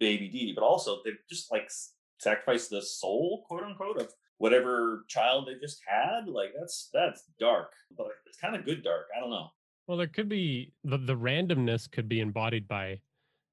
baby 0.00 0.28
deity, 0.28 0.52
but 0.54 0.64
also 0.64 0.98
they've 1.04 1.18
just 1.28 1.50
like 1.52 1.70
sacrificed 2.18 2.70
the 2.70 2.82
soul, 2.82 3.44
quote 3.46 3.62
unquote, 3.62 4.00
of 4.00 4.12
whatever 4.38 5.04
child 5.08 5.46
they 5.46 5.58
just 5.60 5.80
had. 5.86 6.26
Like 6.26 6.50
that's 6.58 6.88
that's 6.92 7.24
dark, 7.38 7.72
but 7.96 8.08
it's 8.26 8.38
kind 8.38 8.56
of 8.56 8.64
good 8.64 8.82
dark. 8.82 9.06
I 9.16 9.20
don't 9.20 9.30
know. 9.30 9.48
Well, 9.86 9.98
there 9.98 10.06
could 10.06 10.28
be 10.28 10.72
the, 10.84 10.98
the 10.98 11.16
randomness 11.16 11.90
could 11.90 12.08
be 12.08 12.20
embodied 12.20 12.68
by 12.68 13.00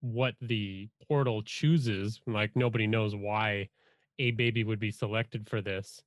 what 0.02 0.36
the 0.42 0.88
portal 1.08 1.42
chooses. 1.44 2.22
Like 2.28 2.52
nobody 2.56 2.88
knows 2.88 3.16
why 3.16 3.70
a 4.20 4.32
baby 4.32 4.64
would 4.64 4.80
be 4.80 4.92
selected 4.92 5.50
for 5.50 5.62
this. 5.62 6.02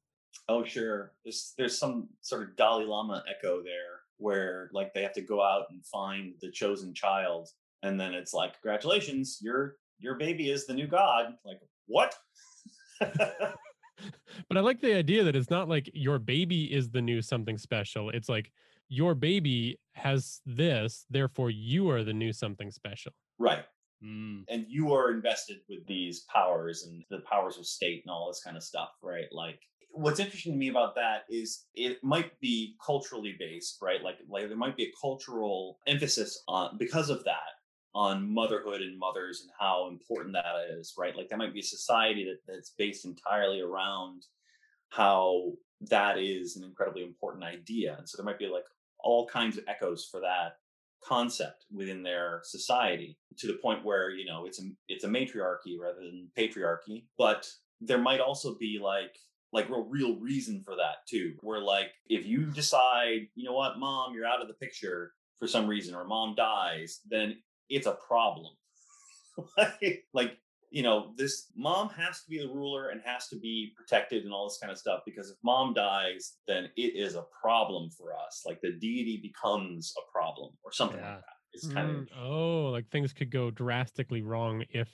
Oh, 0.49 0.65
sure. 0.65 1.13
There's 1.25 1.55
there's 1.59 1.77
some 1.77 2.09
sort 2.21 2.43
of 2.43 2.57
Dalai 2.57 2.85
Lama 2.85 3.23
echo 3.29 3.63
there, 3.63 4.01
where 4.19 4.71
like 4.73 4.95
they 4.95 5.03
have 5.03 5.15
to 5.15 5.23
go 5.23 5.43
out 5.43 5.67
and 5.71 5.85
find 5.87 6.35
the 6.41 6.51
chosen 6.51 6.95
child, 6.95 7.49
and 7.83 8.01
then 8.01 8.15
it's 8.15 8.33
like, 8.33 8.55
congratulations, 8.61 9.39
your 9.43 9.77
your 9.99 10.15
baby 10.15 10.51
is 10.51 10.67
the 10.67 10.75
new 10.75 10.87
god. 10.87 11.35
Like 11.45 11.61
what? 11.87 12.15
But 14.49 14.57
I 14.57 14.61
like 14.61 14.81
the 14.81 14.95
idea 14.95 15.25
that 15.25 15.37
it's 15.37 15.51
not 15.51 15.69
like 15.69 15.91
your 15.93 16.19
baby 16.19 16.73
is 16.73 16.91
the 16.91 17.03
new 17.03 17.21
something 17.21 17.59
special. 17.59 18.11
It's 18.11 18.29
like 18.29 18.53
your 18.89 19.15
baby 19.15 19.79
has 19.93 20.41
this, 20.47 21.05
therefore 21.11 21.51
you 21.51 21.91
are 21.91 22.05
the 22.05 22.13
new 22.13 22.33
something 22.33 22.71
special. 22.71 23.13
right. 23.39 23.65
Mm. 24.05 24.45
And 24.49 24.65
you 24.69 24.95
are 24.95 25.11
invested 25.11 25.59
with 25.69 25.85
these 25.89 26.25
powers 26.33 26.85
and 26.85 27.03
the 27.11 27.19
powers 27.29 27.59
of 27.59 27.67
state 27.67 28.03
and 28.07 28.13
all 28.13 28.29
this 28.29 28.41
kind 28.43 28.57
of 28.57 28.63
stuff, 28.63 28.91
right? 29.03 29.27
Like 29.33 29.59
what's 29.91 30.21
interesting 30.21 30.53
to 30.53 30.59
me 30.59 30.69
about 30.69 30.95
that 30.95 31.23
is 31.29 31.65
it 31.75 31.99
might 32.05 32.39
be 32.41 32.77
culturally 32.85 33.35
based, 33.39 33.79
right? 33.83 34.03
Like 34.03 34.19
like 34.29 34.47
there 34.49 34.57
might 34.57 34.77
be 34.77 34.85
a 34.85 34.93
cultural 35.01 35.79
emphasis 35.87 36.43
on 36.47 36.79
because 36.79 37.11
of 37.11 37.25
that 37.25 37.58
on 37.95 38.33
motherhood 38.33 38.81
and 38.81 38.99
mothers 38.99 39.41
and 39.43 39.51
how 39.59 39.89
important 39.89 40.35
that 40.35 40.79
is, 40.79 40.95
right? 40.99 41.17
Like 41.17 41.29
that 41.29 41.39
might 41.39 41.55
be 41.55 41.61
a 41.61 41.65
society 41.65 42.25
that, 42.25 42.53
that's 42.53 42.75
based 42.77 43.05
entirely 43.05 43.61
around 43.61 44.25
how 44.91 45.53
that 45.83 46.19
is 46.19 46.57
an 46.57 46.65
incredibly 46.65 47.03
important 47.03 47.45
idea. 47.45 47.97
And 47.99 48.09
so 48.09 48.17
there 48.17 48.27
might 48.27 48.39
be 48.39 48.47
like 48.47 48.65
all 49.01 49.27
kinds 49.27 49.57
of 49.57 49.65
echoes 49.69 50.09
for 50.11 50.21
that 50.21 50.57
concept 51.05 51.65
within 51.73 52.03
their 52.03 52.41
society 52.45 53.17
to 53.39 53.47
the 53.47 53.59
point 53.63 53.85
where 53.85 54.11
you 54.11 54.25
know 54.25 54.47
it's 54.47 54.61
a 54.61 54.65
it's 54.89 55.05
a 55.05 55.09
matriarchy 55.09 55.79
rather 55.81 56.01
than 56.01 56.29
patriarchy 56.37 57.05
but 57.17 57.49
there 57.81 57.99
might 57.99 58.21
also 58.21 58.57
be 58.57 58.81
like 58.83 59.17
like 59.53 59.69
a 59.69 59.81
real 59.81 60.17
reason 60.17 60.61
for 60.65 60.75
that 60.75 60.97
too 61.09 61.35
where 61.41 61.61
like 61.61 61.91
if 62.09 62.27
you 62.27 62.47
decide 62.47 63.21
you 63.37 63.45
know 63.45 63.53
what 63.53 63.79
mom 63.79 64.13
you're 64.13 64.27
out 64.27 64.43
of 64.43 64.49
the 64.49 64.55
picture 64.55 65.13
for 65.39 65.47
some 65.47 65.69
reason 65.69 65.95
or 65.95 66.05
mom 66.05 66.35
dies 66.35 67.01
then 67.09 67.37
it's 67.69 67.87
a 67.87 67.97
problem 68.07 68.53
like, 69.57 70.05
like 70.13 70.39
you 70.71 70.83
know 70.83 71.13
this 71.17 71.47
mom 71.57 71.89
has 71.91 72.23
to 72.23 72.31
be 72.31 72.39
the 72.39 72.49
ruler 72.49 72.89
and 72.91 73.01
has 73.05 73.29
to 73.29 73.37
be 73.37 73.73
protected 73.77 74.25
and 74.25 74.33
all 74.33 74.47
this 74.49 74.59
kind 74.61 74.71
of 74.71 74.79
stuff 74.79 75.01
because 75.07 75.31
if 75.31 75.37
mom 75.43 75.73
dies 75.73 76.35
then 76.47 76.69
it 76.77 76.95
is 76.97 77.15
a 77.15 77.25
problem 77.41 77.89
for 77.91 78.15
us 78.15 78.43
like 78.47 78.61
the 78.61 78.73
deity 78.73 79.19
becomes 79.23 79.95
a 79.97 80.13
problem 80.13 80.53
or 80.65 80.73
something 80.73 80.99
Yeah. 80.99 81.15
like 81.15 81.21
that 81.21 81.35
it's 81.55 81.67
kind 81.67 81.91
of 81.91 82.09
oh, 82.21 82.67
like 82.67 82.91
things 82.91 83.15
could 83.15 83.31
go 83.31 83.51
drastically 83.51 84.21
wrong 84.21 84.65
if 84.69 84.89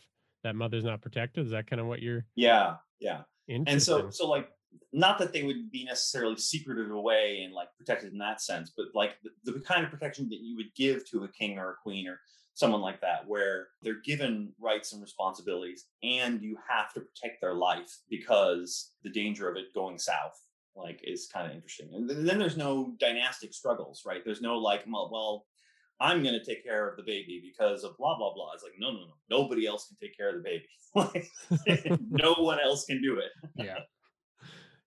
that 0.44 0.54
mother's 0.54 0.84
not 0.84 1.02
protected. 1.02 1.44
Is 1.46 1.50
that 1.50 1.66
kind 1.66 1.80
of 1.80 1.88
what 1.88 2.00
you're 2.00 2.24
yeah 2.36 2.76
yeah 3.00 3.22
and 3.48 3.82
so 3.82 4.08
so 4.10 4.28
like 4.28 4.48
not 4.92 5.18
that 5.18 5.32
they 5.32 5.42
would 5.42 5.70
be 5.70 5.84
necessarily 5.84 6.36
secreted 6.36 6.90
away 6.90 7.42
and 7.44 7.52
like 7.52 7.68
protected 7.76 8.12
in 8.12 8.18
that 8.18 8.40
sense 8.40 8.72
but 8.76 8.86
like 8.94 9.16
the, 9.44 9.52
the 9.52 9.60
kind 9.60 9.84
of 9.84 9.90
protection 9.90 10.28
that 10.28 10.38
you 10.40 10.56
would 10.56 10.72
give 10.76 11.08
to 11.10 11.24
a 11.24 11.28
king 11.28 11.58
or 11.58 11.72
a 11.72 11.74
queen 11.82 12.06
or 12.06 12.20
someone 12.54 12.80
like 12.80 13.00
that 13.00 13.26
where 13.26 13.68
they're 13.82 14.00
given 14.04 14.52
rights 14.60 14.92
and 14.92 15.02
responsibilities 15.02 15.86
and 16.02 16.40
you 16.40 16.56
have 16.68 16.92
to 16.94 17.00
protect 17.00 17.40
their 17.40 17.54
life 17.54 17.98
because 18.08 18.92
the 19.02 19.10
danger 19.10 19.48
of 19.48 19.56
it 19.56 19.74
going 19.74 19.98
south 19.98 20.40
like 20.76 21.00
is 21.04 21.28
kind 21.32 21.46
of 21.46 21.54
interesting 21.54 21.88
and 21.92 22.08
then 22.28 22.38
there's 22.38 22.56
no 22.56 22.94
dynastic 22.98 23.52
struggles 23.52 24.02
right 24.06 24.22
there's 24.24 24.40
no 24.40 24.56
like 24.56 24.84
well, 24.86 25.46
I'm 26.00 26.22
going 26.22 26.38
to 26.38 26.44
take 26.44 26.64
care 26.64 26.88
of 26.88 26.96
the 26.96 27.02
baby 27.02 27.40
because 27.42 27.84
of 27.84 27.96
blah 27.96 28.16
blah 28.16 28.34
blah. 28.34 28.52
It's 28.54 28.62
like 28.62 28.72
no 28.78 28.90
no 28.90 28.98
no, 28.98 29.38
nobody 29.42 29.66
else 29.66 29.88
can 29.88 29.96
take 30.00 30.16
care 30.16 30.36
of 30.36 30.42
the 30.42 30.50
baby. 30.50 31.98
no 32.10 32.34
one 32.34 32.58
else 32.60 32.84
can 32.84 33.00
do 33.00 33.18
it. 33.18 33.30
Yeah. 33.56 33.78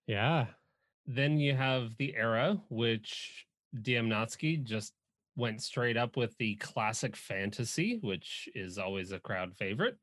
Yeah. 0.06 0.46
Then 1.06 1.40
you 1.40 1.56
have 1.56 1.96
the 1.98 2.16
era, 2.16 2.58
which 2.70 3.46
DM 3.76 4.08
Natsky 4.08 4.62
just 4.64 4.94
went 5.38 5.62
straight 5.62 5.96
up 5.96 6.18
with 6.18 6.36
the 6.38 6.56
classic 6.56 7.16
fantasy, 7.16 8.00
which 8.02 8.50
is 8.56 8.78
always 8.78 9.12
a 9.12 9.20
crowd 9.20 9.56
favorite. 9.56 9.96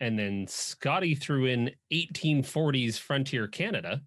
And 0.00 0.18
then 0.18 0.46
Scotty 0.46 1.16
threw 1.16 1.46
in 1.46 1.72
1840s 1.92 2.98
frontier 2.98 3.48
Canada 3.48 4.00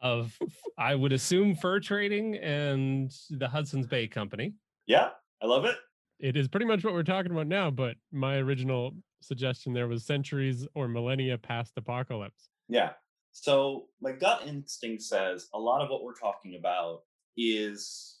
of, 0.00 0.38
I 0.78 0.94
would 0.94 1.12
assume, 1.12 1.56
fur 1.56 1.80
trading 1.80 2.36
and 2.36 3.12
the 3.30 3.48
Hudson's 3.48 3.88
Bay 3.88 4.06
Company. 4.06 4.54
Yeah, 4.86 5.10
I 5.42 5.46
love 5.46 5.64
it. 5.64 5.76
It 6.20 6.36
is 6.36 6.48
pretty 6.48 6.66
much 6.66 6.84
what 6.84 6.94
we're 6.94 7.02
talking 7.02 7.32
about 7.32 7.48
now, 7.48 7.70
but 7.70 7.96
my 8.12 8.36
original 8.36 8.94
suggestion 9.20 9.72
there 9.72 9.88
was 9.88 10.06
centuries 10.06 10.66
or 10.74 10.86
millennia 10.86 11.36
past 11.36 11.72
apocalypse. 11.76 12.48
Yeah. 12.68 12.90
So 13.32 13.86
my 14.00 14.12
gut 14.12 14.42
instinct 14.46 15.02
says 15.02 15.48
a 15.52 15.58
lot 15.58 15.82
of 15.82 15.90
what 15.90 16.04
we're 16.04 16.14
talking 16.14 16.54
about 16.54 17.00
is 17.36 18.15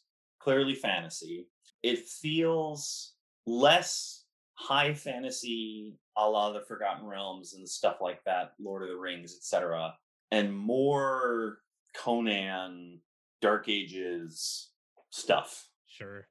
clearly 0.46 0.76
fantasy. 0.76 1.48
It 1.82 2.06
feels 2.06 3.14
less 3.46 4.26
high 4.54 4.94
fantasy 4.94 5.98
a 6.16 6.24
la 6.24 6.52
the 6.52 6.60
Forgotten 6.60 7.04
Realms 7.04 7.54
and 7.54 7.68
stuff 7.68 7.96
like 8.00 8.22
that, 8.26 8.52
Lord 8.60 8.84
of 8.84 8.88
the 8.88 8.96
Rings, 8.96 9.34
etc., 9.36 9.92
and 10.30 10.56
more 10.56 11.58
Conan, 11.96 13.00
Dark 13.42 13.68
Ages 13.68 14.70
stuff. 15.10 15.68
Sure. 15.88 16.28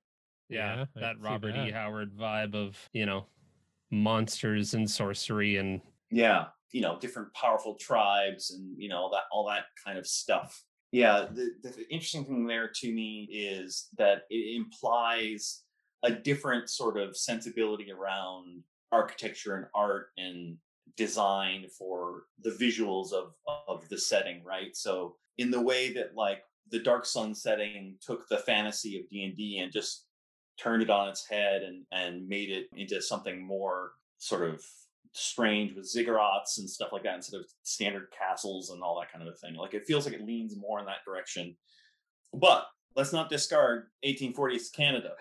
Yeah, 0.48 0.78
Yeah, 0.78 0.86
that 0.96 1.16
can 1.16 1.22
see 1.22 1.30
Robert 1.30 1.56
E. 1.58 1.72
Howard 1.72 2.16
vibe 2.16 2.56
of, 2.56 2.78
you 2.94 3.06
know, 3.06 3.26
monsters 3.92 4.76
and 4.76 4.90
sorcery 4.90 5.58
and 5.58 5.82
Yeah, 6.10 6.46
you 6.72 6.80
know, 6.80 6.98
different 7.00 7.34
powerful 7.34 7.76
tribes 7.76 8.52
and 8.52 8.82
you 8.82 8.88
know 8.88 9.10
that 9.12 9.24
all 9.32 9.46
that 9.50 9.66
kind 9.86 9.98
of 9.98 10.08
stuff. 10.08 10.64
Yeah, 10.96 11.26
the, 11.30 11.52
the 11.62 11.74
interesting 11.90 12.24
thing 12.24 12.48
there 12.48 12.72
to 12.74 12.90
me 12.90 13.28
is 13.30 13.90
that 13.98 14.22
it 14.30 14.56
implies 14.56 15.64
a 16.04 16.12
different 16.12 16.70
sort 16.70 16.98
of 16.98 17.18
sensibility 17.18 17.92
around 17.92 18.64
architecture 18.94 19.58
and 19.58 19.66
art 19.76 20.12
and 20.18 20.56
design 20.96 21.66
for 21.78 22.28
the 22.42 22.52
visuals 22.52 23.12
of 23.12 23.34
of 23.68 23.90
the 23.90 23.98
setting, 23.98 24.42
right? 24.46 24.74
So 24.74 25.18
in 25.38 25.52
the 25.52 25.60
way 25.60 25.92
that 25.92 26.16
like 26.16 26.44
the 26.72 26.80
Dark 26.80 27.06
Sun 27.06 27.36
setting 27.36 27.98
took 28.00 28.30
the 28.30 28.38
fantasy 28.38 28.98
of 28.98 29.10
D 29.10 29.26
and 29.26 29.36
D 29.36 29.60
and 29.60 29.74
just 29.74 30.06
turned 30.58 30.82
it 30.82 30.90
on 30.90 31.10
its 31.10 31.28
head 31.28 31.62
and 31.62 31.84
and 31.92 32.26
made 32.26 32.50
it 32.50 32.68
into 32.74 33.02
something 33.02 33.46
more 33.46 33.92
sort 34.20 34.50
of 34.50 34.64
strange 35.16 35.74
with 35.74 35.86
ziggurats 35.86 36.58
and 36.58 36.70
stuff 36.70 36.92
like 36.92 37.04
that 37.04 37.16
instead 37.16 37.40
of 37.40 37.46
standard 37.64 38.08
castles 38.18 38.70
and 38.70 38.84
all 38.84 39.00
that 39.00 39.10
kind 39.12 39.26
of 39.26 39.34
a 39.34 39.38
thing. 39.38 39.56
Like 39.56 39.74
it 39.74 39.86
feels 39.86 40.06
like 40.06 40.14
it 40.14 40.26
leans 40.26 40.58
more 40.58 40.80
in 40.80 40.86
that 40.86 41.06
direction. 41.06 41.56
But 42.34 42.66
let's 42.96 43.14
not 43.14 43.30
discard 43.30 43.86
1840s 44.06 44.74
Canada. 44.74 45.14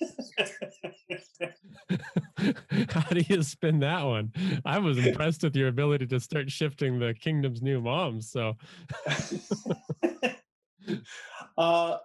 How 2.90 3.08
do 3.10 3.22
you 3.28 3.42
spin 3.42 3.78
that 3.80 4.04
one? 4.04 4.32
I 4.64 4.78
was 4.78 4.98
impressed 4.98 5.42
with 5.44 5.54
your 5.54 5.68
ability 5.68 6.06
to 6.08 6.18
start 6.18 6.50
shifting 6.50 6.98
the 6.98 7.14
kingdom's 7.14 7.62
new 7.62 7.80
moms. 7.80 8.28
So 8.30 8.56
uh 11.56 11.98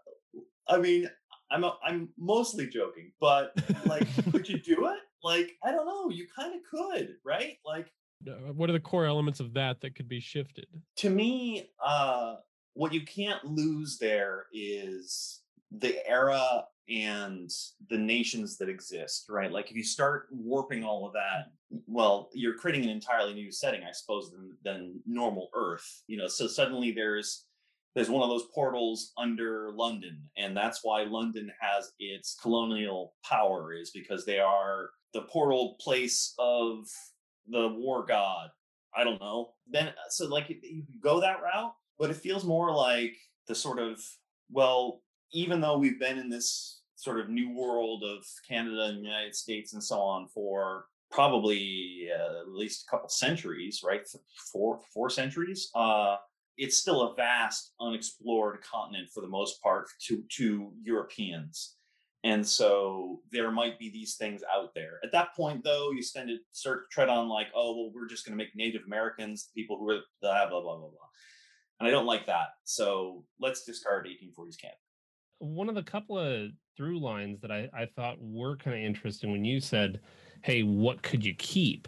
I 0.67 0.77
mean, 0.77 1.09
I'm 1.49 1.63
a, 1.63 1.75
I'm 1.83 2.09
mostly 2.17 2.67
joking, 2.67 3.11
but 3.19 3.53
like 3.87 4.07
could 4.31 4.47
you 4.47 4.59
do 4.59 4.85
it? 4.87 4.99
Like 5.23 5.57
I 5.63 5.71
don't 5.71 5.85
know, 5.85 6.09
you 6.09 6.27
kind 6.35 6.53
of 6.55 6.61
could, 6.69 7.15
right? 7.25 7.57
Like 7.65 7.91
uh, 8.27 8.53
what 8.53 8.69
are 8.69 8.73
the 8.73 8.79
core 8.79 9.05
elements 9.05 9.39
of 9.39 9.53
that 9.53 9.81
that 9.81 9.95
could 9.95 10.07
be 10.07 10.19
shifted? 10.19 10.67
to 10.97 11.09
me, 11.09 11.69
uh, 11.83 12.35
what 12.73 12.93
you 12.93 13.01
can't 13.01 13.43
lose 13.43 13.97
there 13.97 14.45
is 14.53 15.41
the 15.71 16.07
era 16.07 16.63
and 16.89 17.49
the 17.89 17.97
nations 17.97 18.57
that 18.57 18.69
exist, 18.69 19.25
right? 19.29 19.51
Like 19.51 19.71
if 19.71 19.77
you 19.77 19.83
start 19.83 20.27
warping 20.31 20.83
all 20.83 21.07
of 21.07 21.13
that, 21.13 21.51
well, 21.87 22.29
you're 22.33 22.55
creating 22.55 22.83
an 22.83 22.89
entirely 22.89 23.33
new 23.33 23.51
setting, 23.51 23.81
I 23.83 23.91
suppose, 23.91 24.31
than, 24.31 24.57
than 24.63 24.99
normal 25.05 25.49
Earth. 25.53 26.03
You 26.07 26.17
know, 26.17 26.27
so 26.27 26.47
suddenly 26.47 26.91
there's 26.91 27.45
there's 27.93 28.09
one 28.09 28.23
of 28.23 28.29
those 28.29 28.47
portals 28.55 29.11
under 29.17 29.71
London, 29.73 30.21
and 30.37 30.55
that's 30.55 30.79
why 30.81 31.03
London 31.03 31.51
has 31.59 31.91
its 31.99 32.37
colonial 32.41 33.15
power, 33.25 33.73
is 33.73 33.91
because 33.91 34.25
they 34.25 34.39
are 34.39 34.91
the 35.13 35.21
portal 35.23 35.77
place 35.79 36.33
of 36.39 36.87
the 37.47 37.67
war 37.69 38.05
god 38.05 38.49
I 38.95 39.03
don't 39.03 39.21
know. 39.21 39.53
Then 39.69 39.93
so 40.09 40.27
like 40.27 40.49
you 40.49 40.83
go 41.01 41.21
that 41.21 41.41
route, 41.41 41.73
but 41.97 42.09
it 42.09 42.17
feels 42.17 42.43
more 42.43 42.73
like 42.73 43.15
the 43.47 43.55
sort 43.55 43.79
of 43.79 44.01
well, 44.49 45.01
even 45.31 45.61
though 45.61 45.77
we've 45.77 45.99
been 45.99 46.17
in 46.17 46.29
this 46.29 46.81
sort 46.95 47.19
of 47.19 47.29
new 47.29 47.51
world 47.51 48.03
of 48.03 48.25
Canada 48.47 48.83
and 48.85 48.97
the 48.97 49.03
United 49.03 49.35
States 49.35 49.73
and 49.73 49.83
so 49.83 49.99
on 49.99 50.27
for 50.27 50.85
probably 51.09 52.09
uh, 52.13 52.41
at 52.41 52.49
least 52.49 52.85
a 52.87 52.91
couple 52.91 53.09
centuries, 53.09 53.81
right? 53.83 54.01
Four 54.51 54.81
four 54.93 55.09
centuries. 55.09 55.69
Uh, 55.73 56.17
it's 56.57 56.77
still 56.77 57.01
a 57.01 57.15
vast 57.15 57.71
unexplored 57.79 58.59
continent 58.61 59.09
for 59.13 59.21
the 59.21 59.27
most 59.27 59.61
part 59.61 59.87
to 60.07 60.23
to 60.37 60.71
Europeans. 60.83 61.77
And 62.23 62.47
so 62.47 63.21
there 63.31 63.49
might 63.51 63.79
be 63.79 63.89
these 63.89 64.15
things 64.15 64.43
out 64.53 64.75
there. 64.75 64.99
At 65.03 65.11
that 65.11 65.35
point, 65.35 65.63
though, 65.63 65.91
you 65.91 66.03
tend 66.03 66.29
to 66.29 66.37
start 66.51 66.89
to 66.89 66.93
tread 66.93 67.09
on 67.09 67.27
like, 67.27 67.47
oh, 67.55 67.75
well, 67.75 67.91
we're 67.93 68.07
just 68.07 68.25
going 68.25 68.37
to 68.37 68.43
make 68.43 68.55
Native 68.55 68.83
Americans 68.85 69.49
people 69.55 69.77
who 69.77 69.89
are 69.89 70.01
blah 70.21 70.47
blah 70.47 70.61
blah 70.61 70.77
blah 70.77 70.89
blah. 70.89 71.09
And 71.79 71.87
I 71.87 71.91
don't 71.91 72.05
like 72.05 72.27
that. 72.27 72.49
So 72.63 73.25
let's 73.39 73.65
discard 73.65 74.05
1840s 74.05 74.61
camp. 74.61 74.75
one 75.39 75.67
of 75.67 75.73
the 75.73 75.81
couple 75.81 76.19
of 76.19 76.51
through 76.77 76.99
lines 76.99 77.41
that 77.41 77.51
I, 77.51 77.69
I 77.73 77.87
thought 77.95 78.17
were 78.19 78.55
kind 78.55 78.77
of 78.77 78.83
interesting 78.83 79.31
when 79.31 79.43
you 79.43 79.59
said, 79.59 79.99
Hey, 80.43 80.61
what 80.61 81.01
could 81.01 81.25
you 81.25 81.33
keep? 81.35 81.87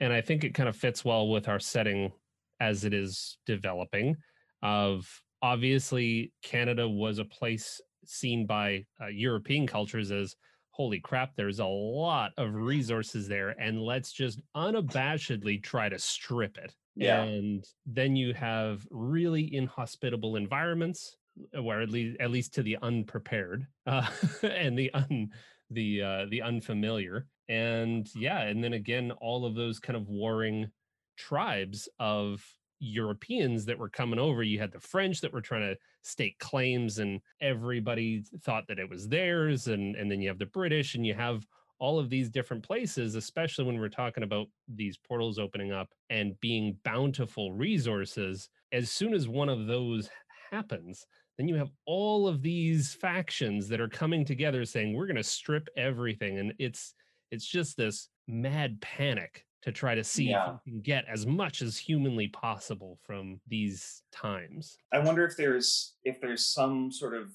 And 0.00 0.12
I 0.12 0.20
think 0.20 0.42
it 0.42 0.54
kind 0.54 0.68
of 0.68 0.76
fits 0.76 1.04
well 1.04 1.28
with 1.28 1.48
our 1.48 1.60
setting 1.60 2.12
as 2.60 2.84
it 2.84 2.92
is 2.92 3.38
developing. 3.46 4.16
Of 4.62 5.08
obviously, 5.40 6.32
Canada 6.42 6.88
was 6.88 7.18
a 7.18 7.24
place 7.24 7.80
seen 8.08 8.46
by 8.46 8.84
uh, 9.00 9.06
European 9.06 9.66
cultures 9.66 10.10
as 10.10 10.34
holy 10.70 11.00
crap, 11.00 11.34
there's 11.36 11.58
a 11.58 11.66
lot 11.66 12.32
of 12.36 12.54
resources 12.54 13.26
there, 13.28 13.50
and 13.60 13.82
let's 13.82 14.12
just 14.12 14.40
unabashedly 14.56 15.62
try 15.62 15.88
to 15.88 15.98
strip 15.98 16.56
it. 16.56 16.74
Yeah. 16.94 17.22
And 17.22 17.64
then 17.86 18.16
you 18.16 18.34
have 18.34 18.86
really 18.90 19.54
inhospitable 19.54 20.36
environments 20.36 21.16
where 21.60 21.80
at 21.80 21.90
least 21.90 22.16
at 22.20 22.30
least 22.30 22.54
to 22.54 22.62
the 22.62 22.76
unprepared 22.82 23.66
uh, 23.86 24.08
and 24.42 24.78
the 24.78 24.92
un 24.94 25.28
the 25.70 26.02
uh, 26.02 26.26
the 26.30 26.42
unfamiliar 26.42 27.26
and 27.48 28.08
yeah 28.14 28.40
and 28.42 28.62
then 28.62 28.72
again 28.72 29.12
all 29.20 29.44
of 29.44 29.54
those 29.54 29.78
kind 29.78 29.96
of 29.96 30.08
warring 30.08 30.70
tribes 31.16 31.88
of 31.98 32.44
Europeans 32.80 33.64
that 33.64 33.78
were 33.78 33.88
coming 33.88 34.18
over 34.18 34.42
you 34.42 34.58
had 34.58 34.72
the 34.72 34.80
French 34.80 35.20
that 35.20 35.32
were 35.32 35.40
trying 35.40 35.62
to 35.62 35.76
stake 36.02 36.38
claims 36.38 36.98
and 36.98 37.20
everybody 37.40 38.22
thought 38.42 38.66
that 38.68 38.78
it 38.78 38.88
was 38.88 39.08
theirs 39.08 39.68
and 39.68 39.96
and 39.96 40.10
then 40.10 40.20
you 40.20 40.28
have 40.28 40.38
the 40.38 40.46
British 40.46 40.94
and 40.94 41.06
you 41.06 41.14
have 41.14 41.46
all 41.80 41.98
of 41.98 42.10
these 42.10 42.28
different 42.28 42.62
places 42.62 43.14
especially 43.14 43.64
when 43.64 43.78
we're 43.78 43.88
talking 43.88 44.22
about 44.22 44.46
these 44.68 44.96
portals 44.96 45.38
opening 45.38 45.72
up 45.72 45.92
and 46.10 46.38
being 46.40 46.76
bountiful 46.84 47.52
resources. 47.52 48.48
As 48.72 48.90
soon 48.90 49.14
as 49.14 49.28
one 49.28 49.48
of 49.48 49.66
those 49.66 50.08
happens 50.50 51.06
then 51.36 51.48
you 51.48 51.54
have 51.54 51.70
all 51.86 52.26
of 52.26 52.42
these 52.42 52.94
factions 52.94 53.68
that 53.68 53.80
are 53.80 53.88
coming 53.88 54.24
together 54.24 54.64
saying 54.64 54.94
we're 54.94 55.06
going 55.06 55.16
to 55.16 55.22
strip 55.22 55.68
everything 55.76 56.38
and 56.38 56.52
it's 56.58 56.94
it's 57.30 57.46
just 57.46 57.76
this 57.76 58.08
mad 58.26 58.80
panic 58.80 59.44
to 59.62 59.72
try 59.72 59.94
to 59.94 60.04
see 60.04 60.30
Yeah. 60.30 60.54
if 60.54 60.60
we 60.66 60.72
can 60.72 60.80
get 60.80 61.04
as 61.08 61.26
much 61.26 61.62
as 61.62 61.76
humanly 61.76 62.28
possible 62.28 62.98
from 63.02 63.40
these 63.48 64.02
times. 64.12 64.78
I 64.92 64.98
wonder 65.00 65.24
if 65.26 65.36
there's 65.36 65.96
if 66.04 66.20
there's 66.20 66.46
some 66.46 66.90
sort 66.92 67.14
of 67.14 67.30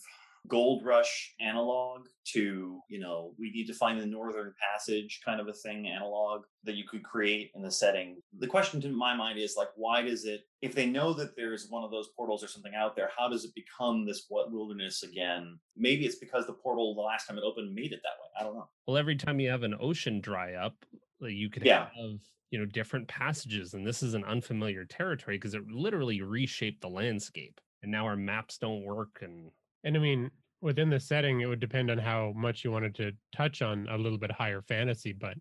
gold 0.50 0.84
rush 0.84 1.34
analog 1.40 2.06
to 2.26 2.82
you 2.90 3.00
know 3.00 3.34
we 3.40 3.50
need 3.52 3.66
to 3.66 3.74
find 3.74 3.98
the 3.98 4.06
northern 4.06 4.54
passage 4.62 5.22
kind 5.24 5.40
of 5.40 5.48
a 5.48 5.54
thing 5.54 5.88
analog 5.88 6.44
that 6.66 6.76
you 6.76 6.84
could 6.86 7.02
create 7.02 7.50
in 7.56 7.62
the 7.62 7.72
setting. 7.72 8.22
The 8.40 8.48
question 8.48 8.82
to 8.82 8.90
my 8.90 9.16
mind 9.16 9.40
is 9.40 9.56
like 9.58 9.70
why 9.78 10.02
does 10.02 10.26
it 10.26 10.42
if 10.62 10.76
they 10.76 10.86
know 10.86 11.14
that 11.14 11.38
there's 11.38 11.68
one 11.70 11.86
of 11.86 11.92
those 11.92 12.10
portals 12.18 12.44
or 12.44 12.48
something 12.50 12.76
out 12.76 12.94
there 12.96 13.10
how 13.18 13.30
does 13.30 13.46
it 13.46 13.52
become 13.56 14.06
this 14.06 14.26
what 14.28 14.52
wilderness 14.52 15.04
again? 15.04 15.60
Maybe 15.78 16.06
it's 16.06 16.18
because 16.18 16.46
the 16.46 16.54
portal 16.54 16.94
the 16.94 17.02
last 17.02 17.26
time 17.28 17.38
it 17.38 17.44
opened 17.46 17.74
made 17.74 17.94
it 17.94 18.02
that 18.04 18.18
way. 18.22 18.30
I 18.38 18.44
don't 18.44 18.56
know. 18.56 18.68
Well 18.86 18.98
every 18.98 19.16
time 19.16 19.40
you 19.40 19.50
have 19.50 19.64
an 19.64 19.76
ocean 19.80 20.20
dry 20.20 20.56
up 20.56 20.86
like, 21.24 21.34
you 21.34 21.50
could 21.50 21.64
Yeah. 21.64 21.92
have 21.96 22.20
you 22.52 22.60
know 22.60 22.66
different 22.66 23.08
passages 23.08 23.74
and 23.74 23.86
this 23.86 24.04
is 24.04 24.14
an 24.14 24.24
unfamiliar 24.26 24.86
territory 24.86 25.38
because 25.38 25.56
it 25.56 25.66
literally 25.68 26.22
reshaped 26.22 26.82
the 26.82 26.90
landscape 26.90 27.60
and 27.82 27.92
now 27.92 28.06
our 28.06 28.16
maps 28.16 28.58
don't 28.60 28.84
work 28.84 29.20
and 29.24 29.52
And 29.84 29.98
I 29.98 30.00
mean, 30.00 30.32
Within 30.62 30.90
the 30.90 31.00
setting, 31.02 31.42
it 31.42 31.46
would 31.48 31.60
depend 31.60 31.92
on 31.92 31.98
how 31.98 32.32
much 32.38 32.64
you 32.64 32.72
wanted 32.72 32.96
to 32.96 33.12
touch 33.34 33.62
on 33.62 33.86
a 33.90 33.98
little 33.98 34.18
bit 34.18 34.32
higher 34.32 34.62
fantasy. 34.62 35.12
But 35.12 35.38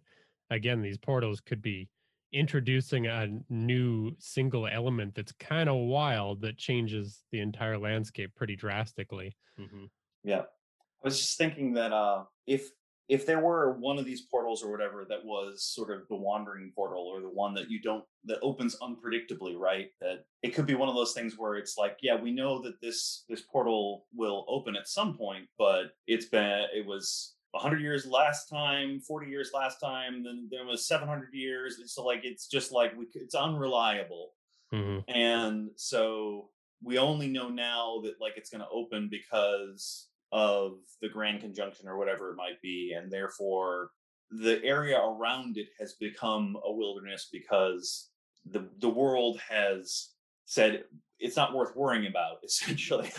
again, 0.50 0.82
these 0.82 0.98
portals 0.98 1.40
could 1.40 1.62
be 1.62 1.88
introducing 2.32 3.06
a 3.06 3.28
new 3.48 4.16
single 4.18 4.66
element 4.66 5.14
that's 5.14 5.30
kind 5.30 5.68
of 5.68 5.76
wild 5.76 6.40
that 6.40 6.58
changes 6.58 7.22
the 7.30 7.38
entire 7.38 7.78
landscape 7.78 8.34
pretty 8.34 8.56
drastically. 8.56 9.36
Mhm. 9.56 9.90
Yeah. 10.24 10.42
I 10.42 11.04
was 11.04 11.20
just 11.20 11.38
thinking 11.38 11.74
that 11.74 11.92
uh 11.92 12.26
if 12.46 12.72
if 13.12 13.26
there 13.26 13.40
were 13.40 13.74
one 13.78 13.98
of 13.98 14.06
these 14.06 14.22
portals 14.22 14.62
or 14.62 14.70
whatever 14.70 15.04
that 15.06 15.22
was 15.22 15.62
sort 15.62 15.90
of 15.90 16.08
the 16.08 16.16
wandering 16.16 16.72
portal 16.74 17.02
or 17.02 17.20
the 17.20 17.28
one 17.28 17.52
that 17.52 17.70
you 17.70 17.78
don't 17.78 18.02
that 18.24 18.38
opens 18.40 18.74
unpredictably, 18.80 19.54
right? 19.54 19.88
That 20.00 20.24
it 20.42 20.54
could 20.54 20.64
be 20.64 20.74
one 20.74 20.88
of 20.88 20.94
those 20.94 21.12
things 21.12 21.34
where 21.36 21.56
it's 21.56 21.76
like, 21.76 21.98
yeah, 22.00 22.16
we 22.16 22.32
know 22.32 22.62
that 22.62 22.80
this 22.80 23.24
this 23.28 23.42
portal 23.42 24.06
will 24.14 24.46
open 24.48 24.76
at 24.76 24.88
some 24.88 25.14
point, 25.18 25.44
but 25.58 25.92
it's 26.06 26.24
been 26.24 26.64
it 26.74 26.86
was 26.86 27.34
100 27.50 27.82
years 27.82 28.06
last 28.06 28.48
time 28.48 28.98
40 28.98 29.26
years 29.26 29.50
last 29.52 29.78
time 29.78 30.24
then 30.24 30.48
there 30.50 30.64
was 30.64 30.86
700 30.86 31.34
years 31.34 31.80
and 31.80 31.90
so 31.90 32.02
like 32.02 32.20
it's 32.24 32.46
just 32.46 32.72
like 32.72 32.96
we 32.96 33.04
it's 33.12 33.34
unreliable 33.34 34.30
mm-hmm. 34.72 35.00
and 35.14 35.68
so 35.76 36.48
we 36.82 36.96
only 36.96 37.28
know 37.28 37.50
now 37.50 38.00
that 38.04 38.14
like 38.22 38.38
it's 38.38 38.48
going 38.48 38.62
to 38.62 38.70
open 38.72 39.10
because 39.10 40.08
of 40.32 40.78
the 41.00 41.08
grand 41.08 41.40
conjunction 41.40 41.86
or 41.88 41.98
whatever 41.98 42.30
it 42.30 42.36
might 42.36 42.60
be 42.62 42.94
and 42.96 43.10
therefore 43.10 43.90
the 44.30 44.62
area 44.64 44.98
around 44.98 45.58
it 45.58 45.68
has 45.78 45.94
become 45.94 46.56
a 46.64 46.72
wilderness 46.72 47.28
because 47.30 48.08
the 48.46 48.68
the 48.78 48.88
world 48.88 49.38
has 49.48 50.12
said 50.46 50.84
it's 51.18 51.36
not 51.36 51.54
worth 51.54 51.76
worrying 51.76 52.06
about 52.06 52.38
essentially. 52.44 53.10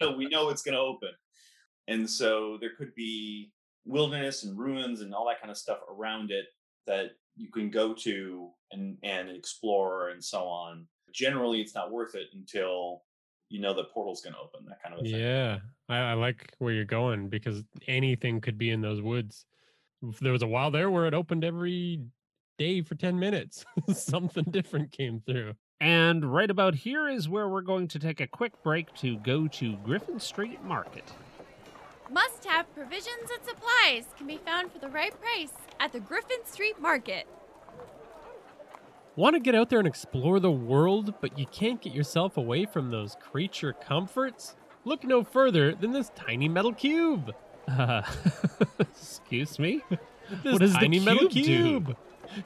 So 0.00 0.16
we 0.16 0.28
know 0.28 0.48
it's 0.48 0.62
going 0.62 0.74
to 0.74 0.80
open. 0.80 1.10
And 1.88 2.08
so 2.08 2.58
there 2.60 2.74
could 2.76 2.94
be 2.94 3.52
wilderness 3.84 4.44
and 4.44 4.58
ruins 4.58 5.00
and 5.00 5.14
all 5.14 5.26
that 5.28 5.40
kind 5.40 5.50
of 5.50 5.56
stuff 5.56 5.78
around 5.90 6.30
it 6.30 6.46
that 6.86 7.12
you 7.36 7.50
can 7.50 7.70
go 7.70 7.94
to 7.94 8.50
and 8.72 8.98
and 9.02 9.30
explore 9.30 10.10
and 10.10 10.22
so 10.22 10.44
on. 10.44 10.86
Generally 11.12 11.60
it's 11.60 11.74
not 11.74 11.92
worth 11.92 12.14
it 12.14 12.28
until 12.34 13.02
you 13.48 13.60
know 13.60 13.74
the 13.74 13.84
portal's 13.84 14.22
going 14.22 14.34
to 14.34 14.40
open 14.40 14.66
that 14.66 14.82
kind 14.82 14.94
of 14.94 15.00
a 15.00 15.02
thing. 15.02 15.20
Yeah, 15.20 15.58
I, 15.92 16.10
I 16.10 16.14
like 16.14 16.52
where 16.58 16.72
you're 16.72 16.84
going 16.84 17.28
because 17.28 17.62
anything 17.86 18.40
could 18.40 18.58
be 18.58 18.70
in 18.70 18.80
those 18.80 19.00
woods. 19.00 19.44
There 20.20 20.32
was 20.32 20.42
a 20.42 20.46
while 20.46 20.70
there 20.70 20.90
where 20.90 21.06
it 21.06 21.14
opened 21.14 21.44
every 21.44 22.00
day 22.58 22.82
for 22.82 22.94
10 22.94 23.18
minutes. 23.18 23.64
Something 23.92 24.44
different 24.44 24.92
came 24.92 25.20
through. 25.24 25.54
And 25.80 26.32
right 26.32 26.50
about 26.50 26.76
here 26.76 27.08
is 27.08 27.28
where 27.28 27.48
we're 27.48 27.60
going 27.60 27.88
to 27.88 27.98
take 27.98 28.20
a 28.20 28.26
quick 28.26 28.62
break 28.62 28.94
to 28.96 29.16
go 29.18 29.48
to 29.48 29.76
Griffin 29.78 30.20
Street 30.20 30.62
Market. 30.62 31.12
Must 32.10 32.44
have 32.44 32.72
provisions 32.74 33.30
and 33.32 33.44
supplies 33.44 34.04
can 34.16 34.26
be 34.26 34.36
found 34.36 34.70
for 34.70 34.78
the 34.78 34.88
right 34.88 35.12
price 35.20 35.52
at 35.80 35.92
the 35.92 36.00
Griffin 36.00 36.44
Street 36.44 36.80
Market. 36.80 37.26
Want 39.16 39.34
to 39.34 39.40
get 39.40 39.54
out 39.54 39.70
there 39.70 39.78
and 39.78 39.88
explore 39.88 40.40
the 40.40 40.50
world, 40.50 41.14
but 41.20 41.38
you 41.38 41.46
can't 41.46 41.82
get 41.82 41.92
yourself 41.92 42.36
away 42.36 42.64
from 42.64 42.90
those 42.90 43.16
creature 43.20 43.72
comforts? 43.72 44.54
Look 44.84 45.04
no 45.04 45.22
further 45.22 45.74
than 45.74 45.92
this 45.92 46.10
tiny 46.14 46.48
metal 46.48 46.72
cube. 46.72 47.34
Uh, 47.68 48.02
excuse 48.80 49.58
me? 49.58 49.82
This 50.42 50.52
What 50.52 50.60
does 50.60 50.72
the 50.72 50.78
tiny 50.78 50.98
metal 50.98 51.28
cube 51.28 51.96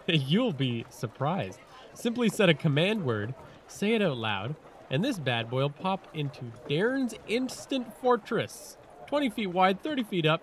do? 0.06 0.12
You'll 0.12 0.52
be 0.52 0.84
surprised. 0.90 1.58
Simply 1.94 2.28
set 2.28 2.48
a 2.48 2.54
command 2.54 3.04
word, 3.04 3.34
say 3.68 3.94
it 3.94 4.02
out 4.02 4.18
loud, 4.18 4.54
and 4.90 5.04
this 5.04 5.18
bad 5.18 5.48
boy 5.48 5.62
will 5.62 5.70
pop 5.70 6.08
into 6.12 6.52
Daern's 6.68 7.14
Instant 7.26 7.92
Fortress. 8.00 8.76
20 9.06 9.30
feet 9.30 9.46
wide, 9.48 9.82
30 9.82 10.02
feet 10.04 10.26
up, 10.26 10.42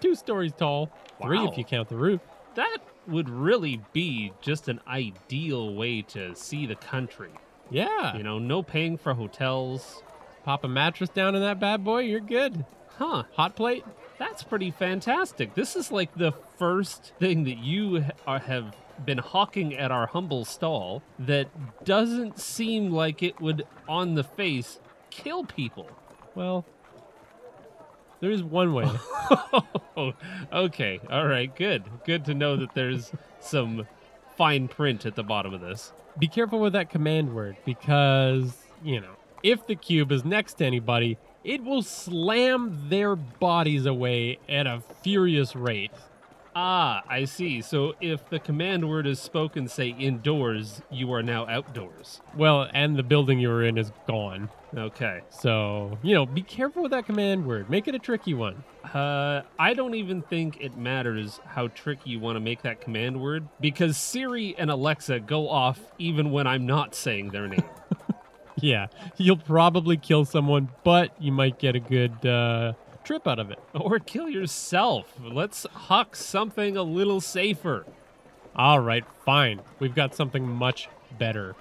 two 0.00 0.14
stories 0.14 0.52
tall, 0.56 0.90
three 1.20 1.42
if 1.44 1.56
you 1.58 1.64
count 1.64 1.88
the 1.88 1.96
roof. 1.96 2.20
That 2.54 2.78
would 3.08 3.28
really 3.28 3.80
be 3.92 4.32
just 4.40 4.68
an 4.68 4.80
ideal 4.86 5.74
way 5.74 6.02
to 6.02 6.36
see 6.36 6.66
the 6.66 6.76
country. 6.76 7.32
Yeah. 7.70 8.16
You 8.16 8.22
know, 8.22 8.38
no 8.38 8.62
paying 8.62 8.98
for 8.98 9.14
hotels. 9.14 10.02
Pop 10.44 10.64
a 10.64 10.68
mattress 10.68 11.10
down 11.10 11.34
in 11.34 11.40
that 11.42 11.60
bad 11.60 11.84
boy, 11.84 12.00
you're 12.00 12.20
good. 12.20 12.64
Huh, 12.98 13.24
Hot 13.34 13.56
plate? 13.56 13.84
that's 14.18 14.42
pretty 14.44 14.70
fantastic. 14.70 15.54
This 15.54 15.74
is 15.74 15.90
like 15.90 16.14
the 16.14 16.32
first 16.56 17.12
thing 17.18 17.42
that 17.44 17.58
you 17.58 18.04
are, 18.26 18.38
have 18.38 18.74
been 19.04 19.18
hawking 19.18 19.74
at 19.74 19.90
our 19.90 20.06
humble 20.06 20.44
stall 20.44 21.02
that 21.18 21.48
doesn't 21.84 22.38
seem 22.38 22.92
like 22.92 23.22
it 23.22 23.40
would, 23.40 23.66
on 23.88 24.14
the 24.14 24.22
face, 24.22 24.78
kill 25.10 25.44
people. 25.44 25.88
Well, 26.36 26.64
there's 28.20 28.44
one 28.44 28.74
way. 28.74 28.88
okay, 30.52 31.00
all 31.10 31.26
right, 31.26 31.54
good. 31.56 31.82
Good 32.04 32.24
to 32.26 32.34
know 32.34 32.56
that 32.56 32.74
there's 32.74 33.10
some 33.40 33.88
fine 34.36 34.68
print 34.68 35.04
at 35.04 35.16
the 35.16 35.24
bottom 35.24 35.52
of 35.52 35.60
this. 35.60 35.92
Be 36.18 36.28
careful 36.28 36.60
with 36.60 36.74
that 36.74 36.90
command 36.90 37.34
word 37.34 37.56
because, 37.64 38.54
you 38.84 39.00
know, 39.00 39.14
if 39.42 39.66
the 39.66 39.74
cube 39.74 40.12
is 40.12 40.24
next 40.24 40.54
to 40.54 40.64
anybody, 40.64 41.18
it 41.44 41.64
will 41.64 41.82
slam 41.82 42.86
their 42.88 43.16
bodies 43.16 43.86
away 43.86 44.38
at 44.48 44.66
a 44.66 44.82
furious 45.02 45.56
rate. 45.56 45.92
Ah, 46.54 47.02
I 47.08 47.24
see. 47.24 47.62
So 47.62 47.94
if 48.00 48.28
the 48.28 48.38
command 48.38 48.88
word 48.88 49.06
is 49.06 49.18
spoken, 49.18 49.68
say 49.68 49.88
indoors, 49.88 50.82
you 50.90 51.12
are 51.12 51.22
now 51.22 51.46
outdoors. 51.46 52.20
Well, 52.36 52.68
and 52.74 52.96
the 52.96 53.02
building 53.02 53.38
you 53.38 53.48
were 53.48 53.64
in 53.64 53.78
is 53.78 53.90
gone. 54.06 54.50
Okay. 54.76 55.22
So, 55.30 55.98
you 56.02 56.14
know, 56.14 56.26
be 56.26 56.42
careful 56.42 56.82
with 56.82 56.92
that 56.92 57.06
command 57.06 57.46
word. 57.46 57.70
Make 57.70 57.88
it 57.88 57.94
a 57.94 57.98
tricky 57.98 58.34
one. 58.34 58.64
Uh, 58.84 59.42
I 59.58 59.74
don't 59.74 59.94
even 59.94 60.22
think 60.22 60.58
it 60.60 60.76
matters 60.76 61.40
how 61.46 61.68
tricky 61.68 62.10
you 62.10 62.20
want 62.20 62.36
to 62.36 62.40
make 62.40 62.62
that 62.62 62.80
command 62.80 63.20
word 63.20 63.48
because 63.60 63.96
Siri 63.96 64.54
and 64.58 64.70
Alexa 64.70 65.20
go 65.20 65.48
off 65.48 65.80
even 65.98 66.30
when 66.30 66.46
I'm 66.46 66.66
not 66.66 66.94
saying 66.94 67.30
their 67.30 67.48
name. 67.48 67.64
Yeah, 68.60 68.88
you'll 69.16 69.36
probably 69.36 69.96
kill 69.96 70.24
someone, 70.24 70.68
but 70.84 71.10
you 71.20 71.32
might 71.32 71.58
get 71.58 71.74
a 71.74 71.80
good 71.80 72.24
uh, 72.24 72.74
trip 73.04 73.26
out 73.26 73.38
of 73.38 73.50
it. 73.50 73.58
or 73.74 73.98
kill 73.98 74.28
yourself. 74.28 75.12
Let's 75.20 75.66
huck 75.72 76.16
something 76.16 76.76
a 76.76 76.82
little 76.82 77.20
safer. 77.20 77.86
All 78.54 78.80
right, 78.80 79.04
fine. 79.24 79.62
We've 79.78 79.94
got 79.94 80.14
something 80.14 80.46
much 80.46 80.88
better. 81.18 81.54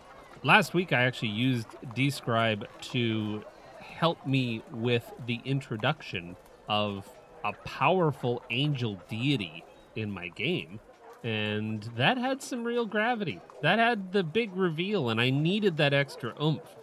Last 0.43 0.73
week, 0.73 0.91
I 0.91 1.03
actually 1.03 1.29
used 1.29 1.67
Dscryb 1.95 2.65
to 2.91 3.43
help 3.79 4.25
me 4.25 4.63
with 4.71 5.09
the 5.25 5.39
introduction 5.45 6.35
of 6.67 7.07
a 7.43 7.53
powerful 7.63 8.43
angel 8.49 8.99
deity 9.07 9.63
in 9.95 10.11
my 10.11 10.29
game. 10.29 10.79
And 11.23 11.83
that 11.95 12.17
had 12.17 12.41
some 12.41 12.63
real 12.63 12.87
gravity. 12.87 13.39
That 13.61 13.77
had 13.77 14.11
the 14.11 14.23
big 14.23 14.55
reveal, 14.55 15.09
and 15.09 15.21
I 15.21 15.29
needed 15.29 15.77
that 15.77 15.93
extra 15.93 16.33
oomph 16.41 16.75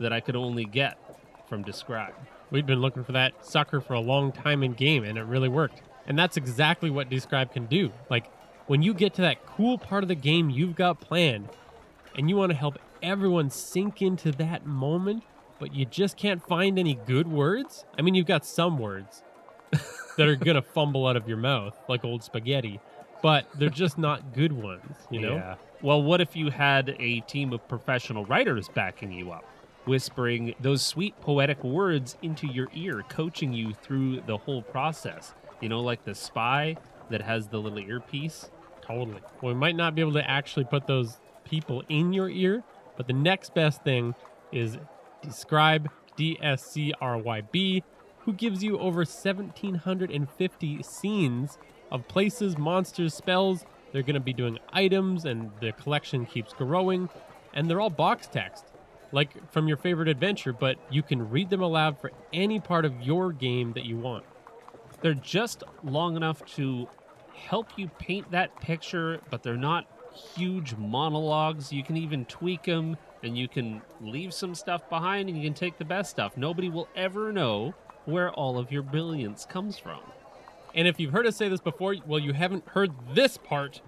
that 0.00 0.12
I 0.12 0.20
could 0.20 0.36
only 0.36 0.64
get 0.64 0.98
from 1.48 1.64
Dscryb. 1.64 2.12
We'd 2.50 2.66
been 2.66 2.80
looking 2.80 3.04
for 3.04 3.12
that 3.12 3.44
sucker 3.44 3.80
for 3.80 3.94
a 3.94 4.00
long 4.00 4.32
time 4.32 4.62
in 4.62 4.72
game, 4.72 5.04
and 5.04 5.18
it 5.18 5.22
really 5.22 5.48
worked. 5.48 5.82
And 6.06 6.18
that's 6.18 6.36
exactly 6.36 6.90
what 6.90 7.08
Dscryb 7.08 7.52
can 7.52 7.66
do. 7.66 7.92
Like, 8.10 8.30
when 8.66 8.82
you 8.82 8.94
get 8.94 9.14
to 9.14 9.22
that 9.22 9.44
cool 9.46 9.78
part 9.78 10.04
of 10.04 10.08
the 10.08 10.14
game 10.14 10.50
you've 10.50 10.76
got 10.76 11.00
planned, 11.00 11.48
and 12.16 12.28
you 12.28 12.36
want 12.36 12.50
to 12.50 12.56
help 12.56 12.78
everyone 13.02 13.50
sink 13.50 14.02
into 14.02 14.32
that 14.32 14.66
moment, 14.66 15.24
but 15.58 15.74
you 15.74 15.84
just 15.84 16.16
can't 16.16 16.46
find 16.46 16.78
any 16.78 16.94
good 16.94 17.28
words? 17.28 17.84
I 17.98 18.02
mean, 18.02 18.14
you've 18.14 18.26
got 18.26 18.44
some 18.44 18.78
words 18.78 19.22
that 20.16 20.28
are 20.28 20.36
going 20.36 20.56
to 20.56 20.62
fumble 20.62 21.06
out 21.06 21.16
of 21.16 21.28
your 21.28 21.36
mouth, 21.36 21.76
like 21.88 22.04
old 22.04 22.22
spaghetti, 22.22 22.80
but 23.22 23.46
they're 23.58 23.68
just 23.68 23.98
not 23.98 24.32
good 24.32 24.52
ones, 24.52 24.96
you 25.10 25.20
know? 25.20 25.36
Yeah. 25.36 25.54
Well, 25.82 26.02
what 26.02 26.20
if 26.20 26.34
you 26.34 26.50
had 26.50 26.96
a 26.98 27.20
team 27.20 27.52
of 27.52 27.66
professional 27.68 28.24
writers 28.24 28.68
backing 28.74 29.12
you 29.12 29.32
up, 29.32 29.44
whispering 29.84 30.54
those 30.60 30.82
sweet 30.82 31.20
poetic 31.20 31.62
words 31.62 32.16
into 32.22 32.46
your 32.46 32.68
ear, 32.74 33.02
coaching 33.08 33.52
you 33.52 33.74
through 33.74 34.22
the 34.22 34.38
whole 34.38 34.62
process? 34.62 35.34
You 35.60 35.68
know, 35.68 35.80
like 35.80 36.04
the 36.04 36.14
spy 36.14 36.76
that 37.10 37.22
has 37.22 37.48
the 37.48 37.58
little 37.58 37.78
earpiece. 37.78 38.50
Totally. 38.82 39.20
Well, 39.40 39.54
we 39.54 39.58
might 39.58 39.76
not 39.76 39.94
be 39.94 40.02
able 40.02 40.12
to 40.14 40.30
actually 40.30 40.64
put 40.64 40.86
those 40.86 41.18
people 41.44 41.82
in 41.88 42.12
your 42.12 42.28
ear, 42.28 42.62
but 42.96 43.06
the 43.06 43.12
next 43.12 43.54
best 43.54 43.82
thing 43.82 44.14
is 44.52 44.78
Dscryb, 45.24 45.86
D 46.16 46.38
S 46.40 46.64
C 46.64 46.92
R 47.00 47.18
Y 47.18 47.40
B, 47.40 47.82
who 48.20 48.32
gives 48.32 48.62
you 48.62 48.78
over 48.78 48.98
1,750 48.98 50.82
scenes 50.82 51.58
of 51.90 52.08
places, 52.08 52.56
monsters, 52.58 53.14
spells. 53.14 53.64
They're 53.92 54.02
going 54.02 54.14
to 54.14 54.20
be 54.20 54.32
doing 54.32 54.58
items, 54.72 55.24
and 55.24 55.50
the 55.60 55.72
collection 55.72 56.26
keeps 56.26 56.52
growing, 56.52 57.08
and 57.52 57.70
they're 57.70 57.80
all 57.80 57.90
box 57.90 58.26
text, 58.26 58.64
like 59.14 59.52
from 59.52 59.68
your 59.68 59.76
favorite 59.76 60.08
adventure, 60.08 60.52
but 60.52 60.76
you 60.90 61.00
can 61.00 61.30
read 61.30 61.48
them 61.48 61.62
aloud 61.62 62.00
for 62.00 62.10
any 62.32 62.58
part 62.58 62.84
of 62.84 63.00
your 63.00 63.32
game 63.32 63.72
that 63.74 63.84
you 63.84 63.96
want. 63.96 64.24
They're 65.02 65.14
just 65.14 65.62
long 65.84 66.16
enough 66.16 66.44
to 66.56 66.88
help 67.32 67.68
you 67.76 67.88
paint 67.98 68.32
that 68.32 68.60
picture, 68.60 69.20
but 69.30 69.44
they're 69.44 69.56
not 69.56 69.86
huge 70.34 70.74
monologues. 70.76 71.72
You 71.72 71.84
can 71.84 71.96
even 71.96 72.24
tweak 72.24 72.64
them 72.64 72.96
and 73.22 73.38
you 73.38 73.46
can 73.46 73.82
leave 74.00 74.34
some 74.34 74.54
stuff 74.54 74.88
behind 74.90 75.28
and 75.28 75.38
you 75.38 75.44
can 75.44 75.54
take 75.54 75.78
the 75.78 75.84
best 75.84 76.10
stuff. 76.10 76.36
Nobody 76.36 76.68
will 76.68 76.88
ever 76.96 77.32
know 77.32 77.72
where 78.06 78.32
all 78.32 78.58
of 78.58 78.72
your 78.72 78.82
brilliance 78.82 79.46
comes 79.46 79.78
from. 79.78 80.00
And 80.74 80.88
if 80.88 80.98
you've 80.98 81.12
heard 81.12 81.26
us 81.26 81.36
say 81.36 81.48
this 81.48 81.60
before, 81.60 81.94
well, 82.04 82.18
you 82.18 82.32
haven't 82.32 82.66
heard 82.68 82.90
this 83.14 83.36
part 83.36 83.80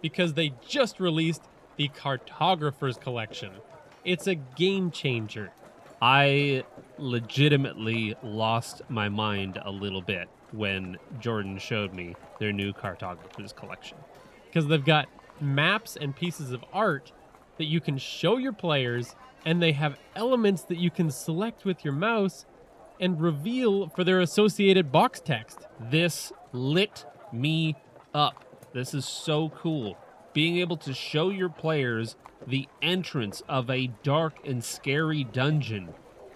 because 0.00 0.32
they 0.32 0.54
just 0.66 0.98
released 1.00 1.42
the 1.76 1.88
Cartographer's 1.88 2.96
Collection. 2.96 3.52
It's 4.04 4.26
a 4.26 4.34
game 4.34 4.90
changer. 4.90 5.52
I 6.02 6.64
legitimately 6.98 8.14
lost 8.22 8.82
my 8.88 9.08
mind 9.08 9.58
a 9.62 9.70
little 9.70 10.02
bit 10.02 10.28
when 10.52 10.96
Jordan 11.20 11.58
showed 11.58 11.92
me 11.94 12.16
their 12.38 12.52
new 12.52 12.72
cartographer's 12.72 13.52
collection. 13.52 13.98
because 14.50 14.66
they've 14.66 14.84
got 14.84 15.08
maps 15.40 15.96
and 15.96 16.14
pieces 16.14 16.50
of 16.50 16.64
art 16.72 17.12
that 17.56 17.66
you 17.66 17.80
can 17.80 17.98
show 17.98 18.36
your 18.36 18.52
players, 18.52 19.14
and 19.44 19.62
they 19.62 19.72
have 19.72 19.96
elements 20.16 20.62
that 20.62 20.78
you 20.78 20.90
can 20.90 21.10
select 21.10 21.64
with 21.64 21.84
your 21.84 21.94
mouse 21.94 22.44
and 22.98 23.20
reveal 23.20 23.88
for 23.90 24.02
their 24.04 24.20
associated 24.20 24.90
box 24.90 25.20
text. 25.20 25.66
This 25.78 26.32
lit 26.52 27.04
me 27.32 27.76
up. 28.12 28.44
This 28.72 28.92
is 28.92 29.04
so 29.04 29.50
cool. 29.50 29.96
Being 30.32 30.58
able 30.58 30.76
to 30.78 30.94
show 30.94 31.30
your 31.30 31.48
players 31.48 32.16
the 32.46 32.68
entrance 32.80 33.42
of 33.48 33.68
a 33.68 33.88
dark 34.02 34.46
and 34.46 34.62
scary 34.62 35.24
dungeon. 35.24 35.94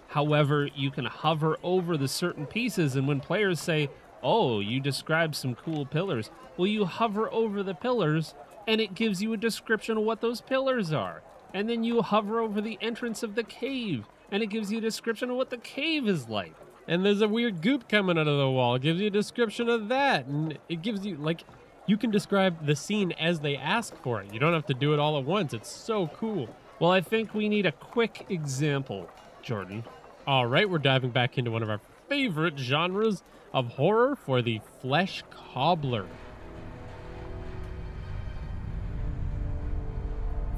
However, 0.09 0.69
you 0.75 0.91
can 0.91 1.05
hover 1.05 1.57
over 1.63 1.97
the 1.97 2.07
certain 2.07 2.45
pieces, 2.45 2.95
and 2.95 3.07
when 3.07 3.19
players 3.19 3.59
say, 3.59 3.89
Oh, 4.21 4.59
you 4.59 4.79
described 4.79 5.35
some 5.35 5.55
cool 5.55 5.85
pillars, 5.85 6.31
well, 6.57 6.67
you 6.67 6.85
hover 6.85 7.31
over 7.31 7.61
the 7.61 7.75
pillars, 7.75 8.33
and 8.67 8.81
it 8.81 8.95
gives 8.95 9.21
you 9.21 9.33
a 9.33 9.37
description 9.37 9.97
of 9.97 10.03
what 10.03 10.21
those 10.21 10.41
pillars 10.41 10.91
are. 10.91 11.21
And 11.53 11.69
then 11.69 11.83
you 11.83 12.01
hover 12.01 12.39
over 12.39 12.59
the 12.59 12.77
entrance 12.81 13.23
of 13.23 13.35
the 13.35 13.43
cave, 13.43 14.05
and 14.31 14.41
it 14.41 14.47
gives 14.47 14.71
you 14.71 14.79
a 14.79 14.81
description 14.81 15.29
of 15.29 15.37
what 15.37 15.51
the 15.51 15.57
cave 15.57 16.07
is 16.07 16.27
like. 16.27 16.55
And 16.87 17.05
there's 17.05 17.21
a 17.21 17.27
weird 17.27 17.61
goop 17.61 17.87
coming 17.89 18.17
out 18.17 18.27
of 18.27 18.37
the 18.37 18.49
wall. 18.49 18.75
It 18.75 18.81
gives 18.81 18.99
you 18.99 19.07
a 19.07 19.11
description 19.11 19.69
of 19.69 19.87
that. 19.89 20.25
And 20.25 20.57
it 20.69 20.81
gives 20.81 21.05
you, 21.05 21.17
like, 21.17 21.43
you 21.87 21.97
can 21.97 22.11
describe 22.11 22.65
the 22.65 22.75
scene 22.75 23.11
as 23.13 23.39
they 23.41 23.55
ask 23.55 23.95
for 24.01 24.21
it. 24.21 24.33
You 24.33 24.39
don't 24.39 24.53
have 24.53 24.65
to 24.67 24.73
do 24.73 24.93
it 24.93 24.99
all 24.99 25.17
at 25.17 25.25
once. 25.25 25.53
It's 25.53 25.69
so 25.69 26.07
cool. 26.07 26.49
Well, 26.79 26.91
I 26.91 27.01
think 27.01 27.33
we 27.33 27.47
need 27.47 27.65
a 27.65 27.71
quick 27.71 28.25
example, 28.29 29.09
Jordan. 29.41 29.83
All 30.27 30.45
right, 30.47 30.69
we're 30.69 30.79
diving 30.79 31.11
back 31.11 31.37
into 31.37 31.51
one 31.51 31.63
of 31.63 31.69
our 31.69 31.79
favorite 32.09 32.57
genres 32.57 33.23
of 33.53 33.69
horror 33.69 34.15
for 34.15 34.41
the 34.41 34.59
Flesh 34.81 35.23
Cobbler. 35.29 36.07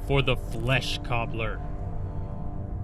For 0.06 0.22
the 0.22 0.36
Flesh 0.36 0.98
Cobbler. 1.04 1.60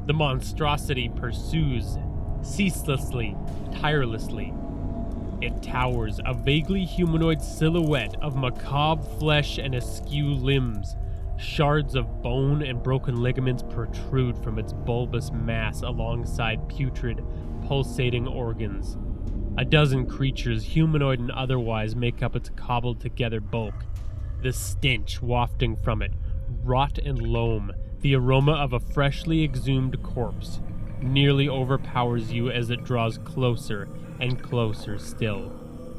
The 0.07 0.13
monstrosity 0.13 1.09
pursues 1.09 1.97
ceaselessly, 2.43 3.35
tirelessly. 3.81 4.53
It 5.45 5.63
towers, 5.63 6.21
a 6.25 6.33
vaguely 6.33 6.87
humanoid 6.87 7.43
silhouette 7.43 8.17
of 8.23 8.35
macabre 8.35 9.03
flesh 9.19 9.59
and 9.59 9.75
askew 9.75 10.29
limbs. 10.33 10.97
Shards 11.37 11.95
of 11.95 12.23
bone 12.23 12.63
and 12.63 12.83
broken 12.83 13.21
ligaments 13.21 13.63
protrude 13.63 14.43
from 14.43 14.59
its 14.59 14.73
bulbous 14.73 15.31
mass 15.33 15.83
alongside 15.83 16.67
putrid, 16.71 17.23
pulsating 17.67 18.27
organs. 18.27 18.97
A 19.59 19.67
dozen 19.67 20.07
creatures, 20.07 20.65
humanoid 20.65 21.19
and 21.19 21.31
otherwise, 21.31 21.95
make 21.95 22.23
up 22.23 22.35
its 22.35 22.49
cobbled 22.57 22.99
together 22.99 23.41
bulk. 23.41 23.85
The 24.41 24.51
stench 24.55 25.21
wafting 25.21 25.77
from 25.77 26.01
it, 26.01 26.13
rot 26.63 26.97
and 26.97 27.21
loam, 27.21 27.71
the 28.01 28.15
aroma 28.15 28.53
of 28.53 28.73
a 28.73 28.81
freshly 28.81 29.45
exhumed 29.45 30.03
corpse, 30.03 30.63
nearly 31.03 31.51
overpowers 31.51 32.33
you 32.33 32.51
as 32.51 32.71
it 32.71 32.83
draws 32.83 33.19
closer 33.19 33.91
and 34.21 34.43
closer 34.43 34.99
still. 34.99 35.53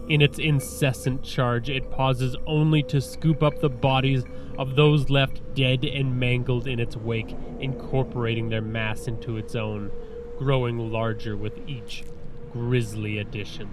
In 0.07 0.21
its 0.21 0.37
incessant 0.37 1.23
charge, 1.23 1.69
it 1.69 1.89
pauses 1.89 2.35
only 2.45 2.83
to 2.83 3.01
scoop 3.01 3.41
up 3.41 3.59
the 3.59 3.69
bodies 3.69 4.23
of 4.57 4.75
those 4.75 5.09
left 5.09 5.41
dead 5.55 5.83
and 5.83 6.19
mangled 6.19 6.67
in 6.67 6.79
its 6.79 6.95
wake, 6.95 7.35
incorporating 7.59 8.49
their 8.49 8.61
mass 8.61 9.07
into 9.07 9.37
its 9.37 9.55
own, 9.55 9.91
growing 10.37 10.91
larger 10.91 11.35
with 11.35 11.59
each 11.67 12.03
grisly 12.51 13.17
addition. 13.17 13.69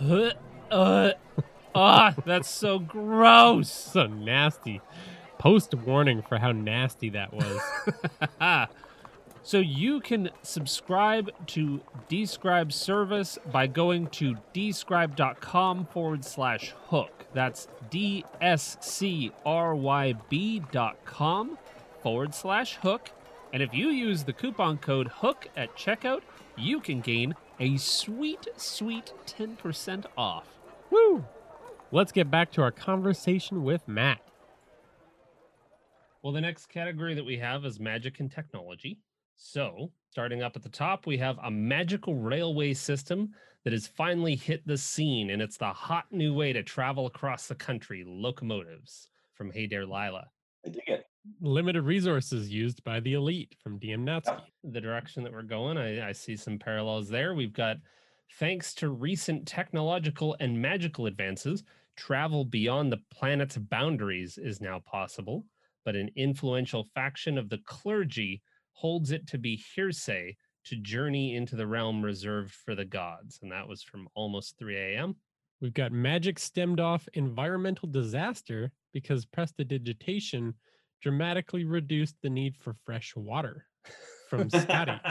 Uh, 0.00 0.30
uh, 0.70 1.12
ah, 1.74 2.14
that's 2.26 2.50
so 2.50 2.78
gross. 2.78 3.70
So 3.92 4.06
nasty. 4.06 4.80
Post 5.38 5.74
warning 5.74 6.22
for 6.22 6.38
how 6.38 6.52
nasty 6.52 7.10
that 7.10 7.32
was. 7.32 7.60
so 9.42 9.58
you 9.58 10.00
can 10.00 10.30
subscribe 10.42 11.30
to 11.48 11.80
Dscryb 12.08 12.72
service 12.72 13.38
by 13.50 13.66
going 13.66 14.06
to 14.08 14.36
dscryb.com 14.54 15.86
forward 15.86 16.24
slash 16.24 16.74
hook. 16.86 17.26
That's 17.32 17.66
D 17.90 18.24
S 18.40 18.76
C 18.80 19.32
R 19.44 19.74
Y 19.74 20.14
B 20.28 20.62
dot 20.70 20.96
com 21.04 21.58
forward 22.02 22.34
slash 22.34 22.76
hook. 22.76 23.10
And 23.52 23.62
if 23.62 23.74
you 23.74 23.88
use 23.88 24.24
the 24.24 24.32
coupon 24.32 24.78
code 24.78 25.08
HOOK 25.08 25.48
at 25.56 25.76
checkout, 25.76 26.22
you 26.56 26.80
can 26.80 27.00
gain 27.00 27.34
a 27.60 27.76
sweet, 27.76 28.48
sweet 28.56 29.12
10% 29.26 30.06
off. 30.16 30.46
Woo! 30.90 31.24
Let's 31.90 32.12
get 32.12 32.30
back 32.30 32.50
to 32.52 32.62
our 32.62 32.70
conversation 32.70 33.62
with 33.62 33.86
Matt. 33.86 34.20
Well, 36.22 36.32
the 36.32 36.40
next 36.40 36.66
category 36.66 37.14
that 37.14 37.24
we 37.24 37.38
have 37.38 37.64
is 37.64 37.78
magic 37.78 38.20
and 38.20 38.30
technology. 38.30 38.98
So, 39.44 39.90
starting 40.12 40.40
up 40.40 40.54
at 40.54 40.62
the 40.62 40.68
top, 40.68 41.04
we 41.04 41.18
have 41.18 41.36
a 41.42 41.50
magical 41.50 42.14
railway 42.14 42.72
system 42.74 43.30
that 43.64 43.72
has 43.72 43.88
finally 43.88 44.36
hit 44.36 44.64
the 44.64 44.78
scene, 44.78 45.30
and 45.30 45.42
it's 45.42 45.56
the 45.56 45.72
hot 45.72 46.04
new 46.12 46.32
way 46.32 46.52
to 46.52 46.62
travel 46.62 47.06
across 47.06 47.48
the 47.48 47.56
country 47.56 48.04
locomotives 48.06 49.08
from 49.34 49.50
Hey 49.50 49.66
Dare 49.66 49.84
Lila. 49.84 50.28
I 50.64 50.68
dig 50.68 50.84
it. 50.86 51.06
Limited 51.40 51.82
resources 51.82 52.50
used 52.50 52.84
by 52.84 53.00
the 53.00 53.14
elite 53.14 53.56
from 53.60 53.80
DM 53.80 54.04
Natsky. 54.04 54.40
The 54.62 54.80
direction 54.80 55.24
that 55.24 55.32
we're 55.32 55.42
going, 55.42 55.76
I, 55.76 56.10
I 56.10 56.12
see 56.12 56.36
some 56.36 56.56
parallels 56.56 57.08
there. 57.08 57.34
We've 57.34 57.52
got, 57.52 57.78
thanks 58.38 58.72
to 58.74 58.90
recent 58.90 59.46
technological 59.46 60.36
and 60.38 60.62
magical 60.62 61.06
advances, 61.06 61.64
travel 61.96 62.44
beyond 62.44 62.92
the 62.92 63.02
planet's 63.12 63.56
boundaries 63.56 64.38
is 64.38 64.60
now 64.60 64.78
possible 64.78 65.44
but 65.84 65.96
an 65.96 66.10
influential 66.16 66.86
faction 66.94 67.36
of 67.36 67.48
the 67.48 67.58
clergy 67.66 68.40
holds 68.72 69.10
it 69.10 69.26
to 69.28 69.38
be 69.38 69.62
hearsay 69.74 70.36
to 70.64 70.76
journey 70.76 71.34
into 71.34 71.56
the 71.56 71.66
realm 71.66 72.02
reserved 72.02 72.52
for 72.52 72.74
the 72.74 72.84
gods. 72.84 73.38
And 73.42 73.50
that 73.52 73.66
was 73.66 73.82
from 73.82 74.08
almost 74.14 74.58
3 74.58 74.76
a.m. 74.76 75.16
We've 75.60 75.74
got 75.74 75.92
magic 75.92 76.38
stemmed 76.38 76.80
off 76.80 77.08
environmental 77.14 77.88
disaster 77.88 78.72
because 78.92 79.24
prestidigitation 79.24 80.54
dramatically 81.00 81.64
reduced 81.64 82.16
the 82.22 82.30
need 82.30 82.56
for 82.56 82.74
fresh 82.84 83.14
water 83.16 83.66
from 84.28 84.48
Scotty. 84.48 85.00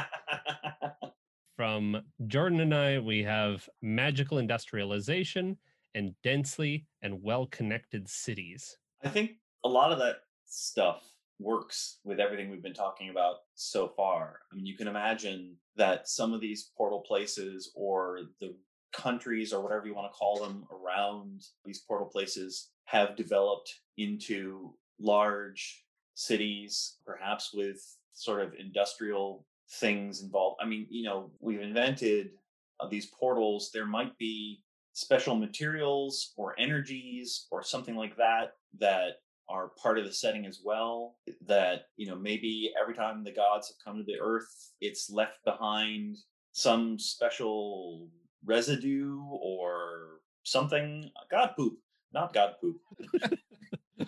From 1.58 2.02
Jordan 2.26 2.62
and 2.62 2.74
I, 2.74 2.98
we 2.98 3.22
have 3.22 3.70
magical 3.84 4.40
industrialization 4.40 5.58
and 5.94 6.16
densely 6.24 6.88
and 7.04 7.22
well 7.22 7.46
connected 7.46 8.10
cities. 8.10 8.78
I 9.04 9.10
think 9.10 9.34
a 9.64 9.70
lot 9.70 9.92
of 9.92 10.00
that 10.00 10.22
stuff 10.48 11.04
works 11.42 12.00
with 12.04 12.20
everything 12.20 12.50
we've 12.50 12.64
been 12.64 12.74
talking 12.74 13.10
about 13.10 13.38
so 13.56 13.88
far. 13.88 14.40
I 14.52 14.56
mean, 14.56 14.66
you 14.66 14.76
can 14.76 14.88
imagine 14.88 15.56
that 15.76 16.08
some 16.08 16.34
of 16.34 16.42
these 16.42 16.72
portal 16.78 17.02
places 17.02 17.72
or 17.76 18.22
the 18.40 18.56
countries 18.94 19.54
or 19.54 19.62
whatever 19.62 19.88
you 19.88 19.96
want 19.96 20.12
to 20.12 20.18
call 20.18 20.40
them 20.40 20.66
around 20.72 21.44
these 21.66 21.80
portal 21.80 22.08
places 22.08 22.70
have 22.86 23.16
developed 23.16 23.74
into 23.98 24.74
large 25.00 25.84
cities, 26.16 26.98
perhaps 27.06 27.52
with 27.54 27.80
sort 28.14 28.42
of 28.42 28.54
industrial 28.60 29.46
things 29.80 30.22
involved. 30.22 30.58
I 30.62 30.66
mean, 30.66 30.86
you 30.90 31.04
know, 31.04 31.32
we've 31.40 31.62
invented 31.62 32.32
uh, 32.80 32.88
these 32.88 33.08
portals. 33.08 33.72
There 33.74 33.86
might 33.86 34.18
be 34.18 34.62
special 34.94 35.36
materials 35.36 36.34
or 36.36 36.54
energies 36.60 37.48
or 37.50 37.64
something 37.64 37.96
like 37.96 38.18
that 38.18 38.54
that 38.80 39.22
are 39.52 39.72
part 39.82 39.98
of 39.98 40.06
the 40.06 40.14
setting 40.14 40.46
as 40.46 40.62
well 40.64 41.16
that 41.46 41.84
you 41.98 42.08
know 42.08 42.16
maybe 42.16 42.72
every 42.82 42.94
time 42.94 43.24
the 43.24 43.32
gods 43.32 43.68
have 43.68 43.84
come 43.84 43.98
to 43.98 44.06
the 44.06 44.20
earth 44.22 44.72
it's 44.80 45.10
left 45.10 45.44
behind 45.46 46.18
some 46.54 47.00
special 47.00 48.10
residue 48.44 49.22
or 49.30 50.20
something. 50.44 51.10
God 51.30 51.52
poop 51.58 51.78
not 52.14 52.34
god 52.34 52.54
poop. 52.62 52.78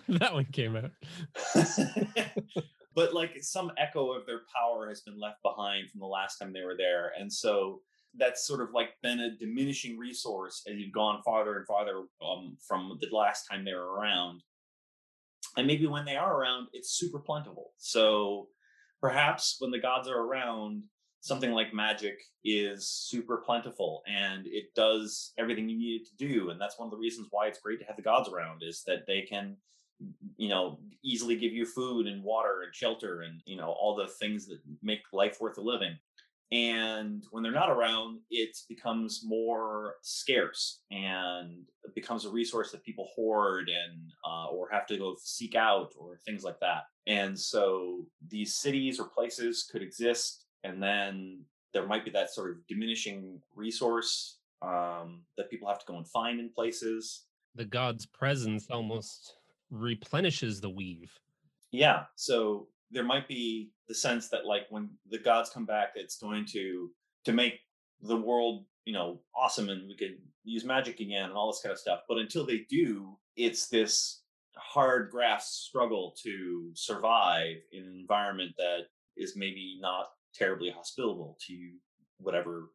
That 0.08 0.34
one 0.34 0.46
came 0.52 0.76
out. 0.76 0.92
but 2.96 3.14
like 3.14 3.38
some 3.42 3.72
echo 3.78 4.12
of 4.12 4.26
their 4.26 4.42
power 4.54 4.90
has 4.90 5.02
been 5.02 5.20
left 5.20 5.38
behind 5.44 5.90
from 5.90 6.00
the 6.00 6.08
last 6.08 6.38
time 6.38 6.52
they 6.52 6.64
were 6.64 6.76
there 6.78 7.12
and 7.20 7.32
so 7.32 7.80
that's 8.18 8.46
sort 8.46 8.62
of 8.62 8.70
like 8.74 8.90
been 9.02 9.20
a 9.20 9.38
diminishing 9.38 9.98
resource 9.98 10.64
as 10.68 10.78
you've 10.78 10.94
gone 10.94 11.22
farther 11.24 11.58
and 11.58 11.68
farther 11.68 12.04
um, 12.26 12.58
from 12.68 12.98
the 13.02 13.16
last 13.16 13.46
time 13.50 13.64
they 13.64 13.74
were 13.74 13.94
around 13.94 14.42
and 15.58 15.68
maybe 15.68 15.88
when 15.88 16.06
they 16.06 16.16
are 16.16 16.40
around 16.40 16.68
it's 16.74 16.92
super 16.92 17.20
plentiful. 17.20 17.72
So 17.78 18.48
perhaps 19.02 19.58
when 19.60 19.72
the 19.72 19.80
gods 19.80 20.08
are 20.08 20.20
around 20.20 20.84
something 21.22 21.52
like 21.52 21.74
magic 21.74 22.22
is 22.44 22.88
super 22.88 23.38
plentiful 23.38 24.04
and 24.08 24.46
it 24.46 24.66
does 24.76 25.32
everything 25.38 25.70
you 25.70 25.78
need 25.78 26.02
it 26.02 26.08
to 26.08 26.16
do 26.18 26.50
and 26.50 26.60
that's 26.60 26.78
one 26.78 26.88
of 26.88 26.92
the 26.92 26.98
reasons 26.98 27.28
why 27.32 27.48
it's 27.48 27.60
great 27.60 27.80
to 27.80 27.86
have 27.86 27.96
the 27.96 28.02
gods 28.02 28.30
around 28.30 28.62
is 28.62 28.84
that 28.86 29.06
they 29.08 29.22
can 29.22 29.56
you 30.36 30.50
know 30.50 30.80
easily 31.04 31.38
give 31.38 31.54
you 31.54 31.66
food 31.66 32.08
and 32.08 32.24
water 32.24 32.64
and 32.66 32.76
shelter 32.76 33.22
and 33.22 33.42
you 33.46 33.56
know 33.56 33.70
all 33.70 33.96
the 33.96 34.08
things 34.20 34.46
that 34.48 34.60
make 34.82 35.00
life 35.14 35.38
worth 35.40 35.58
a 35.58 35.62
living 35.62 35.98
and 36.54 37.24
when 37.32 37.42
they're 37.42 37.52
not 37.52 37.70
around 37.72 38.20
it 38.30 38.56
becomes 38.70 39.22
more 39.26 39.96
scarce 40.04 40.82
and 40.92 41.64
it 41.84 41.96
becomes 41.96 42.26
a 42.26 42.30
resource 42.30 42.72
that 42.72 42.84
people 42.84 43.08
hoard 43.16 43.70
and 43.70 44.00
uh, 44.24 44.46
or 44.48 44.70
have 44.72 44.86
to 44.86 44.98
go 44.98 45.16
seek 45.20 45.56
out 45.56 45.92
or 45.98 46.20
things 46.26 46.44
like 46.44 46.60
that 46.60 46.84
and 47.08 47.38
so 47.38 48.06
these 48.30 48.54
cities 48.56 49.00
or 49.00 49.06
places 49.08 49.68
could 49.72 49.82
exist 49.82 50.46
and 50.64 50.82
then 50.82 51.44
there 51.74 51.88
might 51.88 52.06
be 52.06 52.12
that 52.12 52.30
sort 52.32 52.52
of 52.52 52.58
diminishing 52.68 53.42
resource 53.56 54.38
um, 54.62 55.24
that 55.38 55.50
people 55.50 55.68
have 55.68 55.80
to 55.80 55.86
go 55.88 55.98
and 55.98 56.08
find 56.08 56.40
in 56.40 56.50
places 56.54 57.26
The 57.56 57.66
god's 57.66 58.06
presence 58.06 58.68
almost 58.70 59.38
replenishes 59.72 60.62
the 60.62 60.70
weave. 60.70 61.12
yeah 61.72 62.04
so 62.16 62.68
there 62.92 63.04
might 63.04 63.28
be 63.28 63.72
the 63.88 63.96
sense 63.96 64.30
that 64.30 64.46
like 64.46 64.64
when 64.70 64.90
the 65.10 65.20
gods 65.20 65.50
come 65.50 65.66
back 65.66 65.90
it's 65.96 66.18
going 66.18 66.46
to 66.46 66.90
to 67.26 67.34
make 67.34 67.60
the 68.02 68.16
world 68.16 68.66
you 68.86 68.94
know 68.94 69.20
awesome 69.36 69.70
and 69.70 69.88
we 69.88 69.96
could 69.96 70.18
use 70.44 70.66
magic 70.66 71.00
again 71.00 71.26
and 71.26 71.34
all 71.34 71.52
this 71.52 71.62
kind 71.62 71.72
of 71.74 71.80
stuff 71.80 72.02
but 72.08 72.18
until 72.18 72.46
they 72.46 72.66
do 72.70 73.18
it's 73.36 73.68
this 73.68 74.22
hard 74.56 75.10
graft 75.10 75.44
struggle 75.44 76.16
to 76.22 76.70
survive 76.74 77.56
in 77.72 77.84
an 77.84 77.98
environment 78.00 78.52
that 78.58 78.82
is 79.18 79.36
maybe 79.36 79.78
not 79.82 80.08
terribly 80.34 80.70
hospitable 80.70 81.38
to 81.46 81.72
whatever 82.18 82.70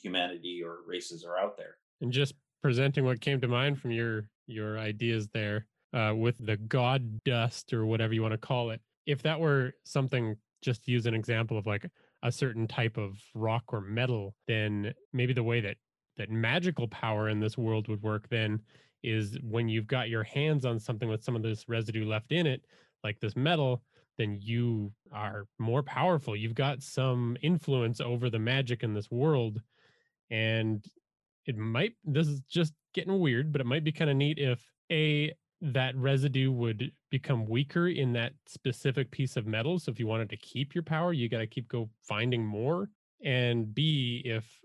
humanity 0.00 0.60
or 0.64 0.78
races 0.86 1.24
are 1.24 1.38
out 1.38 1.56
there 1.56 1.76
And 2.00 2.12
just 2.12 2.34
presenting 2.62 3.04
what 3.04 3.20
came 3.20 3.40
to 3.40 3.48
mind 3.48 3.78
from 3.78 3.90
your 3.90 4.28
your 4.46 4.78
ideas 4.78 5.28
there 5.32 5.66
uh, 5.94 6.12
with 6.14 6.36
the 6.44 6.56
god 6.56 7.22
dust 7.24 7.72
or 7.72 7.86
whatever 7.86 8.12
you 8.12 8.22
want 8.22 8.32
to 8.32 8.38
call 8.38 8.70
it. 8.70 8.80
If 9.06 9.22
that 9.22 9.38
were 9.38 9.74
something, 9.84 10.36
just 10.64 10.88
use 10.88 11.06
an 11.06 11.14
example 11.14 11.58
of 11.58 11.66
like 11.66 11.86
a 12.22 12.32
certain 12.32 12.66
type 12.66 12.96
of 12.96 13.18
rock 13.34 13.64
or 13.68 13.80
metal, 13.80 14.34
then 14.46 14.92
maybe 15.12 15.32
the 15.32 15.42
way 15.42 15.60
that 15.60 15.76
that 16.16 16.30
magical 16.30 16.88
power 16.88 17.28
in 17.28 17.40
this 17.40 17.58
world 17.58 17.88
would 17.88 18.02
work 18.02 18.28
then 18.28 18.60
is 19.02 19.38
when 19.42 19.68
you've 19.68 19.86
got 19.86 20.08
your 20.08 20.22
hands 20.24 20.64
on 20.64 20.78
something 20.78 21.08
with 21.08 21.22
some 21.22 21.36
of 21.36 21.42
this 21.42 21.68
residue 21.68 22.06
left 22.06 22.32
in 22.32 22.46
it, 22.46 22.64
like 23.02 23.20
this 23.20 23.36
metal, 23.36 23.82
then 24.16 24.38
you 24.40 24.92
are 25.12 25.46
more 25.58 25.82
powerful. 25.82 26.36
You've 26.36 26.54
got 26.54 26.82
some 26.82 27.36
influence 27.42 28.00
over 28.00 28.30
the 28.30 28.38
magic 28.38 28.82
in 28.82 28.94
this 28.94 29.10
world. 29.10 29.60
And 30.30 30.84
it 31.46 31.56
might 31.56 31.92
this 32.04 32.26
is 32.26 32.40
just 32.48 32.72
getting 32.94 33.18
weird 33.18 33.52
but 33.52 33.60
it 33.60 33.66
might 33.66 33.84
be 33.84 33.92
kind 33.92 34.10
of 34.10 34.16
neat 34.16 34.38
if 34.38 34.62
a 34.90 35.32
that 35.72 35.96
residue 35.96 36.52
would 36.52 36.92
become 37.10 37.46
weaker 37.46 37.88
in 37.88 38.12
that 38.12 38.34
specific 38.46 39.10
piece 39.10 39.36
of 39.36 39.46
metal 39.46 39.78
so 39.78 39.90
if 39.90 39.98
you 39.98 40.06
wanted 40.06 40.28
to 40.28 40.36
keep 40.36 40.74
your 40.74 40.82
power 40.84 41.12
you 41.12 41.28
got 41.28 41.38
to 41.38 41.46
keep 41.46 41.68
go 41.68 41.88
finding 42.02 42.44
more 42.44 42.90
and 43.24 43.74
b 43.74 44.20
if 44.24 44.60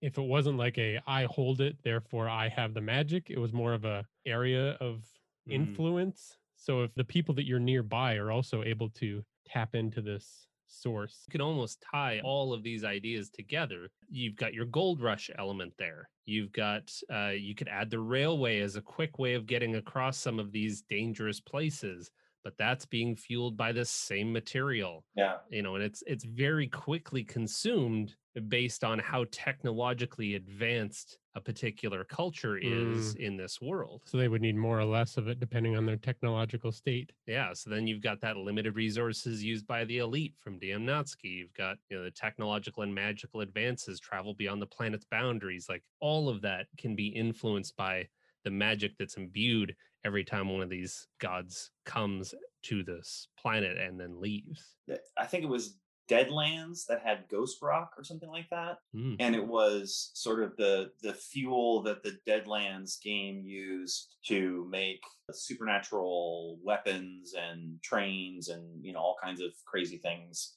if 0.00 0.16
it 0.18 0.22
wasn't 0.22 0.56
like 0.56 0.78
a 0.78 1.00
i 1.06 1.24
hold 1.24 1.60
it 1.60 1.76
therefore 1.82 2.28
i 2.28 2.48
have 2.48 2.72
the 2.74 2.80
magic 2.80 3.30
it 3.30 3.38
was 3.38 3.52
more 3.52 3.72
of 3.74 3.84
a 3.84 4.04
area 4.26 4.72
of 4.80 5.04
Mm. 5.46 5.52
influence 5.52 6.38
so 6.56 6.82
if 6.82 6.94
the 6.94 7.04
people 7.04 7.34
that 7.34 7.44
you're 7.44 7.58
nearby 7.58 8.14
are 8.14 8.30
also 8.30 8.62
able 8.62 8.88
to 8.88 9.22
tap 9.44 9.74
into 9.74 10.00
this 10.00 10.48
source 10.66 11.24
You 11.28 11.32
can 11.32 11.42
almost 11.42 11.82
tie 11.92 12.20
all 12.24 12.54
of 12.54 12.62
these 12.62 12.82
ideas 12.84 13.28
together. 13.28 13.90
You've 14.08 14.36
got 14.36 14.54
your 14.54 14.64
gold 14.64 15.02
rush 15.02 15.30
element 15.38 15.74
there. 15.78 16.08
You've 16.26 16.52
got 16.52 16.92
uh, 17.12 17.32
you 17.36 17.54
could 17.54 17.68
add 17.68 17.90
the 17.90 18.00
railway 18.00 18.60
as 18.60 18.76
a 18.76 18.82
quick 18.82 19.18
way 19.18 19.34
of 19.34 19.46
getting 19.46 19.76
across 19.76 20.16
some 20.16 20.38
of 20.38 20.52
these 20.52 20.82
dangerous 20.82 21.40
places, 21.40 22.10
but 22.44 22.56
that's 22.58 22.84
being 22.84 23.16
fueled 23.16 23.56
by 23.56 23.72
the 23.72 23.84
same 23.84 24.32
material. 24.32 25.04
yeah 25.16 25.36
You 25.50 25.62
know, 25.62 25.74
and 25.74 25.82
it's 25.82 26.02
it's 26.06 26.24
very 26.24 26.68
quickly 26.68 27.24
consumed 27.24 28.14
based 28.48 28.84
on 28.84 28.98
how 28.98 29.24
technologically 29.30 30.34
advanced 30.34 31.18
a 31.36 31.40
particular 31.40 32.04
culture 32.04 32.56
is 32.56 33.14
mm. 33.14 33.20
in 33.20 33.36
this 33.36 33.60
world. 33.60 34.02
so 34.04 34.18
they 34.18 34.28
would 34.28 34.42
need 34.42 34.56
more 34.56 34.78
or 34.78 34.84
less 34.84 35.16
of 35.16 35.28
it 35.28 35.40
depending 35.40 35.76
on 35.76 35.86
their 35.86 35.96
technological 35.96 36.70
state 36.70 37.10
Yeah, 37.26 37.52
so 37.54 37.70
then 37.70 37.86
you've 37.86 38.02
got 38.02 38.20
that 38.20 38.36
limited 38.36 38.76
resources 38.76 39.42
used 39.42 39.66
by 39.66 39.84
the 39.84 39.98
elite 39.98 40.34
from 40.38 40.60
DM 40.60 40.84
Natsky. 40.84 41.30
You've 41.38 41.54
got 41.54 41.78
you 41.88 41.96
know 41.96 42.04
the 42.04 42.10
technological 42.10 42.82
and 42.82 42.94
magical 42.94 43.40
advances 43.40 43.98
travel 44.00 44.34
beyond 44.34 44.60
the 44.60 44.66
planet's 44.66 45.06
boundaries. 45.10 45.66
Like 45.68 45.82
all 46.00 46.28
of 46.28 46.42
that 46.42 46.66
can 46.76 46.94
be 46.94 47.08
influenced 47.08 47.76
by 47.76 48.08
the 48.44 48.50
magic 48.50 48.92
that's 48.98 49.16
imbued 49.16 49.74
every 50.04 50.24
time 50.24 50.48
one 50.48 50.62
of 50.62 50.68
these 50.70 51.06
gods 51.20 51.70
comes 51.84 52.34
to 52.64 52.82
this 52.82 53.28
planet 53.38 53.78
and 53.78 53.98
then 53.98 54.20
leaves. 54.20 54.76
I 55.18 55.26
think 55.26 55.44
it 55.44 55.48
was 55.48 55.78
deadlands 56.10 56.84
that 56.86 57.00
had 57.02 57.24
ghost 57.30 57.62
rock 57.62 57.92
or 57.96 58.04
something 58.04 58.28
like 58.28 58.48
that 58.50 58.76
Mm. 58.94 59.16
and 59.20 59.34
it 59.34 59.46
was 59.46 60.10
sort 60.12 60.42
of 60.42 60.54
the 60.58 60.90
the 61.02 61.14
fuel 61.14 61.80
that 61.84 62.02
the 62.02 62.18
deadlands 62.28 63.00
game 63.02 63.42
used 63.46 64.16
to 64.26 64.66
make 64.70 65.00
supernatural 65.32 66.58
weapons 66.62 67.34
and 67.34 67.80
trains 67.82 68.48
and 68.50 68.84
you 68.84 68.92
know 68.92 68.98
all 68.98 69.16
kinds 69.22 69.40
of 69.40 69.52
crazy 69.64 69.96
things 69.96 70.56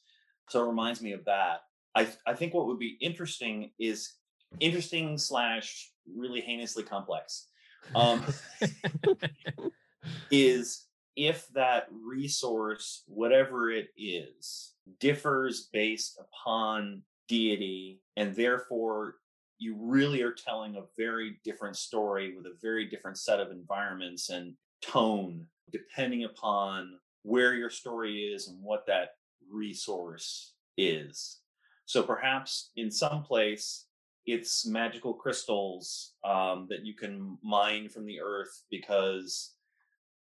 so 0.49 0.63
it 0.63 0.67
reminds 0.67 1.01
me 1.01 1.13
of 1.13 1.23
that 1.23 1.61
i 1.95 2.05
i 2.25 2.33
think 2.33 2.53
what 2.53 2.67
would 2.67 2.79
be 2.79 2.97
interesting 2.99 3.71
is 3.79 4.15
interesting 4.59 5.17
slash 5.17 5.91
really 6.13 6.41
heinously 6.41 6.83
complex 6.83 7.47
um 7.95 8.23
is 10.31 10.87
if 11.15 11.47
that 11.49 11.87
resource, 11.91 13.03
whatever 13.07 13.71
it 13.71 13.89
is, 13.97 14.73
differs 14.99 15.67
based 15.73 16.19
upon 16.19 17.01
deity, 17.27 17.99
and 18.15 18.35
therefore 18.35 19.15
you 19.57 19.75
really 19.79 20.21
are 20.21 20.31
telling 20.33 20.75
a 20.75 20.83
very 20.95 21.39
different 21.43 21.75
story 21.75 22.35
with 22.35 22.45
a 22.45 22.55
very 22.61 22.85
different 22.85 23.17
set 23.17 23.39
of 23.39 23.51
environments 23.51 24.29
and 24.29 24.53
tone, 24.81 25.47
depending 25.71 26.23
upon 26.23 26.99
where 27.23 27.55
your 27.55 27.71
story 27.71 28.25
is 28.25 28.47
and 28.47 28.61
what 28.61 28.85
that 28.85 29.15
resource 29.51 30.53
is. 30.77 31.39
So 31.85 32.03
perhaps 32.03 32.71
in 32.75 32.91
some 32.91 33.23
place, 33.23 33.86
it's 34.27 34.67
magical 34.67 35.13
crystals 35.13 36.13
um, 36.25 36.67
that 36.69 36.85
you 36.85 36.93
can 36.93 37.37
mine 37.41 37.87
from 37.87 38.05
the 38.05 38.19
earth 38.19 38.63
because 38.69 39.53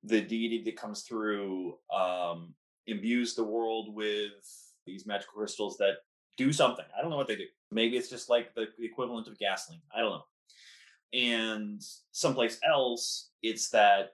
the 0.04 0.20
deity 0.20 0.62
that 0.64 0.76
comes 0.76 1.02
through 1.02 1.74
um, 1.94 2.54
imbues 2.86 3.34
the 3.34 3.44
world 3.44 3.92
with 3.92 4.32
these 4.86 5.06
magical 5.06 5.34
crystals 5.34 5.76
that 5.78 5.96
do 6.36 6.52
something. 6.52 6.84
I 6.96 7.02
don't 7.02 7.10
know 7.10 7.16
what 7.16 7.26
they 7.26 7.34
do. 7.34 7.46
Maybe 7.72 7.96
it's 7.96 8.08
just 8.08 8.30
like 8.30 8.54
the 8.54 8.68
equivalent 8.78 9.26
of 9.26 9.38
gasoline. 9.38 9.82
I 9.94 10.00
don't 10.00 10.12
know. 10.12 10.24
And 11.12 11.82
someplace 12.12 12.60
else, 12.64 13.30
it's 13.42 13.70
that 13.70 14.10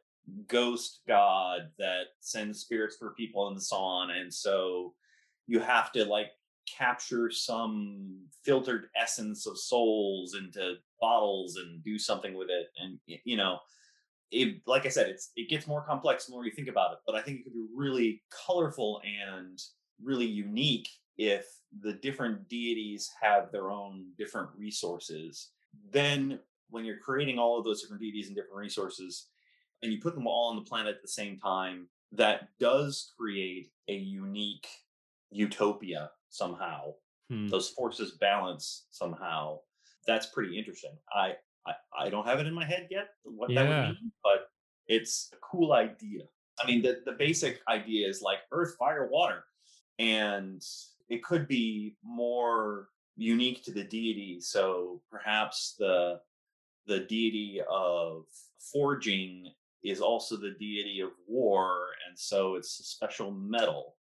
ghost 0.46 1.00
god 1.06 1.68
that 1.78 2.04
sends 2.20 2.60
spirits 2.60 2.96
for 2.96 3.10
people 3.10 3.48
and 3.48 3.62
so 3.62 3.76
on. 3.76 4.10
And 4.10 4.32
so 4.32 4.94
you 5.46 5.60
have 5.60 5.92
to 5.92 6.04
like 6.06 6.30
capture 6.66 7.30
some 7.30 8.18
filtered 8.44 8.86
essence 9.00 9.46
of 9.46 9.58
souls 9.58 10.34
into 10.34 10.74
bottles 11.00 11.56
and 11.56 11.82
do 11.82 11.98
something 11.98 12.34
with 12.34 12.48
it. 12.50 12.68
And 12.78 12.98
you 13.06 13.36
know, 13.36 13.58
it, 14.30 14.62
like 14.66 14.86
I 14.86 14.88
said, 14.88 15.08
it's 15.08 15.30
it 15.36 15.48
gets 15.48 15.66
more 15.66 15.84
complex 15.84 16.26
the 16.26 16.32
more 16.32 16.44
you 16.44 16.52
think 16.52 16.68
about 16.68 16.92
it. 16.92 16.98
But 17.06 17.14
I 17.14 17.22
think 17.22 17.40
it 17.40 17.44
could 17.44 17.54
be 17.54 17.66
really 17.74 18.22
colorful 18.46 19.00
and 19.04 19.58
really 20.02 20.26
unique 20.26 20.88
if 21.18 21.46
the 21.80 21.92
different 21.94 22.48
deities 22.48 23.10
have 23.20 23.52
their 23.52 23.70
own 23.70 24.06
different 24.18 24.48
resources. 24.56 25.50
Then, 25.90 26.38
when 26.70 26.84
you're 26.84 26.98
creating 26.98 27.38
all 27.38 27.58
of 27.58 27.64
those 27.64 27.82
different 27.82 28.02
deities 28.02 28.28
and 28.28 28.36
different 28.36 28.56
resources, 28.56 29.28
and 29.82 29.92
you 29.92 30.00
put 30.00 30.14
them 30.14 30.26
all 30.26 30.50
on 30.50 30.56
the 30.56 30.68
planet 30.68 30.96
at 30.96 31.02
the 31.02 31.08
same 31.08 31.38
time, 31.38 31.88
that 32.12 32.48
does 32.58 33.12
create 33.18 33.70
a 33.88 33.94
unique 33.94 34.66
utopia 35.30 36.10
somehow. 36.32 36.94
Hmm. 37.30 37.48
Those 37.48 37.70
forces 37.70 38.18
balance 38.20 38.86
somehow. 38.90 39.60
That's 40.06 40.26
pretty 40.26 40.58
interesting. 40.58 40.96
I 41.14 41.34
I, 41.66 41.74
I 42.06 42.10
don't 42.10 42.26
have 42.26 42.40
it 42.40 42.46
in 42.48 42.54
my 42.54 42.64
head 42.64 42.88
yet 42.90 43.10
what 43.22 43.54
that 43.54 43.68
would 43.68 43.88
mean, 43.94 44.12
but 44.24 44.48
it's 44.88 45.30
a 45.32 45.36
cool 45.36 45.72
idea. 45.72 46.22
I 46.62 46.66
mean, 46.66 46.82
the, 46.82 47.02
the 47.04 47.12
basic 47.12 47.60
idea 47.68 48.08
is 48.08 48.20
like 48.20 48.38
earth, 48.50 48.74
fire, 48.78 49.08
water. 49.10 49.44
And 49.98 50.62
it 51.08 51.22
could 51.22 51.46
be 51.46 51.96
more 52.02 52.88
unique 53.16 53.62
to 53.64 53.72
the 53.72 53.84
deity. 53.84 54.40
So 54.40 55.00
perhaps 55.10 55.76
the 55.78 56.20
the 56.86 57.00
deity 57.00 57.60
of 57.70 58.24
forging 58.72 59.46
is 59.84 60.00
also 60.00 60.36
the 60.36 60.56
deity 60.58 61.00
of 61.00 61.10
war, 61.28 61.86
and 62.08 62.18
so 62.18 62.56
it's 62.56 62.80
a 62.80 62.84
special 62.84 63.30
metal. 63.30 63.96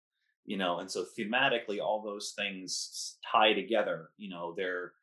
You 0.46 0.58
know 0.58 0.80
and 0.80 0.90
so 0.90 1.06
thematically 1.18 1.80
all 1.80 2.02
those 2.02 2.34
things 2.38 3.18
tie 3.32 3.54
together 3.54 4.10
you 4.18 4.30
know 4.30 4.54
they're 4.56 4.94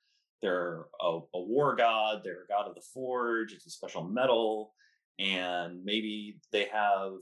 they're 0.43 0.86
a, 1.01 1.18
a, 1.34 1.41
war 1.41 1.74
god 1.76 2.20
they're 2.24 2.45
a 2.45 2.49
god 2.49 2.68
of 2.68 2.74
the 2.74 2.80
forge 2.80 3.53
it's 3.53 3.66
a 3.66 3.70
special 3.70 4.05
metal 4.05 4.72
and 5.18 5.84
maybe 5.84 6.41
they 6.53 6.64
have 6.64 7.12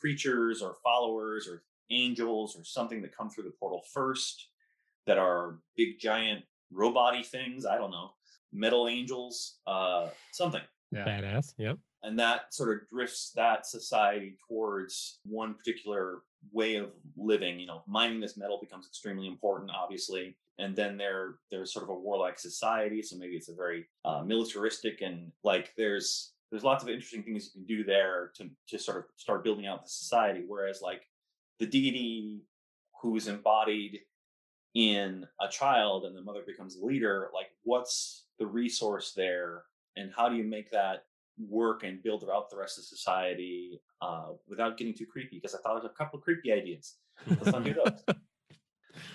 creatures 0.00 0.60
or 0.60 0.76
followers 0.82 1.48
or 1.48 1.62
angels 1.90 2.56
or 2.56 2.64
something 2.64 3.02
that 3.02 3.16
come 3.16 3.30
through 3.30 3.44
the 3.44 3.52
portal 3.60 3.82
first 3.92 4.48
that 5.06 5.18
are 5.18 5.58
big 5.76 5.98
giant 5.98 6.44
roboty 6.72 7.24
things 7.24 7.66
i 7.66 7.76
don't 7.76 7.90
know 7.90 8.10
metal 8.52 8.88
angels 8.88 9.58
uh 9.66 10.08
something 10.32 10.62
yeah. 10.92 11.04
badass 11.04 11.54
yep 11.58 11.78
and 12.04 12.18
that 12.18 12.52
sort 12.54 12.70
of 12.70 12.88
drifts 12.88 13.32
that 13.34 13.66
society 13.66 14.36
towards 14.46 15.18
one 15.24 15.54
particular 15.54 16.18
way 16.52 16.76
of 16.76 16.90
living 17.16 17.58
you 17.58 17.66
know 17.66 17.82
mining 17.86 18.20
this 18.20 18.36
metal 18.36 18.58
becomes 18.60 18.86
extremely 18.86 19.26
important 19.26 19.70
obviously 19.70 20.36
and 20.58 20.76
then 20.76 20.96
they're 20.96 21.36
there's 21.50 21.72
sort 21.72 21.84
of 21.84 21.90
a 21.90 21.94
warlike 21.94 22.38
society 22.38 23.02
so 23.02 23.16
maybe 23.16 23.34
it's 23.34 23.48
a 23.48 23.54
very 23.54 23.86
uh, 24.04 24.22
militaristic 24.22 25.00
and 25.00 25.30
like 25.42 25.72
there's 25.76 26.32
there's 26.50 26.64
lots 26.64 26.82
of 26.84 26.88
interesting 26.88 27.22
things 27.22 27.50
you 27.54 27.60
can 27.60 27.66
do 27.66 27.84
there 27.84 28.30
to 28.36 28.48
to 28.68 28.78
sort 28.78 28.98
of 28.98 29.04
start 29.16 29.44
building 29.44 29.66
out 29.66 29.82
the 29.82 29.88
society 29.88 30.42
whereas 30.46 30.80
like 30.82 31.02
the 31.58 31.66
deity 31.66 32.42
who's 33.00 33.28
embodied 33.28 34.00
in 34.74 35.26
a 35.40 35.48
child 35.48 36.04
and 36.04 36.16
the 36.16 36.22
mother 36.22 36.42
becomes 36.46 36.76
a 36.76 36.84
leader 36.84 37.30
like 37.32 37.48
what's 37.62 38.26
the 38.38 38.46
resource 38.46 39.12
there 39.16 39.62
and 39.96 40.12
how 40.16 40.28
do 40.28 40.36
you 40.36 40.44
make 40.44 40.70
that 40.70 41.04
work 41.38 41.82
and 41.82 42.02
build 42.02 42.22
throughout 42.22 42.50
the 42.50 42.56
rest 42.56 42.78
of 42.78 42.84
society 42.84 43.80
uh, 44.00 44.28
without 44.48 44.76
getting 44.76 44.94
too 44.94 45.06
creepy 45.06 45.36
because 45.36 45.54
I 45.54 45.58
thought 45.58 45.76
of 45.76 45.84
a 45.84 45.88
couple 45.90 46.18
of 46.18 46.24
creepy 46.24 46.52
ideas. 46.52 46.96
Let's 47.26 47.46
not 47.46 47.64
do 47.64 47.74
those. 47.84 48.16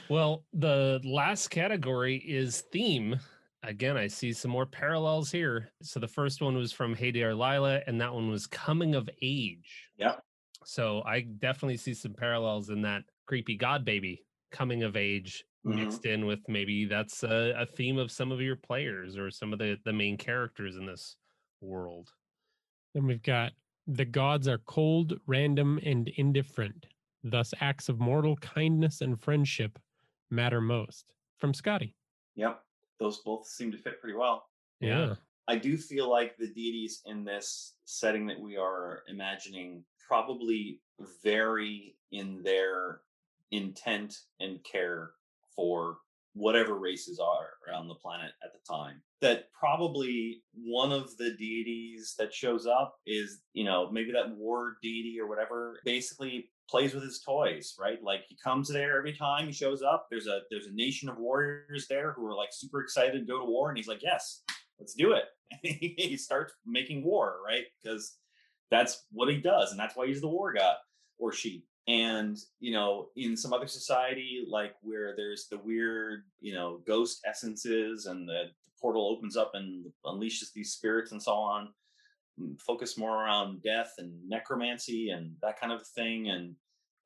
well, 0.09 0.43
the 0.53 0.99
last 1.03 1.49
category 1.49 2.17
is 2.17 2.61
theme. 2.71 3.19
Again, 3.63 3.97
I 3.97 4.07
see 4.07 4.31
some 4.31 4.51
more 4.51 4.65
parallels 4.65 5.31
here. 5.31 5.71
So 5.81 5.99
the 5.99 6.07
first 6.07 6.41
one 6.41 6.55
was 6.55 6.71
from 6.71 6.95
Hey 6.95 7.11
Dear 7.11 7.33
Lila, 7.33 7.81
and 7.87 7.99
that 7.99 8.13
one 8.13 8.29
was 8.29 8.47
coming 8.47 8.95
of 8.95 9.09
age. 9.21 9.87
Yeah. 9.97 10.15
So 10.65 11.03
I 11.05 11.21
definitely 11.21 11.77
see 11.77 11.93
some 11.93 12.13
parallels 12.13 12.69
in 12.69 12.81
that 12.83 13.03
creepy 13.27 13.55
god 13.55 13.85
baby 13.85 14.23
coming 14.51 14.83
of 14.83 14.95
age 14.95 15.43
mm-hmm. 15.65 15.77
mixed 15.77 16.05
in 16.05 16.25
with 16.25 16.39
maybe 16.47 16.85
that's 16.85 17.23
a, 17.23 17.53
a, 17.57 17.65
theme 17.65 17.97
of 17.97 18.11
some 18.11 18.31
of 18.31 18.41
your 18.41 18.55
players 18.55 19.17
or 19.17 19.29
some 19.29 19.53
of 19.53 19.59
the 19.59 19.77
the 19.85 19.93
main 19.93 20.17
characters 20.17 20.75
in 20.75 20.85
this 20.85 21.15
world. 21.61 22.09
Then 22.93 23.05
we've 23.05 23.23
got 23.23 23.51
the 23.87 24.05
gods 24.05 24.47
are 24.47 24.59
cold, 24.59 25.19
random, 25.25 25.79
and 25.83 26.07
indifferent. 26.17 26.85
Thus, 27.23 27.53
acts 27.59 27.89
of 27.89 27.99
mortal 27.99 28.37
kindness 28.37 29.01
and 29.01 29.19
friendship 29.19 29.79
matter 30.29 30.61
most. 30.61 31.13
From 31.37 31.53
Scotty. 31.53 31.95
Yep. 32.35 32.61
Those 32.99 33.19
both 33.19 33.47
seem 33.47 33.71
to 33.71 33.77
fit 33.77 33.99
pretty 34.01 34.15
well. 34.15 34.43
Yeah. 34.79 35.15
I 35.47 35.57
do 35.57 35.77
feel 35.77 36.09
like 36.09 36.37
the 36.37 36.47
deities 36.53 37.01
in 37.05 37.23
this 37.23 37.75
setting 37.85 38.27
that 38.27 38.39
we 38.39 38.57
are 38.57 39.03
imagining 39.07 39.83
probably 40.07 40.81
vary 41.23 41.95
in 42.11 42.43
their 42.43 43.01
intent 43.51 44.19
and 44.39 44.63
care 44.63 45.11
for 45.55 45.97
whatever 46.39 46.79
races 46.79 47.19
are 47.19 47.49
around 47.67 47.89
the 47.89 47.95
planet 47.95 48.31
at 48.43 48.53
the 48.53 48.59
time. 48.67 49.01
That 49.21 49.49
probably 49.51 50.41
one 50.53 50.93
of 50.93 51.15
the 51.17 51.31
deities 51.37 52.15
that 52.17 52.33
shows 52.33 52.65
up 52.65 52.95
is, 53.05 53.41
you 53.53 53.65
know, 53.65 53.91
maybe 53.91 54.13
that 54.13 54.35
war 54.37 54.77
deity 54.81 55.17
or 55.19 55.27
whatever, 55.27 55.79
basically 55.83 56.49
plays 56.69 56.93
with 56.93 57.03
his 57.03 57.19
toys, 57.19 57.75
right? 57.77 58.01
Like 58.01 58.21
he 58.29 58.37
comes 58.41 58.69
there 58.69 58.97
every 58.97 59.13
time 59.13 59.47
he 59.47 59.51
shows 59.51 59.81
up. 59.81 60.07
There's 60.09 60.27
a 60.27 60.41
there's 60.49 60.67
a 60.67 60.73
nation 60.73 61.09
of 61.09 61.17
warriors 61.17 61.87
there 61.89 62.13
who 62.13 62.25
are 62.25 62.35
like 62.35 62.49
super 62.53 62.81
excited 62.81 63.19
to 63.19 63.25
go 63.25 63.39
to 63.39 63.45
war, 63.45 63.69
and 63.69 63.77
he's 63.77 63.87
like, 63.87 64.01
Yes, 64.01 64.43
let's 64.79 64.93
do 64.93 65.11
it. 65.11 65.25
he 65.63 66.15
starts 66.15 66.53
making 66.65 67.03
war, 67.03 67.37
right? 67.45 67.65
Because 67.83 68.17
that's 68.71 69.05
what 69.11 69.29
he 69.29 69.37
does, 69.37 69.71
and 69.71 69.79
that's 69.79 69.97
why 69.97 70.07
he's 70.07 70.21
the 70.21 70.29
war 70.29 70.53
god 70.53 70.75
or 71.17 71.33
she 71.33 71.65
and 71.89 72.37
you 72.59 72.71
know 72.71 73.07
in 73.15 73.35
some 73.35 73.51
other 73.51 73.67
society 73.67 74.45
like 74.47 74.75
where 74.81 75.13
there's 75.15 75.47
the 75.49 75.57
weird 75.57 76.23
you 76.39 76.53
know 76.53 76.79
ghost 76.85 77.19
essences 77.25 78.05
and 78.05 78.27
the, 78.27 78.43
the 78.65 78.71
portal 78.79 79.09
opens 79.09 79.35
up 79.35 79.51
and 79.55 79.85
unleashes 80.05 80.53
these 80.53 80.71
spirits 80.71 81.11
and 81.11 81.21
so 81.21 81.33
on 81.33 81.69
focus 82.59 82.97
more 82.97 83.23
around 83.23 83.61
death 83.63 83.93
and 83.97 84.13
necromancy 84.27 85.09
and 85.09 85.31
that 85.41 85.59
kind 85.59 85.73
of 85.73 85.85
thing 85.87 86.29
and 86.29 86.55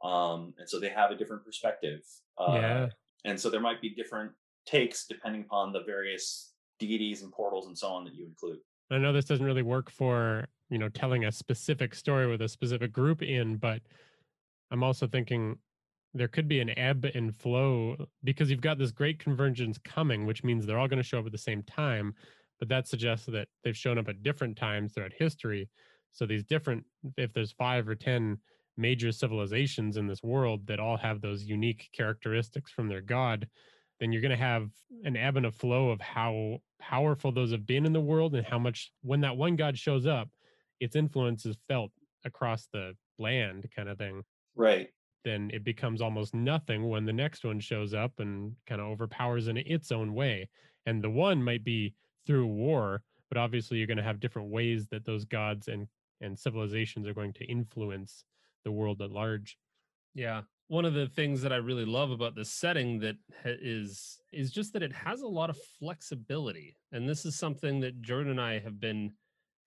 um 0.03 0.53
and 0.59 0.67
so 0.67 0.79
they 0.79 0.89
have 0.89 1.11
a 1.11 1.15
different 1.15 1.43
perspective 1.45 2.01
uh, 2.37 2.53
yeah. 2.53 2.87
and 3.25 3.39
so 3.39 3.49
there 3.49 3.61
might 3.61 3.81
be 3.81 3.89
different 3.89 4.31
takes 4.65 5.05
depending 5.07 5.41
upon 5.41 5.71
the 5.71 5.83
various 5.83 6.53
deities 6.79 7.21
and 7.21 7.31
portals 7.31 7.67
and 7.67 7.77
so 7.77 7.87
on 7.87 8.03
that 8.05 8.13
you 8.13 8.25
include. 8.25 8.59
I 8.91 8.97
know 8.97 9.13
this 9.13 9.25
doesn't 9.25 9.45
really 9.45 9.61
work 9.61 9.89
for 9.89 10.47
you 10.69 10.77
know 10.77 10.89
telling 10.89 11.25
a 11.25 11.31
specific 11.31 11.95
story 11.95 12.27
with 12.27 12.41
a 12.41 12.47
specific 12.47 12.91
group 12.91 13.21
in 13.21 13.57
but 13.57 13.81
I'm 14.73 14.83
also 14.83 15.07
thinking 15.07 15.57
there 16.15 16.27
could 16.27 16.47
be 16.47 16.59
an 16.59 16.77
ebb 16.77 17.05
and 17.13 17.35
flow 17.35 17.95
because 18.23 18.49
you've 18.49 18.59
got 18.59 18.79
this 18.79 18.91
great 18.91 19.19
convergence 19.19 19.77
coming, 19.83 20.25
which 20.25 20.43
means 20.43 20.65
they're 20.65 20.79
all 20.79 20.87
going 20.87 20.97
to 20.97 21.07
show 21.07 21.19
up 21.19 21.27
at 21.27 21.31
the 21.31 21.37
same 21.37 21.61
time. 21.63 22.13
But 22.59 22.69
that 22.69 22.87
suggests 22.87 23.27
that 23.27 23.47
they've 23.63 23.77
shown 23.77 23.99
up 23.99 24.09
at 24.09 24.23
different 24.23 24.57
times 24.57 24.93
throughout 24.93 25.13
history. 25.15 25.69
So 26.11 26.25
these 26.25 26.43
different, 26.43 26.85
if 27.17 27.33
there's 27.33 27.51
five 27.51 27.87
or 27.87 27.95
10 27.95 28.37
major 28.75 29.11
civilizations 29.11 29.97
in 29.97 30.07
this 30.07 30.23
world 30.23 30.65
that 30.67 30.79
all 30.79 30.97
have 30.97 31.21
those 31.21 31.43
unique 31.43 31.89
characteristics 31.93 32.71
from 32.71 32.87
their 32.87 33.01
god, 33.01 33.47
then 33.99 34.11
you're 34.11 34.21
going 34.21 34.31
to 34.31 34.37
have 34.37 34.69
an 35.03 35.15
ebb 35.15 35.37
and 35.37 35.45
a 35.45 35.51
flow 35.51 35.89
of 35.89 36.01
how 36.01 36.57
powerful 36.79 37.31
those 37.31 37.51
have 37.51 37.67
been 37.67 37.85
in 37.85 37.93
the 37.93 38.01
world 38.01 38.33
and 38.33 38.45
how 38.45 38.57
much, 38.57 38.91
when 39.01 39.21
that 39.21 39.37
one 39.37 39.55
god 39.55 39.77
shows 39.77 40.07
up, 40.07 40.29
its 40.79 40.95
influence 40.95 41.45
is 41.45 41.57
felt 41.67 41.91
across 42.25 42.67
the 42.73 42.93
land 43.19 43.67
kind 43.75 43.87
of 43.87 43.99
thing. 43.99 44.23
Right. 44.55 44.89
Then 45.23 45.51
it 45.53 45.63
becomes 45.63 46.01
almost 46.01 46.33
nothing 46.33 46.89
when 46.89 47.05
the 47.05 47.13
next 47.13 47.45
one 47.45 47.59
shows 47.59 47.93
up 47.93 48.19
and 48.19 48.55
kind 48.67 48.81
of 48.81 48.87
overpowers 48.87 49.47
in 49.47 49.57
its 49.57 49.91
own 49.91 50.13
way. 50.13 50.49
And 50.85 51.01
the 51.01 51.09
one 51.09 51.41
might 51.41 51.63
be 51.63 51.95
through 52.25 52.47
war, 52.47 53.03
but 53.29 53.37
obviously 53.37 53.77
you're 53.77 53.87
going 53.87 53.97
to 53.97 54.03
have 54.03 54.19
different 54.19 54.49
ways 54.49 54.87
that 54.87 55.05
those 55.05 55.25
gods 55.25 55.67
and 55.67 55.87
and 56.21 56.39
civilizations 56.39 57.05
are 57.05 57.13
going 57.13 57.33
to 57.33 57.45
influence 57.45 58.23
the 58.63 58.71
world 58.71 59.01
at 59.01 59.11
large. 59.11 59.57
Yeah. 60.15 60.41
One 60.67 60.85
of 60.85 60.93
the 60.93 61.07
things 61.07 61.41
that 61.41 61.51
I 61.51 61.57
really 61.57 61.85
love 61.85 62.11
about 62.11 62.35
this 62.35 62.49
setting 62.49 62.99
that 62.99 63.17
is 63.45 64.19
is 64.31 64.51
just 64.51 64.73
that 64.73 64.83
it 64.83 64.93
has 64.93 65.21
a 65.21 65.27
lot 65.27 65.49
of 65.49 65.57
flexibility. 65.79 66.77
And 66.91 67.07
this 67.07 67.25
is 67.25 67.37
something 67.37 67.81
that 67.81 68.01
Jordan 68.01 68.31
and 68.31 68.41
I 68.41 68.59
have 68.59 68.79
been 68.79 69.13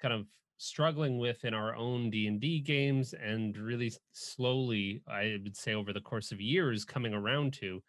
kind 0.00 0.14
of 0.14 0.26
struggling 0.58 1.18
with 1.18 1.44
in 1.44 1.54
our 1.54 1.74
own 1.74 2.10
D&D 2.10 2.60
games 2.60 3.14
and 3.14 3.56
really 3.56 3.92
slowly 4.12 5.02
I 5.06 5.38
would 5.42 5.56
say 5.56 5.74
over 5.74 5.92
the 5.92 6.00
course 6.00 6.32
of 6.32 6.40
years 6.40 6.84
coming 6.84 7.12
around 7.12 7.52
to 7.54 7.82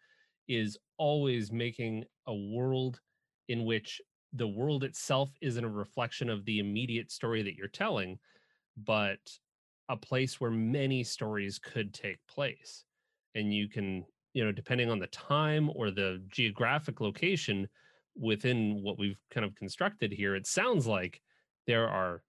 is 0.48 0.78
always 0.98 1.50
making 1.50 2.04
a 2.26 2.34
world 2.34 3.00
in 3.48 3.64
which 3.64 4.00
the 4.34 4.48
world 4.48 4.84
itself 4.84 5.30
isn't 5.40 5.64
a 5.64 5.68
reflection 5.68 6.28
of 6.28 6.44
the 6.44 6.58
immediate 6.58 7.10
story 7.10 7.42
that 7.42 7.54
you're 7.54 7.68
telling 7.68 8.18
but 8.76 9.18
a 9.88 9.96
place 9.96 10.40
where 10.40 10.50
many 10.50 11.02
stories 11.02 11.58
could 11.58 11.94
take 11.94 12.18
place. 12.28 12.84
And 13.34 13.52
you 13.52 13.68
can 13.68 14.04
you 14.34 14.44
know 14.44 14.52
depending 14.52 14.90
on 14.90 14.98
the 14.98 15.06
time 15.08 15.70
or 15.74 15.90
the 15.90 16.22
geographic 16.28 17.00
location 17.00 17.66
within 18.14 18.82
what 18.82 18.98
we've 18.98 19.20
kind 19.30 19.44
of 19.44 19.54
constructed 19.54 20.12
here 20.12 20.34
it 20.34 20.46
sounds 20.46 20.86
like 20.86 21.20
there 21.66 21.88
are 21.88 22.22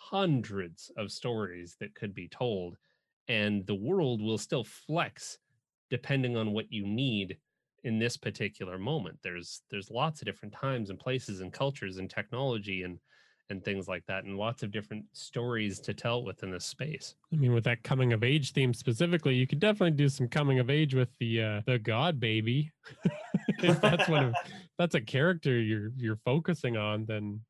hundreds 0.00 0.90
of 0.96 1.12
stories 1.12 1.76
that 1.78 1.94
could 1.94 2.14
be 2.14 2.28
told 2.28 2.76
and 3.28 3.66
the 3.66 3.74
world 3.74 4.20
will 4.20 4.38
still 4.38 4.64
flex 4.64 5.38
depending 5.90 6.36
on 6.36 6.52
what 6.52 6.72
you 6.72 6.86
need 6.86 7.36
in 7.84 7.98
this 7.98 8.16
particular 8.16 8.78
moment. 8.78 9.18
There's 9.22 9.62
there's 9.70 9.90
lots 9.90 10.20
of 10.20 10.26
different 10.26 10.54
times 10.54 10.90
and 10.90 10.98
places 10.98 11.40
and 11.40 11.52
cultures 11.52 11.98
and 11.98 12.10
technology 12.10 12.82
and 12.82 12.98
and 13.48 13.64
things 13.64 13.88
like 13.88 14.04
that 14.06 14.24
and 14.24 14.36
lots 14.36 14.62
of 14.62 14.70
different 14.70 15.04
stories 15.12 15.80
to 15.80 15.92
tell 15.92 16.24
within 16.24 16.50
this 16.50 16.66
space. 16.66 17.14
I 17.32 17.36
mean 17.36 17.52
with 17.52 17.64
that 17.64 17.82
coming 17.82 18.12
of 18.12 18.22
age 18.22 18.52
theme 18.52 18.72
specifically 18.72 19.34
you 19.34 19.46
could 19.46 19.60
definitely 19.60 19.96
do 19.96 20.08
some 20.08 20.28
coming 20.28 20.58
of 20.60 20.70
age 20.70 20.94
with 20.94 21.10
the 21.18 21.42
uh 21.42 21.60
the 21.66 21.78
god 21.78 22.18
baby. 22.20 22.70
If 23.62 23.80
that's 23.80 24.08
one 24.08 24.24
of 24.24 24.34
that's 24.78 24.94
a 24.94 25.00
character 25.00 25.60
you're 25.60 25.90
you're 25.96 26.20
focusing 26.24 26.76
on 26.76 27.04
then 27.06 27.40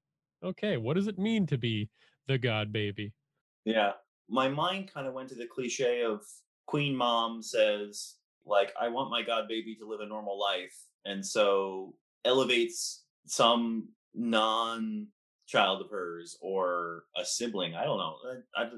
okay 0.42 0.76
what 0.76 0.94
does 0.94 1.06
it 1.06 1.18
mean 1.18 1.46
to 1.46 1.58
be 1.58 1.88
the 2.30 2.38
god 2.38 2.72
baby. 2.72 3.12
Yeah. 3.64 3.92
My 4.28 4.48
mind 4.48 4.92
kind 4.92 5.06
of 5.08 5.14
went 5.14 5.28
to 5.30 5.34
the 5.34 5.46
cliche 5.46 6.02
of 6.02 6.22
Queen 6.66 6.94
Mom 6.94 7.42
says, 7.42 8.14
like, 8.46 8.72
I 8.80 8.88
want 8.88 9.10
my 9.10 9.22
god 9.22 9.48
baby 9.48 9.74
to 9.76 9.88
live 9.88 10.00
a 10.00 10.06
normal 10.06 10.38
life. 10.38 10.76
And 11.04 11.26
so 11.26 11.94
elevates 12.24 13.04
some 13.26 13.88
non 14.14 15.08
child 15.48 15.80
of 15.80 15.90
hers 15.90 16.38
or 16.40 17.04
a 17.16 17.24
sibling. 17.24 17.74
I 17.74 17.82
don't 17.84 17.98
know. 17.98 18.14
I, 18.56 18.62
I, 18.62 18.68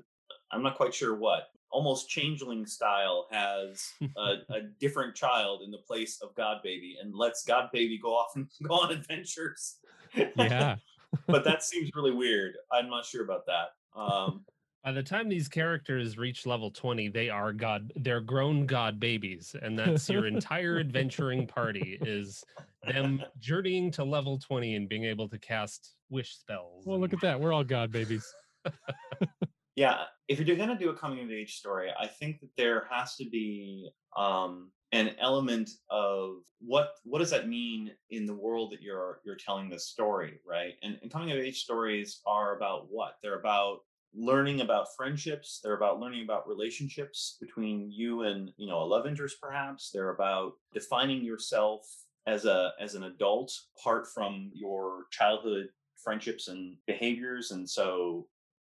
I'm 0.50 0.62
not 0.62 0.76
quite 0.76 0.94
sure 0.94 1.14
what. 1.14 1.48
almost 1.70 2.08
changeling 2.08 2.64
style 2.66 3.26
has 3.30 3.92
a, 4.16 4.34
a 4.50 4.60
different 4.80 5.14
child 5.14 5.62
in 5.62 5.70
the 5.70 5.78
place 5.86 6.20
of 6.22 6.34
God 6.34 6.58
Baby 6.62 6.96
and 7.02 7.14
lets 7.14 7.44
God 7.44 7.68
Baby 7.72 7.98
go 8.02 8.10
off 8.14 8.32
and 8.36 8.48
go 8.66 8.74
on 8.74 8.92
adventures. 8.92 9.76
Yeah. 10.14 10.76
But 11.26 11.44
that 11.44 11.62
seems 11.62 11.90
really 11.94 12.12
weird. 12.12 12.54
I'm 12.72 12.88
not 12.88 13.04
sure 13.04 13.24
about 13.24 13.46
that. 13.46 14.00
Um, 14.00 14.44
By 14.84 14.92
the 14.92 15.02
time 15.02 15.28
these 15.28 15.48
characters 15.48 16.18
reach 16.18 16.46
level 16.46 16.70
20, 16.70 17.08
they 17.08 17.28
are 17.28 17.52
god 17.52 17.92
they're 17.96 18.20
grown 18.20 18.66
god 18.66 18.98
babies 18.98 19.54
and 19.60 19.78
that's 19.78 20.08
your 20.08 20.26
entire 20.26 20.78
adventuring 20.78 21.46
party 21.46 21.98
is 22.00 22.44
them 22.86 23.22
journeying 23.38 23.90
to 23.92 24.04
level 24.04 24.38
20 24.38 24.76
and 24.76 24.88
being 24.88 25.04
able 25.04 25.28
to 25.28 25.38
cast 25.38 25.94
wish 26.10 26.36
spells. 26.36 26.84
Well, 26.86 27.00
look 27.00 27.12
at 27.12 27.20
that. 27.20 27.40
We're 27.40 27.52
all 27.52 27.64
god 27.64 27.92
babies. 27.92 28.26
yeah, 29.76 30.04
if 30.28 30.40
you're 30.40 30.56
going 30.56 30.68
to 30.68 30.76
do 30.76 30.90
a 30.90 30.94
coming 30.94 31.24
of 31.24 31.30
age 31.30 31.56
story, 31.56 31.90
I 31.98 32.06
think 32.06 32.40
that 32.40 32.50
there 32.56 32.86
has 32.90 33.16
to 33.16 33.28
be 33.30 33.90
um, 34.16 34.70
an 34.92 35.14
element 35.20 35.70
of 35.90 36.36
what 36.60 36.94
what 37.04 37.18
does 37.18 37.30
that 37.30 37.48
mean 37.48 37.90
in 38.10 38.26
the 38.26 38.34
world 38.34 38.72
that 38.72 38.82
you're 38.82 39.20
you're 39.24 39.36
telling 39.36 39.68
this 39.68 39.86
story, 39.86 40.38
right? 40.46 40.74
And, 40.82 40.98
and 41.02 41.10
coming 41.10 41.30
of 41.32 41.38
age 41.38 41.62
stories 41.62 42.20
are 42.26 42.56
about 42.56 42.86
what? 42.90 43.16
They're 43.22 43.38
about 43.38 43.80
learning 44.14 44.60
about 44.60 44.94
friendships 44.94 45.60
they're 45.62 45.76
about 45.76 45.98
learning 45.98 46.22
about 46.22 46.46
relationships 46.46 47.38
between 47.40 47.90
you 47.90 48.22
and 48.24 48.50
you 48.58 48.68
know 48.68 48.82
a 48.82 48.84
love 48.84 49.06
interest 49.06 49.38
perhaps 49.40 49.90
they're 49.90 50.10
about 50.10 50.52
defining 50.74 51.24
yourself 51.24 51.82
as 52.26 52.44
a 52.44 52.72
as 52.78 52.94
an 52.94 53.04
adult 53.04 53.50
apart 53.78 54.06
from 54.06 54.50
your 54.52 55.04
childhood 55.10 55.66
friendships 55.96 56.48
and 56.48 56.76
behaviors 56.86 57.52
and 57.52 57.68
so 57.68 58.26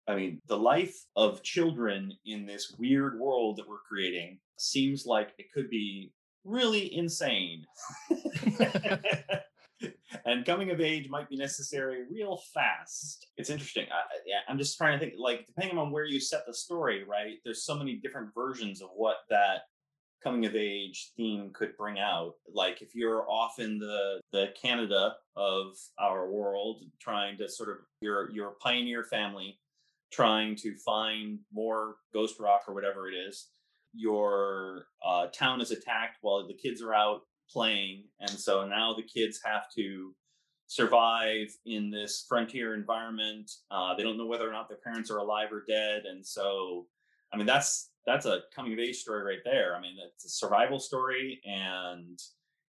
i 0.08 0.14
mean 0.14 0.38
the 0.46 0.58
life 0.58 1.06
of 1.16 1.42
children 1.42 2.12
in 2.26 2.44
this 2.44 2.74
weird 2.78 3.18
world 3.18 3.56
that 3.56 3.68
we're 3.68 3.78
creating 3.88 4.38
seems 4.60 5.06
like 5.06 5.30
it 5.38 5.52
could 5.52 5.70
be 5.70 6.12
really 6.44 6.94
insane 6.96 7.66
and 10.24 10.44
coming 10.44 10.70
of 10.70 10.80
age 10.80 11.08
might 11.08 11.28
be 11.28 11.36
necessary 11.36 12.04
real 12.10 12.40
fast. 12.52 13.28
It's 13.36 13.50
interesting. 13.50 13.86
I, 13.90 14.02
yeah, 14.26 14.40
I'm 14.48 14.58
just 14.58 14.76
trying 14.76 14.98
to 14.98 15.04
think, 15.04 15.14
like, 15.18 15.46
depending 15.46 15.78
on 15.78 15.90
where 15.90 16.04
you 16.04 16.20
set 16.20 16.46
the 16.46 16.54
story, 16.54 17.04
right? 17.04 17.34
There's 17.44 17.64
so 17.64 17.76
many 17.76 17.96
different 17.96 18.30
versions 18.34 18.82
of 18.82 18.90
what 18.94 19.18
that 19.30 19.62
coming 20.22 20.44
of 20.44 20.54
age 20.54 21.12
theme 21.16 21.50
could 21.52 21.76
bring 21.76 21.98
out. 21.98 22.34
Like, 22.52 22.82
if 22.82 22.94
you're 22.94 23.28
off 23.30 23.58
in 23.58 23.78
the 23.78 24.20
the 24.32 24.52
Canada 24.60 25.16
of 25.36 25.76
our 25.98 26.30
world, 26.30 26.84
trying 27.00 27.38
to 27.38 27.48
sort 27.48 27.70
of 27.70 27.76
your 28.00 28.30
your 28.30 28.56
pioneer 28.60 29.04
family, 29.04 29.58
trying 30.12 30.56
to 30.56 30.76
find 30.76 31.38
more 31.52 31.96
ghost 32.12 32.38
rock 32.38 32.62
or 32.68 32.74
whatever 32.74 33.08
it 33.08 33.14
is. 33.14 33.48
Your 33.92 34.86
uh, 35.04 35.26
town 35.26 35.60
is 35.60 35.70
attacked 35.70 36.18
while 36.20 36.46
the 36.46 36.54
kids 36.54 36.82
are 36.82 36.94
out 36.94 37.22
playing. 37.50 38.04
And 38.20 38.30
so 38.30 38.66
now 38.66 38.94
the 38.94 39.02
kids 39.02 39.40
have 39.44 39.64
to 39.76 40.14
survive 40.66 41.48
in 41.66 41.90
this 41.90 42.24
frontier 42.28 42.74
environment. 42.74 43.50
Uh, 43.70 43.94
they 43.96 44.04
don't 44.04 44.16
know 44.16 44.26
whether 44.26 44.48
or 44.48 44.52
not 44.52 44.68
their 44.68 44.78
parents 44.84 45.10
are 45.10 45.18
alive 45.18 45.48
or 45.52 45.64
dead. 45.66 46.02
And 46.04 46.24
so, 46.24 46.86
I 47.32 47.36
mean, 47.36 47.46
that's 47.46 47.90
that's 48.06 48.26
a 48.26 48.40
coming 48.54 48.72
of 48.72 48.78
age 48.78 48.96
story 48.96 49.24
right 49.24 49.42
there. 49.44 49.74
I 49.76 49.80
mean, 49.80 49.96
it's 50.14 50.24
a 50.24 50.30
survival 50.30 50.78
story, 50.78 51.40
and 51.44 52.18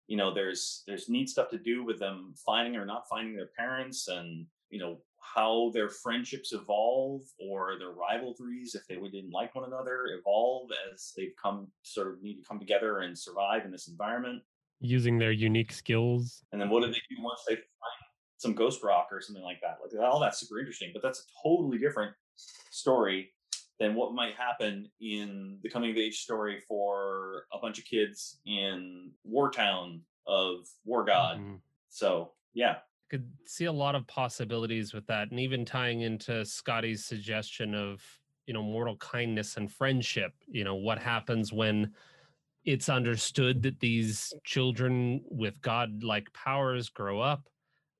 you 0.08 0.16
know, 0.16 0.34
there's 0.34 0.82
there's 0.86 1.08
neat 1.08 1.28
stuff 1.28 1.48
to 1.50 1.58
do 1.58 1.84
with 1.84 1.98
them 1.98 2.34
finding 2.44 2.76
or 2.76 2.84
not 2.84 3.08
finding 3.08 3.34
their 3.34 3.50
parents, 3.56 4.08
and 4.08 4.46
you 4.70 4.78
know 4.78 4.98
how 5.34 5.70
their 5.72 5.88
friendships 5.88 6.52
evolve 6.52 7.22
or 7.40 7.78
their 7.78 7.90
rivalries, 7.90 8.74
if 8.74 8.86
they 8.86 8.96
didn't 8.96 9.32
like 9.32 9.54
one 9.54 9.64
another, 9.64 10.06
evolve 10.18 10.70
as 10.92 11.12
they've 11.16 11.34
come 11.42 11.68
sort 11.82 12.08
of 12.08 12.22
need 12.22 12.36
to 12.36 12.46
come 12.46 12.58
together 12.58 13.00
and 13.00 13.18
survive 13.18 13.64
in 13.64 13.70
this 13.70 13.88
environment 13.88 14.42
using 14.80 15.18
their 15.18 15.32
unique 15.32 15.72
skills. 15.72 16.44
And 16.52 16.60
then 16.60 16.68
what 16.68 16.80
do 16.80 16.88
they 16.88 17.00
do 17.08 17.22
once 17.22 17.40
they 17.48 17.54
find 17.54 18.02
some 18.38 18.54
ghost 18.54 18.82
rock 18.82 19.08
or 19.12 19.20
something 19.20 19.44
like 19.44 19.60
that? 19.62 19.78
Like 19.82 20.04
all 20.04 20.20
that's 20.20 20.40
super 20.40 20.58
interesting, 20.58 20.90
but 20.92 21.02
that's 21.02 21.20
a 21.20 21.48
totally 21.48 21.78
different 21.78 22.12
story 22.70 23.30
than 23.78 23.94
what 23.94 24.12
might 24.12 24.34
happen 24.34 24.90
in 25.00 25.58
the 25.62 25.70
coming 25.70 25.90
of 25.90 25.96
age 25.96 26.18
story 26.18 26.60
for 26.68 27.44
a 27.52 27.58
bunch 27.58 27.78
of 27.78 27.84
kids 27.84 28.40
in 28.44 29.12
Wartown 29.28 30.00
of 30.26 30.66
War 30.84 31.04
God. 31.04 31.38
Mm-hmm. 31.38 31.54
So 31.88 32.32
yeah. 32.54 32.76
Could 33.12 33.30
see 33.44 33.66
a 33.66 33.72
lot 33.72 33.94
of 33.94 34.06
possibilities 34.06 34.94
with 34.94 35.06
that, 35.08 35.30
and 35.30 35.38
even 35.38 35.66
tying 35.66 36.00
into 36.00 36.46
Scotty's 36.46 37.04
suggestion 37.04 37.74
of 37.74 38.02
you 38.46 38.54
know 38.54 38.62
mortal 38.62 38.96
kindness 38.96 39.58
and 39.58 39.70
friendship. 39.70 40.32
You 40.48 40.64
know 40.64 40.76
what 40.76 40.98
happens 40.98 41.52
when 41.52 41.92
it's 42.64 42.88
understood 42.88 43.60
that 43.64 43.80
these 43.80 44.32
children 44.44 45.20
with 45.30 45.60
godlike 45.60 46.32
powers 46.32 46.88
grow 46.88 47.20
up, 47.20 47.50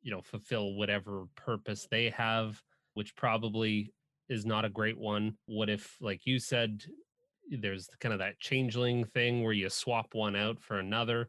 you 0.00 0.10
know, 0.10 0.22
fulfill 0.22 0.76
whatever 0.76 1.26
purpose 1.36 1.86
they 1.90 2.08
have, 2.08 2.62
which 2.94 3.14
probably 3.14 3.92
is 4.30 4.46
not 4.46 4.64
a 4.64 4.70
great 4.70 4.98
one. 4.98 5.36
What 5.44 5.68
if, 5.68 5.98
like 6.00 6.24
you 6.24 6.38
said, 6.38 6.84
there's 7.50 7.86
kind 8.00 8.14
of 8.14 8.20
that 8.20 8.40
changeling 8.40 9.04
thing 9.04 9.42
where 9.42 9.52
you 9.52 9.68
swap 9.68 10.14
one 10.14 10.36
out 10.36 10.58
for 10.58 10.78
another 10.78 11.28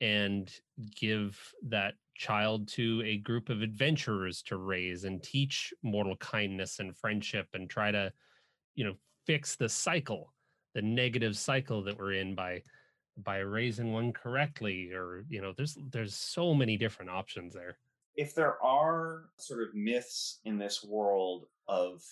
and 0.00 0.50
give 0.96 1.38
that 1.68 1.94
child 2.16 2.68
to 2.68 3.02
a 3.04 3.18
group 3.18 3.48
of 3.48 3.62
adventurers 3.62 4.42
to 4.42 4.56
raise 4.56 5.04
and 5.04 5.22
teach 5.22 5.72
mortal 5.82 6.16
kindness 6.16 6.78
and 6.78 6.96
friendship 6.96 7.46
and 7.54 7.68
try 7.68 7.90
to, 7.90 8.12
you 8.74 8.84
know, 8.84 8.94
fix 9.26 9.56
the 9.56 9.68
cycle 9.68 10.32
the 10.74 10.82
negative 10.82 11.36
cycle 11.36 11.82
that 11.82 11.98
we're 11.98 12.12
in 12.12 12.34
by 12.34 12.62
by 13.18 13.38
raising 13.38 13.92
one 13.92 14.12
correctly 14.12 14.90
or 14.92 15.24
you 15.28 15.42
know 15.42 15.52
there's 15.56 15.76
there's 15.90 16.14
so 16.14 16.54
many 16.54 16.76
different 16.76 17.10
options 17.10 17.54
there. 17.54 17.76
If 18.16 18.34
there 18.34 18.62
are 18.62 19.24
sort 19.38 19.62
of 19.62 19.74
myths 19.74 20.40
in 20.44 20.58
this 20.58 20.84
world 20.84 21.46
of 21.68 22.02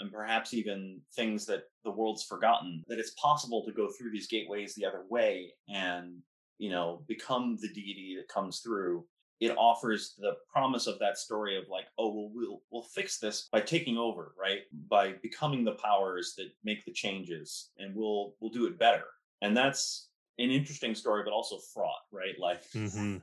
and 0.00 0.12
perhaps 0.12 0.54
even 0.54 1.00
things 1.16 1.44
that 1.46 1.64
the 1.84 1.90
world's 1.90 2.22
forgotten 2.22 2.84
that 2.86 3.00
it's 3.00 3.14
possible 3.20 3.64
to 3.64 3.72
go 3.72 3.88
through 3.88 4.12
these 4.12 4.28
gateways 4.28 4.74
the 4.74 4.84
other 4.84 5.02
way 5.08 5.52
and 5.68 6.18
you 6.58 6.70
know 6.70 7.02
become 7.06 7.56
the 7.60 7.68
deity 7.68 8.16
that 8.16 8.28
comes 8.28 8.60
through 8.60 9.04
it 9.40 9.56
offers 9.56 10.14
the 10.18 10.32
promise 10.52 10.86
of 10.86 10.98
that 10.98 11.16
story 11.16 11.56
of 11.56 11.68
like 11.68 11.86
oh 11.98 12.12
well 12.12 12.30
we'll 12.34 12.62
we'll 12.70 12.82
fix 12.82 13.18
this 13.18 13.48
by 13.52 13.60
taking 13.60 13.96
over 13.96 14.32
right? 14.40 14.62
By 14.88 15.14
becoming 15.22 15.64
the 15.64 15.72
powers 15.72 16.34
that 16.36 16.50
make 16.64 16.84
the 16.84 16.92
changes 16.92 17.70
and 17.78 17.94
we'll 17.94 18.34
we'll 18.40 18.50
do 18.50 18.66
it 18.66 18.78
better. 18.78 19.04
And 19.42 19.56
that's 19.56 20.08
an 20.38 20.50
interesting 20.50 20.94
story 20.94 21.22
but 21.24 21.32
also 21.32 21.58
fraught 21.72 22.02
right? 22.12 22.34
Like 22.38 22.68
mm-hmm. 22.72 23.18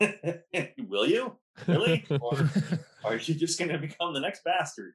will 0.88 1.06
you? 1.06 1.36
Really? 1.68 2.04
Or 2.20 2.50
are 3.04 3.16
you 3.16 3.34
just 3.34 3.58
going 3.58 3.70
to 3.70 3.78
become 3.78 4.14
the 4.14 4.20
next 4.20 4.42
bastard? 4.42 4.94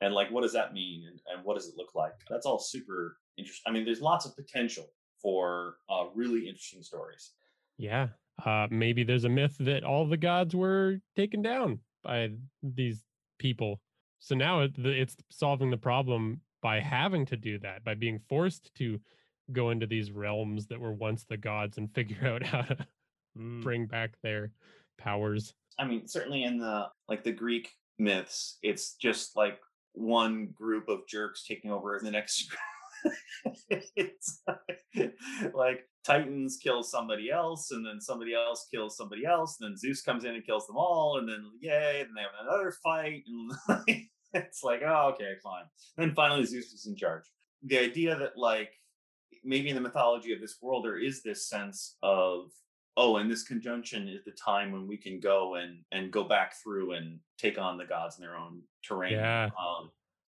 And 0.00 0.14
like 0.14 0.30
what 0.30 0.42
does 0.42 0.54
that 0.54 0.72
mean 0.72 1.04
and, 1.08 1.20
and 1.30 1.44
what 1.44 1.56
does 1.56 1.68
it 1.68 1.74
look 1.76 1.94
like? 1.94 2.14
That's 2.30 2.46
all 2.46 2.58
super 2.58 3.18
interesting 3.40 3.70
i 3.70 3.72
mean 3.72 3.84
there's 3.84 4.00
lots 4.00 4.26
of 4.26 4.36
potential 4.36 4.92
for 5.22 5.76
uh, 5.88 6.04
really 6.14 6.48
interesting 6.48 6.82
stories 6.82 7.32
yeah 7.78 8.08
uh, 8.44 8.66
maybe 8.70 9.04
there's 9.04 9.24
a 9.24 9.28
myth 9.28 9.56
that 9.60 9.84
all 9.84 10.06
the 10.06 10.16
gods 10.16 10.54
were 10.54 11.00
taken 11.16 11.42
down 11.42 11.78
by 12.02 12.30
these 12.62 13.02
people. 13.38 13.80
So 14.18 14.34
now 14.34 14.60
it, 14.60 14.72
it's 14.78 15.16
solving 15.30 15.70
the 15.70 15.76
problem 15.76 16.40
by 16.62 16.80
having 16.80 17.26
to 17.26 17.36
do 17.36 17.58
that, 17.60 17.84
by 17.84 17.94
being 17.94 18.20
forced 18.28 18.74
to 18.76 19.00
go 19.52 19.70
into 19.70 19.86
these 19.86 20.12
realms 20.12 20.66
that 20.66 20.80
were 20.80 20.92
once 20.92 21.24
the 21.24 21.36
gods 21.36 21.78
and 21.78 21.90
figure 21.94 22.26
out 22.26 22.44
how 22.44 22.62
to 22.62 22.76
mm. 23.36 23.62
bring 23.62 23.86
back 23.86 24.12
their 24.22 24.52
powers. 24.98 25.54
I 25.78 25.84
mean, 25.84 26.06
certainly 26.06 26.44
in 26.44 26.58
the 26.58 26.88
like 27.08 27.24
the 27.24 27.32
Greek 27.32 27.70
myths, 27.98 28.58
it's 28.62 28.94
just 28.94 29.36
like 29.36 29.58
one 29.92 30.46
group 30.54 30.88
of 30.88 31.06
jerks 31.08 31.44
taking 31.46 31.70
over 31.70 31.98
the 32.02 32.10
next 32.10 32.54
it's 33.96 34.42
like 35.54 35.86
Titans 36.04 36.58
kill 36.62 36.82
somebody 36.82 37.30
else, 37.30 37.70
and 37.70 37.84
then 37.84 38.00
somebody 38.00 38.34
else 38.34 38.66
kills 38.72 38.96
somebody 38.96 39.24
else, 39.24 39.58
and 39.60 39.70
then 39.70 39.76
Zeus 39.76 40.02
comes 40.02 40.24
in 40.24 40.34
and 40.34 40.44
kills 40.44 40.66
them 40.66 40.76
all, 40.76 41.18
and 41.18 41.28
then 41.28 41.44
yay, 41.60 42.04
and 42.06 42.16
they 42.16 42.22
have 42.22 42.30
another 42.40 42.72
fight, 42.82 43.22
and 43.26 44.06
it's 44.34 44.62
like, 44.62 44.82
oh, 44.86 45.12
okay, 45.14 45.32
fine. 45.42 45.64
And 45.96 46.08
then 46.08 46.14
finally, 46.14 46.44
Zeus 46.44 46.72
is 46.72 46.86
in 46.86 46.96
charge. 46.96 47.24
The 47.62 47.78
idea 47.78 48.16
that 48.16 48.36
like 48.36 48.72
maybe 49.44 49.68
in 49.68 49.74
the 49.74 49.80
mythology 49.80 50.32
of 50.32 50.40
this 50.40 50.56
world 50.60 50.84
there 50.84 50.98
is 50.98 51.22
this 51.22 51.48
sense 51.48 51.96
of 52.02 52.50
oh 52.96 53.16
and 53.16 53.30
this 53.30 53.42
conjunction 53.42 54.08
is 54.08 54.24
the 54.24 54.32
time 54.32 54.72
when 54.72 54.86
we 54.86 54.96
can 54.96 55.20
go 55.20 55.56
and 55.56 55.78
and 55.92 56.12
go 56.12 56.24
back 56.24 56.54
through 56.62 56.92
and 56.92 57.18
take 57.38 57.58
on 57.58 57.78
the 57.78 57.84
gods 57.84 58.18
in 58.18 58.24
their 58.24 58.36
own 58.36 58.60
terrain 58.84 59.12
yeah. 59.12 59.44
um, 59.46 59.90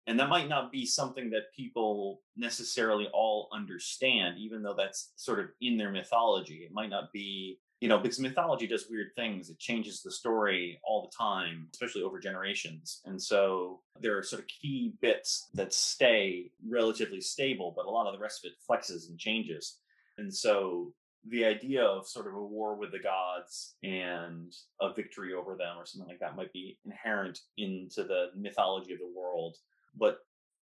and 0.10 0.20
that 0.20 0.28
might 0.28 0.50
not 0.50 0.72
be 0.72 0.86
something 0.86 1.30
that 1.30 1.54
people 1.56 2.22
necessarily 2.36 3.08
all 3.14 3.48
understand 3.54 4.38
even 4.38 4.62
though 4.62 4.76
that's 4.76 5.12
sort 5.16 5.40
of 5.40 5.48
in 5.62 5.78
their 5.78 5.92
mythology 5.92 6.66
it 6.66 6.74
might 6.74 6.90
not 6.90 7.14
be 7.14 7.60
you 7.80 7.88
know, 7.88 7.98
because 7.98 8.20
mythology 8.20 8.68
does 8.68 8.88
weird 8.90 9.16
things. 9.16 9.50
It 9.50 9.58
changes 9.58 10.02
the 10.02 10.12
story 10.12 10.82
all 10.84 11.02
the 11.02 11.16
time, 11.16 11.68
especially 11.74 12.04
over 12.04 12.20
generations. 12.20 13.02
And 13.06 13.22
so 13.22 13.80
there 14.00 14.18
are 14.18 14.24
sort 14.24 14.42
of 14.42 14.48
key 14.48 14.94
bits 15.02 15.48
that 15.54 15.74
stay 15.74 16.52
relatively 16.68 17.22
stable, 17.22 17.74
but 17.76 17.86
a 17.86 17.90
lot 17.90 18.08
of 18.08 18.14
the 18.14 18.20
rest 18.20 18.44
of 18.44 18.52
it 18.52 18.58
flexes 18.70 19.10
and 19.10 19.18
changes. 19.18 19.78
And 20.18 20.34
so 20.34 20.94
the 21.28 21.46
idea 21.46 21.84
of 21.84 22.08
sort 22.08 22.28
of 22.28 22.34
a 22.34 22.44
war 22.44 22.76
with 22.76 22.92
the 22.92 23.00
gods 23.00 23.76
and 23.84 24.54
a 24.82 24.94
victory 24.94 25.34
over 25.34 25.56
them 25.56 25.78
or 25.78 25.86
something 25.86 26.10
like 26.10 26.20
that 26.20 26.36
might 26.36 26.52
be 26.52 26.78
inherent 26.86 27.40
into 27.58 28.04
the 28.04 28.28
mythology 28.36 28.92
of 28.92 29.00
the 29.00 29.14
world. 29.16 29.56
But 30.00 30.20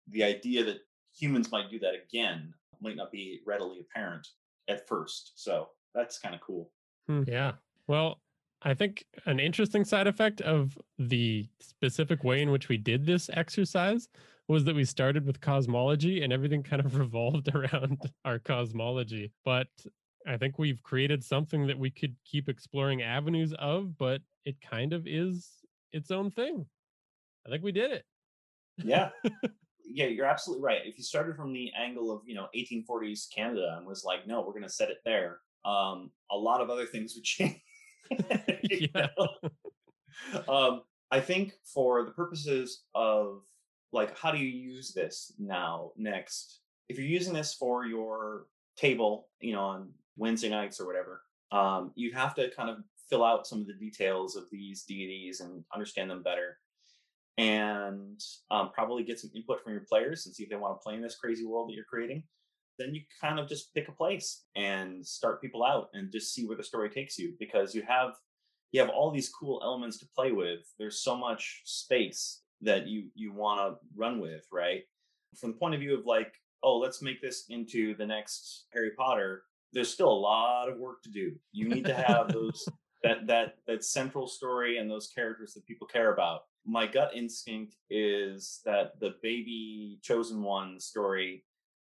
the 0.09 0.25
idea 0.25 0.65
that 0.65 0.79
humans 1.17 1.51
might 1.51 1.71
do 1.71 1.79
that 1.81 1.95
again 1.95 2.53
might 2.81 2.97
not 2.97 3.11
be 3.11 3.41
readily 3.47 3.81
apparent 3.81 4.27
at 4.69 4.87
first. 4.89 5.33
So 5.37 5.69
that's 5.95 6.19
kind 6.19 6.35
of 6.35 6.41
cool. 6.41 6.71
Hmm. 7.09 7.23
Yeah. 7.27 7.53
Well, 7.87 8.21
I 8.63 8.75
think 8.75 9.05
an 9.27 9.39
interesting 9.39 9.85
side 9.85 10.07
effect 10.07 10.41
of 10.41 10.77
the 10.99 11.47
specific 11.61 12.25
way 12.25 12.43
in 12.43 12.51
which 12.51 12.69
we 12.69 12.77
did 12.77 13.07
this 13.07 13.31
exercise 13.33 14.09
was 14.49 14.65
that 14.65 14.75
we 14.75 14.85
started 14.85 15.27
with 15.27 15.41
cosmology 15.41 16.23
and 16.23 16.33
everything 16.33 16.63
kind 16.63 16.85
of 16.85 16.97
revolved 16.99 17.55
around 17.55 18.11
our 18.25 18.39
cosmology. 18.39 19.33
But 19.45 19.69
I 20.27 20.37
think 20.37 20.59
we've 20.59 20.83
created 20.83 21.23
something 21.23 21.67
that 21.67 21.79
we 21.79 21.91
could 21.91 22.17
keep 22.25 22.49
exploring 22.49 23.03
avenues 23.03 23.55
of, 23.59 23.97
but 23.99 24.21
it 24.45 24.57
kind 24.61 24.93
of 24.93 25.07
is 25.07 25.49
its 25.93 26.11
own 26.11 26.31
thing. 26.31 26.67
I 27.47 27.51
think 27.51 27.63
we 27.63 27.73
did 27.73 27.93
it. 27.93 28.05
Yeah. 28.79 29.11
yeah, 29.85 30.07
you're 30.07 30.27
absolutely 30.27 30.65
right. 30.65 30.81
If 30.85 30.99
you 30.99 31.05
started 31.05 31.37
from 31.37 31.53
the 31.53 31.71
angle 31.79 32.11
of, 32.11 32.23
you 32.27 32.35
know, 32.35 32.49
1840s 32.55 33.27
Canada 33.35 33.77
and 33.79 33.87
was 33.87 34.05
like, 34.05 34.27
no, 34.27 34.41
we're 34.41 34.53
going 34.53 34.63
to 34.63 34.69
set 34.69 34.91
it 34.91 34.99
there, 35.05 35.39
um, 35.65 36.11
a 36.31 36.37
lot 36.37 36.61
of 36.61 36.71
other 36.71 36.87
things 36.87 37.15
would 37.15 37.25
change. 37.25 37.61
yeah. 38.63 39.07
um, 40.49 40.83
I 41.11 41.21
think 41.21 41.55
for 41.65 42.05
the 42.05 42.11
purposes 42.13 42.85
of 42.95 43.43
like, 43.93 44.17
how 44.19 44.31
do 44.31 44.39
you 44.39 44.49
use 44.49 44.93
this 44.93 45.33
now, 45.39 45.93
next? 45.97 46.61
If 46.89 46.99
you're 46.99 47.07
using 47.07 47.33
this 47.33 47.55
for 47.55 47.87
your 47.87 48.47
table, 48.77 49.29
you 49.41 49.55
know, 49.55 49.63
on 49.63 49.91
Wednesday 50.17 50.49
nights 50.49 50.81
or 50.81 50.87
whatever, 50.87 51.23
um, 51.53 51.93
you 51.95 52.13
have 52.13 52.35
to 52.35 52.51
kind 52.51 52.71
of 52.71 52.79
fill 53.09 53.25
out 53.25 53.47
some 53.47 53.61
of 53.61 53.67
the 53.67 53.75
details 53.75 54.37
of 54.37 54.45
these 54.51 54.83
deities 54.83 55.41
and 55.41 55.65
understand 55.73 56.11
them 56.11 56.23
better 56.23 56.59
and 57.39 58.21
um, 58.51 58.71
probably 58.73 59.03
get 59.03 59.21
some 59.21 59.31
input 59.35 59.63
from 59.63 59.73
your 59.73 59.85
players 59.89 60.27
and 60.27 60.35
see 60.35 60.43
if 60.43 60.49
they 60.49 60.57
want 60.57 60.75
to 60.79 60.83
play 60.83 60.95
in 60.95 61.03
this 61.03 61.17
crazy 61.17 61.45
world 61.45 61.69
that 61.69 61.75
you're 61.75 61.85
creating 61.85 62.23
then 62.79 62.95
you 62.95 63.03
kind 63.21 63.39
of 63.39 63.49
just 63.49 63.73
pick 63.75 63.89
a 63.89 63.93
place 63.93 64.45
and 64.55 65.07
start 65.07 65.41
people 65.41 65.65
out 65.65 65.89
and 65.95 66.13
just 66.13 66.35
see 66.35 66.47
where 66.47 66.57
the 66.57 66.63
story 66.63 66.91
takes 66.91 67.19
you 67.19 67.35
because 67.39 67.75
you 67.75 67.83
have 67.87 68.13
you 68.73 68.81
have 68.81 68.91
all 68.91 69.11
these 69.11 69.31
cool 69.31 69.61
elements 69.63 69.99
to 69.99 70.07
play 70.15 70.33
with. 70.33 70.61
There's 70.79 71.03
so 71.03 71.17
much 71.17 71.63
space 71.65 72.43
that 72.61 72.87
you 72.87 73.09
you 73.15 73.33
want 73.33 73.61
to 73.61 73.77
run 73.95 74.21
with 74.21 74.47
right? 74.53 74.83
From 75.39 75.53
the 75.53 75.59
point 75.59 75.75
of 75.75 75.81
view 75.81 75.99
of 75.99 76.07
like 76.07 76.33
oh 76.63 76.79
let's 76.79 77.03
make 77.03 77.21
this 77.21 77.45
into 77.51 77.95
the 77.97 78.07
next 78.07 78.67
harry 78.73 78.93
potter 78.97 79.43
there's 79.73 79.93
still 79.93 80.09
a 80.09 80.25
lot 80.25 80.69
of 80.69 80.79
work 80.79 81.03
to 81.03 81.11
do. 81.11 81.33
You 81.53 81.69
need 81.69 81.85
to 81.85 81.95
have 81.95 82.29
those 82.33 82.67
that 83.03 83.27
that 83.27 83.57
that 83.67 83.85
central 83.85 84.27
story 84.27 84.79
and 84.79 84.91
those 84.91 85.09
characters 85.09 85.53
that 85.55 85.67
people 85.67 85.87
care 85.87 86.13
about 86.13 86.43
my 86.67 86.87
gut 86.87 87.13
instinct 87.15 87.77
is 87.91 88.61
that 88.65 88.99
the 89.01 89.15
baby 89.23 89.99
chosen 90.03 90.43
one 90.43 90.81
story 90.81 91.45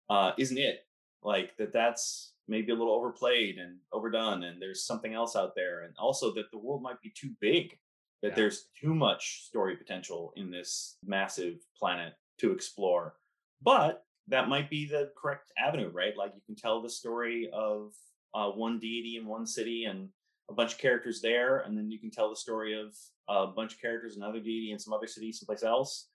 uh, 0.09 0.32
isn't 0.38 0.57
it. 0.57 0.86
Like 1.24 1.55
that 1.57 1.71
that's 1.71 2.34
maybe 2.47 2.71
a 2.71 2.76
little 2.76 2.93
overplayed 2.93 3.57
and 3.57 3.78
overdone, 3.93 4.43
and 4.43 4.61
there's 4.61 4.84
something 4.86 5.13
else 5.13 5.36
out 5.36 5.55
there, 5.55 5.84
and 5.84 5.93
also 5.97 6.34
that 6.34 6.51
the 6.51 6.57
world 6.57 6.82
might 6.82 6.99
be 7.01 7.11
too 7.15 7.32
big. 7.39 7.78
That 8.21 8.30
Yeah. 8.30 8.36
there's 8.36 8.69
too 8.80 8.93
much 8.93 9.43
story 9.43 9.76
potential 9.78 10.34
in 10.36 10.49
this 10.51 10.97
massive 11.05 11.59
planet 11.78 12.13
to 12.39 12.51
explore. 12.51 13.15
But 13.61 14.05
that 14.28 14.49
might 14.49 14.69
be 14.69 14.86
the 14.86 15.11
correct 15.17 15.51
avenue, 15.57 15.89
right? 15.89 16.15
Like 16.17 16.34
you 16.36 16.41
can 16.45 16.55
tell 16.55 16.82
the 16.82 16.89
story 16.89 17.49
of 17.53 17.93
uh, 18.34 18.49
one 18.51 18.80
deity 18.80 19.17
in 19.17 19.26
one 19.26 19.45
city 19.45 19.86
and 19.86 20.09
a 20.50 20.54
bunch 20.54 20.74
of 20.74 20.80
characters 20.80 21.22
there, 21.22 21.60
and 21.60 21.78
then 21.78 21.89
you 21.89 22.00
can 22.00 22.12
tell 22.12 22.30
the 22.30 22.36
story 22.36 22.80
of 22.80 22.96
a 23.30 23.48
bunch 23.48 23.74
of 23.74 23.82
characters, 23.82 24.18
in 24.18 24.24
another 24.24 24.39
deity 24.39 24.72
in 24.72 24.80
some 24.80 24.94
other 24.94 25.08
city, 25.08 25.32
someplace 25.32 25.64
else, 25.64 26.10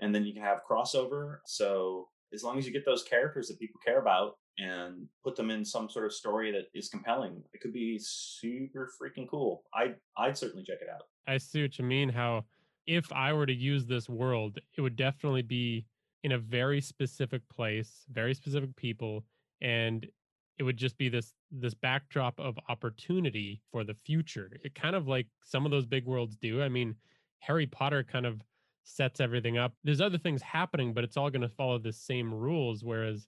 and 0.00 0.14
then 0.14 0.24
you 0.24 0.32
can 0.32 0.42
have 0.42 0.60
crossover. 0.68 1.38
So 1.46 2.08
as 2.32 2.42
long 2.42 2.58
as 2.58 2.66
you 2.66 2.72
get 2.72 2.84
those 2.84 3.02
characters 3.02 3.48
that 3.48 3.58
people 3.58 3.80
care 3.84 4.00
about 4.00 4.34
and 4.58 5.06
put 5.24 5.36
them 5.36 5.50
in 5.50 5.64
some 5.64 5.88
sort 5.88 6.06
of 6.06 6.12
story 6.12 6.52
that 6.52 6.66
is 6.74 6.88
compelling, 6.88 7.42
it 7.52 7.60
could 7.60 7.72
be 7.72 7.98
super 8.00 8.90
freaking 9.00 9.28
cool. 9.28 9.64
I 9.74 9.94
I'd 10.16 10.38
certainly 10.38 10.64
check 10.64 10.78
it 10.80 10.88
out. 10.92 11.02
I 11.26 11.38
see 11.38 11.62
what 11.62 11.78
you 11.78 11.84
mean. 11.84 12.08
How 12.08 12.44
if 12.86 13.12
I 13.12 13.32
were 13.32 13.46
to 13.46 13.54
use 13.54 13.86
this 13.86 14.08
world, 14.08 14.58
it 14.76 14.80
would 14.80 14.96
definitely 14.96 15.42
be 15.42 15.86
in 16.24 16.32
a 16.32 16.38
very 16.38 16.80
specific 16.80 17.42
place, 17.48 18.04
very 18.10 18.34
specific 18.34 18.74
people, 18.76 19.24
and 19.60 20.06
it 20.58 20.62
would 20.62 20.76
just 20.76 20.98
be 20.98 21.08
this 21.08 21.34
this 21.50 21.74
backdrop 21.74 22.38
of 22.38 22.58
opportunity 22.68 23.60
for 23.70 23.84
the 23.84 23.94
future. 23.94 24.50
It 24.62 24.74
kind 24.74 24.94
of 24.94 25.08
like 25.08 25.26
some 25.44 25.64
of 25.64 25.70
those 25.70 25.86
big 25.86 26.06
worlds 26.06 26.36
do. 26.36 26.62
I 26.62 26.68
mean, 26.68 26.94
Harry 27.40 27.66
Potter 27.66 28.04
kind 28.04 28.26
of 28.26 28.40
sets 28.84 29.20
everything 29.20 29.58
up. 29.58 29.74
There's 29.84 30.00
other 30.00 30.18
things 30.18 30.42
happening, 30.42 30.92
but 30.92 31.04
it's 31.04 31.16
all 31.16 31.30
going 31.30 31.42
to 31.42 31.48
follow 31.48 31.78
the 31.78 31.92
same 31.92 32.32
rules. 32.32 32.84
Whereas 32.84 33.26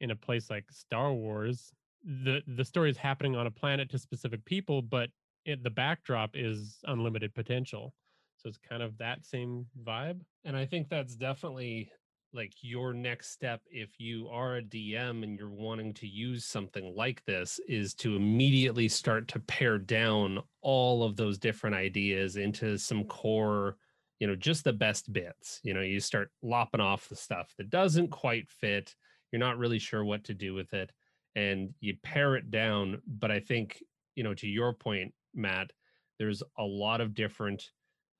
in 0.00 0.10
a 0.10 0.16
place 0.16 0.50
like 0.50 0.64
Star 0.70 1.12
Wars, 1.12 1.72
the 2.04 2.42
the 2.46 2.64
story 2.64 2.90
is 2.90 2.96
happening 2.96 3.36
on 3.36 3.46
a 3.46 3.50
planet 3.50 3.90
to 3.90 3.98
specific 3.98 4.44
people, 4.44 4.82
but 4.82 5.10
it, 5.44 5.62
the 5.62 5.70
backdrop 5.70 6.30
is 6.34 6.78
unlimited 6.84 7.34
potential. 7.34 7.94
So 8.36 8.48
it's 8.48 8.58
kind 8.58 8.82
of 8.82 8.98
that 8.98 9.24
same 9.24 9.66
vibe. 9.86 10.20
And 10.44 10.56
I 10.56 10.66
think 10.66 10.88
that's 10.88 11.16
definitely 11.16 11.90
like 12.34 12.52
your 12.62 12.92
next 12.92 13.30
step 13.30 13.60
if 13.70 13.98
you 13.98 14.28
are 14.28 14.56
a 14.56 14.62
DM 14.62 15.22
and 15.22 15.38
you're 15.38 15.48
wanting 15.48 15.94
to 15.94 16.06
use 16.06 16.44
something 16.44 16.94
like 16.96 17.24
this 17.24 17.60
is 17.68 17.94
to 17.94 18.16
immediately 18.16 18.88
start 18.88 19.28
to 19.28 19.38
pare 19.40 19.78
down 19.78 20.40
all 20.60 21.04
of 21.04 21.16
those 21.16 21.38
different 21.38 21.76
ideas 21.76 22.36
into 22.36 22.76
some 22.76 23.04
core, 23.04 23.76
you 24.18 24.26
know, 24.26 24.34
just 24.34 24.64
the 24.64 24.72
best 24.72 25.12
bits. 25.12 25.60
You 25.62 25.74
know, 25.74 25.80
you 25.80 26.00
start 26.00 26.30
lopping 26.42 26.80
off 26.80 27.08
the 27.08 27.16
stuff 27.16 27.54
that 27.56 27.70
doesn't 27.70 28.08
quite 28.08 28.50
fit. 28.50 28.94
You're 29.30 29.40
not 29.40 29.58
really 29.58 29.78
sure 29.78 30.04
what 30.04 30.24
to 30.24 30.34
do 30.34 30.54
with 30.54 30.74
it 30.74 30.90
and 31.36 31.74
you 31.80 31.96
pare 32.02 32.36
it 32.36 32.50
down, 32.50 33.00
but 33.06 33.30
I 33.30 33.40
think, 33.40 33.82
you 34.14 34.24
know, 34.24 34.34
to 34.34 34.46
your 34.46 34.72
point, 34.72 35.12
Matt, 35.34 35.70
there's 36.18 36.42
a 36.58 36.64
lot 36.64 37.00
of 37.00 37.14
different 37.14 37.70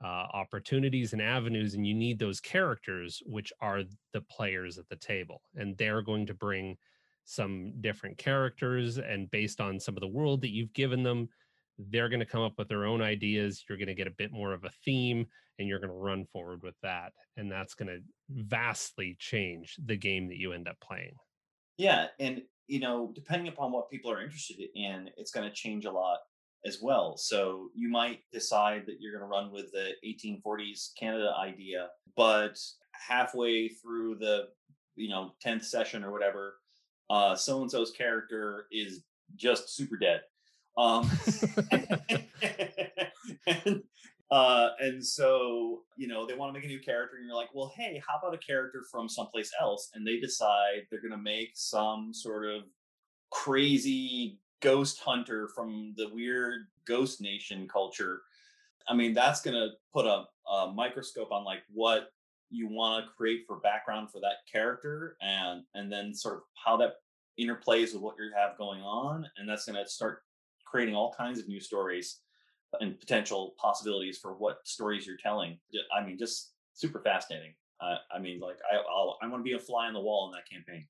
uh, 0.05 0.27
opportunities 0.35 1.15
and 1.15 1.23
avenues, 1.23 1.73
and 1.75 1.87
you 1.87 1.95
need 1.95 2.19
those 2.19 2.39
characters, 2.39 3.23
which 3.25 3.53
are 3.63 3.83
the 4.13 4.21
players 4.21 4.77
at 4.77 4.87
the 4.91 4.97
table, 4.97 5.41
and 5.57 5.77
they're 5.79 6.03
going 6.03 6.27
to 6.27 6.35
bring 6.35 6.77
some 7.25 7.73
different 7.81 8.19
characters, 8.19 8.99
and 8.99 9.31
based 9.31 9.63
on 9.63 9.81
some 9.81 9.97
of 9.97 10.03
the 10.03 10.07
world 10.07 10.43
that 10.43 10.53
you've 10.53 10.75
given 10.75 11.03
them, 11.03 11.27
they're 11.79 12.11
going 12.11 12.21
to 12.21 12.27
come 12.27 12.43
up 12.43 12.53
with 12.59 12.69
their 12.69 12.85
own 12.85 13.01
ideas. 13.01 13.65
You're 13.67 13.79
going 13.79 13.89
to 13.89 13.95
get 13.95 14.07
a 14.07 14.11
bit 14.11 14.31
more 14.31 14.53
of 14.53 14.65
a 14.65 14.71
theme, 14.85 15.27
and 15.59 15.67
you're 15.67 15.81
going 15.81 15.89
to 15.89 15.97
run 15.97 16.27
forward 16.27 16.63
with 16.63 16.77
that, 16.83 17.15
and 17.39 17.51
that's 17.51 17.73
going 17.73 17.89
to 17.89 18.01
vastly 18.29 19.17
change 19.19 19.77
the 19.87 19.97
game 19.97 20.29
that 20.29 20.37
you 20.37 20.53
end 20.53 20.69
up 20.69 20.77
playing. 20.81 21.15
Yeah, 21.79 22.09
and 22.21 22.43
you 22.67 22.81
know, 22.81 23.11
depending 23.15 23.49
upon 23.49 23.73
what 23.73 23.91
people 23.91 24.11
are 24.11 24.23
interested 24.23 24.59
in, 24.75 25.09
it's 25.17 25.31
going 25.31 25.49
to 25.49 25.55
change 25.55 25.87
a 25.87 25.91
lot 25.91 26.19
as 26.67 26.81
well. 26.81 27.17
So 27.17 27.69
you 27.75 27.89
might 27.89 28.21
decide 28.33 28.85
that 28.87 28.97
you're 29.01 29.13
going 29.13 29.23
to 29.23 29.29
run 29.29 29.53
with 29.53 29.73
the 29.73 29.93
1840s 30.07 30.91
Canada 30.99 31.33
idea, 31.39 31.89
but 32.17 32.59
halfway 32.93 33.69
through 33.69 34.17
the 34.17 34.49
you 34.97 35.09
know 35.09 35.33
10th 35.45 35.65
session 35.65 36.05
or 36.05 36.13
whatever, 36.13 36.55
uh, 37.11 37.35
so 37.35 37.63
and 37.63 37.71
so's 37.71 37.91
character 37.93 38.67
is 38.71 39.03
just 39.37 39.75
super 39.75 39.97
dead. 39.97 40.23
Um, 40.77 41.09
and, 43.47 43.83
uh, 44.31 44.71
and 44.81 45.05
so 45.05 45.83
you 45.97 46.09
know 46.09 46.27
they 46.27 46.35
want 46.35 46.53
to 46.55 46.59
make 46.59 46.65
a 46.65 46.73
new 46.73 46.81
character, 46.81 47.17
and 47.17 47.27
you're 47.27 47.37
like, 47.37 47.55
well, 47.55 47.73
hey, 47.77 48.03
how 48.07 48.19
about 48.19 48.35
a 48.35 48.39
character 48.39 48.85
from 48.91 49.09
someplace 49.09 49.51
else? 49.61 49.91
And 49.95 50.07
they 50.07 50.19
decide 50.19 50.87
they're 50.91 51.03
going 51.03 51.13
to 51.13 51.19
make 51.19 51.51
some 51.55 52.13
sort 52.15 52.47
of 52.47 52.63
crazy 53.31 54.39
ghost 54.65 54.99
hunter 54.99 55.49
from 55.55 55.93
the 55.99 56.09
weird 56.09 56.63
ghost 56.87 57.21
nation 57.21 57.69
culture. 57.69 58.23
I 58.89 58.95
mean, 58.95 59.13
that's 59.13 59.43
going 59.43 59.55
to 59.55 59.75
put 59.93 60.07
a, 60.07 60.25
a 60.51 60.73
microscope 60.75 61.31
on 61.31 61.45
like 61.45 61.63
what 61.73 62.09
you 62.51 62.69
want 62.69 63.05
to 63.05 63.11
create 63.13 63.43
for 63.47 63.57
background 63.61 64.11
for 64.11 64.21
that 64.21 64.39
character, 64.51 65.17
and 65.21 65.63
and 65.75 65.93
then 65.93 66.15
sort 66.15 66.37
of 66.37 66.43
how 66.63 66.77
that 66.79 66.95
interplays 67.39 67.93
with 67.93 68.03
what 68.03 68.17
you 68.19 68.31
have 68.35 68.57
going 68.57 68.81
on, 68.81 69.27
and 69.37 69.49
that's 69.49 69.67
going 69.67 69.83
to 69.83 69.89
start 69.89 70.23
creating 70.65 70.95
all 70.95 71.15
kinds 71.17 71.39
of 71.39 71.47
new 71.47 71.61
stories 71.61 72.21
and 72.81 72.99
potential 72.99 73.55
possibilities 73.59 74.19
for 74.19 74.33
what 74.33 74.59
stories 74.65 75.07
you're 75.07 75.17
telling. 75.17 75.59
I 75.97 76.05
mean, 76.05 76.19
just 76.19 76.53
super 76.73 77.01
fascinating. 77.01 77.55
Uh, 77.81 77.97
I 78.15 78.19
mean, 78.19 78.41
like 78.41 78.59
I 78.73 78.77
I'll, 78.77 79.19
I 79.23 79.27
want 79.29 79.41
to 79.41 79.49
be 79.49 79.57
a 79.57 79.59
fly 79.59 79.87
on 79.87 79.93
the 79.93 80.01
wall 80.01 80.33
in 80.33 80.33
that 80.33 80.49
campaign. 80.49 80.87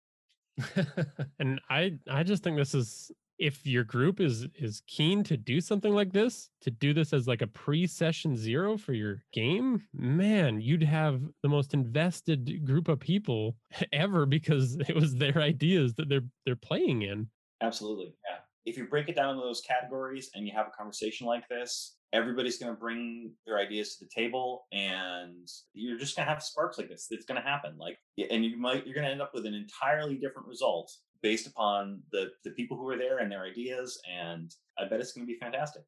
and 1.40 1.60
I 1.68 1.98
I 2.08 2.22
just 2.22 2.44
think 2.44 2.56
this 2.56 2.74
is 2.74 3.10
if 3.38 3.66
your 3.66 3.84
group 3.84 4.20
is 4.20 4.46
is 4.54 4.82
keen 4.86 5.24
to 5.24 5.36
do 5.36 5.60
something 5.60 5.92
like 5.94 6.12
this 6.12 6.50
to 6.60 6.70
do 6.70 6.94
this 6.94 7.12
as 7.12 7.26
like 7.26 7.42
a 7.42 7.46
pre-session 7.46 8.36
zero 8.36 8.76
for 8.76 8.92
your 8.92 9.22
game 9.32 9.82
man 9.92 10.60
you'd 10.60 10.82
have 10.82 11.20
the 11.42 11.48
most 11.48 11.74
invested 11.74 12.64
group 12.64 12.88
of 12.88 13.00
people 13.00 13.56
ever 13.92 14.24
because 14.24 14.76
it 14.88 14.94
was 14.94 15.16
their 15.16 15.38
ideas 15.38 15.94
that 15.94 16.08
they're 16.08 16.24
they're 16.46 16.56
playing 16.56 17.02
in 17.02 17.28
Absolutely. 17.64 18.14
Yeah. 18.28 18.38
If 18.66 18.78
you 18.78 18.86
break 18.86 19.08
it 19.08 19.16
down 19.16 19.30
into 19.30 19.42
those 19.42 19.60
categories 19.60 20.30
and 20.34 20.46
you 20.46 20.52
have 20.54 20.66
a 20.66 20.76
conversation 20.76 21.26
like 21.26 21.48
this, 21.48 21.96
everybody's 22.12 22.58
going 22.58 22.72
to 22.72 22.78
bring 22.78 23.32
their 23.46 23.58
ideas 23.58 23.96
to 23.96 24.04
the 24.04 24.10
table 24.14 24.66
and 24.72 25.48
you're 25.74 25.98
just 25.98 26.16
going 26.16 26.26
to 26.26 26.32
have 26.32 26.42
sparks 26.42 26.78
like 26.78 26.88
this. 26.88 27.08
It's 27.10 27.26
going 27.26 27.40
to 27.40 27.46
happen. 27.46 27.76
Like, 27.78 27.98
and 28.30 28.44
you 28.44 28.56
might, 28.56 28.86
you're 28.86 28.94
going 28.94 29.06
to 29.06 29.12
end 29.12 29.20
up 29.20 29.32
with 29.34 29.44
an 29.44 29.54
entirely 29.54 30.14
different 30.14 30.48
result 30.48 30.90
based 31.24 31.48
upon 31.48 32.00
the, 32.12 32.30
the 32.44 32.50
people 32.50 32.76
who 32.76 32.88
are 32.88 32.96
there 32.96 33.18
and 33.18 33.32
their 33.32 33.42
ideas. 33.42 34.00
And 34.08 34.54
I 34.78 34.84
bet 34.84 35.00
it's 35.00 35.12
going 35.12 35.26
to 35.26 35.32
be 35.32 35.38
fantastic. 35.38 35.82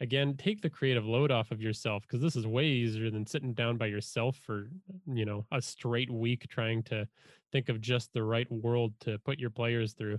again 0.00 0.36
take 0.36 0.60
the 0.60 0.70
creative 0.70 1.06
load 1.06 1.30
off 1.30 1.50
of 1.50 1.62
yourself 1.62 2.02
because 2.02 2.20
this 2.20 2.36
is 2.36 2.46
way 2.46 2.66
easier 2.66 3.10
than 3.10 3.24
sitting 3.24 3.54
down 3.54 3.76
by 3.76 3.86
yourself 3.86 4.36
for 4.46 4.70
you 5.06 5.24
know 5.24 5.46
a 5.52 5.60
straight 5.60 6.10
week 6.10 6.46
trying 6.48 6.82
to 6.82 7.06
think 7.52 7.68
of 7.68 7.80
just 7.80 8.12
the 8.12 8.22
right 8.22 8.50
world 8.50 8.92
to 8.98 9.18
put 9.18 9.38
your 9.38 9.50
players 9.50 9.92
through 9.92 10.18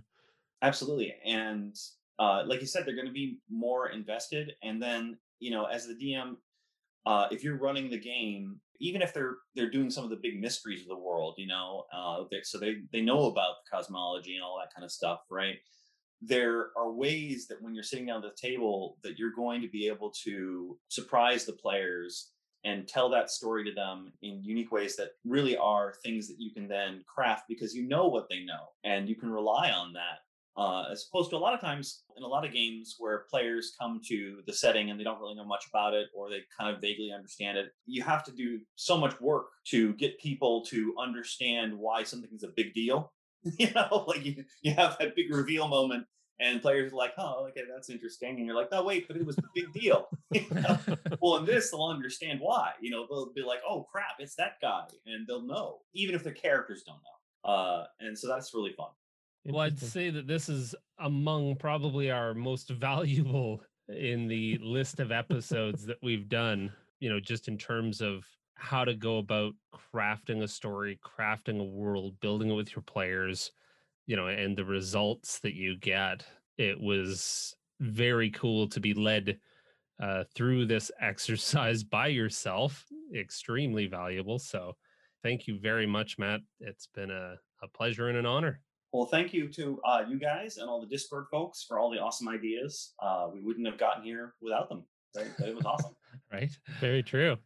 Absolutely. 0.61 1.15
And 1.25 1.75
uh, 2.19 2.43
like 2.45 2.61
you 2.61 2.67
said, 2.67 2.85
they're 2.85 2.95
going 2.95 3.07
to 3.07 3.13
be 3.13 3.39
more 3.49 3.89
invested. 3.89 4.53
And 4.61 4.81
then, 4.81 5.17
you 5.39 5.51
know, 5.51 5.65
as 5.65 5.87
the 5.87 5.95
DM, 5.95 6.35
uh, 7.05 7.27
if 7.31 7.43
you're 7.43 7.57
running 7.57 7.89
the 7.89 7.99
game, 7.99 8.59
even 8.81 9.01
if 9.01 9.13
they're 9.13 9.37
they're 9.55 9.69
doing 9.69 9.89
some 9.89 10.03
of 10.03 10.09
the 10.09 10.19
big 10.21 10.41
mysteries 10.41 10.81
of 10.81 10.87
the 10.87 10.97
world, 10.97 11.35
you 11.37 11.47
know, 11.47 11.85
uh, 11.95 12.23
so 12.43 12.57
they 12.57 12.77
they 12.91 13.01
know 13.01 13.25
about 13.25 13.55
the 13.63 13.77
cosmology 13.77 14.35
and 14.35 14.43
all 14.43 14.59
that 14.59 14.73
kind 14.73 14.83
of 14.83 14.91
stuff, 14.91 15.19
right? 15.29 15.55
There 16.21 16.69
are 16.77 16.91
ways 16.91 17.47
that 17.47 17.61
when 17.61 17.73
you're 17.73 17.83
sitting 17.83 18.07
down 18.07 18.23
at 18.23 18.35
the 18.35 18.47
table, 18.47 18.97
that 19.03 19.17
you're 19.17 19.33
going 19.35 19.61
to 19.61 19.69
be 19.69 19.87
able 19.87 20.11
to 20.23 20.77
surprise 20.89 21.45
the 21.45 21.53
players 21.53 22.31
and 22.63 22.87
tell 22.87 23.09
that 23.09 23.31
story 23.31 23.63
to 23.63 23.73
them 23.73 24.11
in 24.21 24.43
unique 24.43 24.71
ways 24.71 24.95
that 24.95 25.11
really 25.25 25.57
are 25.57 25.95
things 26.03 26.27
that 26.27 26.39
you 26.39 26.51
can 26.53 26.67
then 26.67 27.03
craft 27.07 27.45
because 27.47 27.73
you 27.73 27.87
know 27.87 28.07
what 28.07 28.27
they 28.29 28.43
know 28.43 28.67
and 28.83 29.09
you 29.09 29.15
can 29.15 29.31
rely 29.31 29.71
on 29.71 29.93
that 29.93 30.19
uh, 30.57 30.83
as 30.91 31.07
opposed 31.07 31.29
to 31.29 31.37
a 31.37 31.39
lot 31.39 31.53
of 31.53 31.61
times 31.61 32.03
in 32.17 32.23
a 32.23 32.27
lot 32.27 32.45
of 32.45 32.51
games 32.51 32.95
where 32.99 33.25
players 33.29 33.73
come 33.79 34.01
to 34.05 34.41
the 34.45 34.53
setting 34.53 34.89
and 34.89 34.99
they 34.99 35.03
don't 35.03 35.19
really 35.19 35.35
know 35.35 35.45
much 35.45 35.65
about 35.69 35.93
it 35.93 36.07
or 36.13 36.29
they 36.29 36.39
kind 36.57 36.73
of 36.73 36.81
vaguely 36.81 37.11
understand 37.13 37.57
it 37.57 37.71
you 37.85 38.03
have 38.03 38.23
to 38.23 38.31
do 38.31 38.59
so 38.75 38.97
much 38.97 39.19
work 39.21 39.47
to 39.65 39.93
get 39.93 40.19
people 40.19 40.63
to 40.65 40.93
understand 41.01 41.73
why 41.73 42.03
something's 42.03 42.43
a 42.43 42.49
big 42.55 42.73
deal. 42.73 43.11
You 43.57 43.71
know 43.73 44.05
like 44.07 44.23
you, 44.23 44.43
you 44.61 44.75
have 44.75 44.97
that 44.99 45.15
big 45.15 45.33
reveal 45.33 45.67
moment 45.67 46.05
and 46.39 46.61
players 46.61 46.93
are 46.93 46.95
like 46.95 47.13
oh 47.17 47.47
okay 47.49 47.61
that's 47.73 47.89
interesting. 47.89 48.37
And 48.37 48.45
you're 48.45 48.55
like 48.55 48.71
no 48.71 48.83
wait 48.83 49.07
but 49.07 49.17
it 49.17 49.25
was 49.25 49.37
a 49.39 49.43
big 49.55 49.71
deal. 49.73 50.07
You 50.31 50.45
know? 50.51 50.77
well 51.21 51.37
in 51.37 51.45
this 51.45 51.71
they'll 51.71 51.85
understand 51.85 52.39
why 52.39 52.73
you 52.81 52.91
know 52.91 53.07
they'll 53.09 53.33
be 53.33 53.41
like 53.41 53.61
oh 53.67 53.87
crap 53.91 54.17
it's 54.19 54.35
that 54.35 54.61
guy 54.61 54.83
and 55.07 55.25
they'll 55.27 55.41
know 55.41 55.79
even 55.95 56.13
if 56.13 56.23
their 56.23 56.33
characters 56.33 56.83
don't 56.85 56.97
know. 56.97 57.51
Uh, 57.51 57.85
and 57.99 58.15
so 58.15 58.27
that's 58.27 58.53
really 58.53 58.73
fun 58.73 58.89
Well, 59.45 59.61
I'd 59.61 59.79
say 59.79 60.09
that 60.11 60.27
this 60.27 60.49
is 60.49 60.75
among 60.99 61.55
probably 61.55 62.11
our 62.11 62.33
most 62.33 62.69
valuable 62.69 63.61
in 63.87 64.27
the 64.27 64.57
list 64.59 64.99
of 64.99 65.11
episodes 65.11 65.85
that 65.85 65.97
we've 66.01 66.29
done, 66.29 66.71
you 66.99 67.09
know, 67.09 67.19
just 67.19 67.47
in 67.47 67.57
terms 67.57 68.01
of 68.01 68.25
how 68.55 68.85
to 68.85 68.93
go 68.93 69.17
about 69.17 69.53
crafting 69.93 70.43
a 70.43 70.47
story, 70.47 70.99
crafting 71.03 71.59
a 71.59 71.63
world, 71.63 72.19
building 72.19 72.51
it 72.51 72.55
with 72.55 72.75
your 72.75 72.83
players, 72.83 73.51
you 74.05 74.15
know, 74.15 74.27
and 74.27 74.55
the 74.55 74.65
results 74.65 75.39
that 75.39 75.55
you 75.55 75.77
get. 75.77 76.23
It 76.57 76.79
was 76.79 77.55
very 77.79 78.29
cool 78.29 78.67
to 78.69 78.79
be 78.79 78.93
led 78.93 79.39
uh, 80.01 80.25
through 80.35 80.67
this 80.67 80.91
exercise 81.01 81.83
by 81.83 82.07
yourself. 82.07 82.85
Extremely 83.15 83.87
valuable. 83.87 84.37
So, 84.37 84.75
thank 85.23 85.47
you 85.47 85.59
very 85.59 85.87
much, 85.87 86.19
Matt. 86.19 86.41
It's 86.59 86.87
been 86.87 87.09
a, 87.09 87.35
a 87.63 87.67
pleasure 87.67 88.07
and 88.07 88.17
an 88.17 88.27
honor. 88.27 88.61
Well, 88.93 89.05
thank 89.05 89.33
you 89.33 89.47
to 89.53 89.79
uh, 89.87 90.01
you 90.07 90.19
guys 90.19 90.57
and 90.57 90.69
all 90.69 90.81
the 90.81 90.87
Discord 90.87 91.25
folks 91.31 91.63
for 91.67 91.79
all 91.79 91.89
the 91.89 91.99
awesome 91.99 92.27
ideas. 92.27 92.93
Uh, 93.01 93.27
we 93.33 93.41
wouldn't 93.41 93.65
have 93.67 93.77
gotten 93.77 94.03
here 94.03 94.33
without 94.41 94.67
them. 94.67 94.83
Right? 95.15 95.31
It 95.39 95.55
was 95.55 95.65
awesome. 95.65 95.95
Right? 96.31 96.51
Very 96.79 97.03
true. 97.03 97.37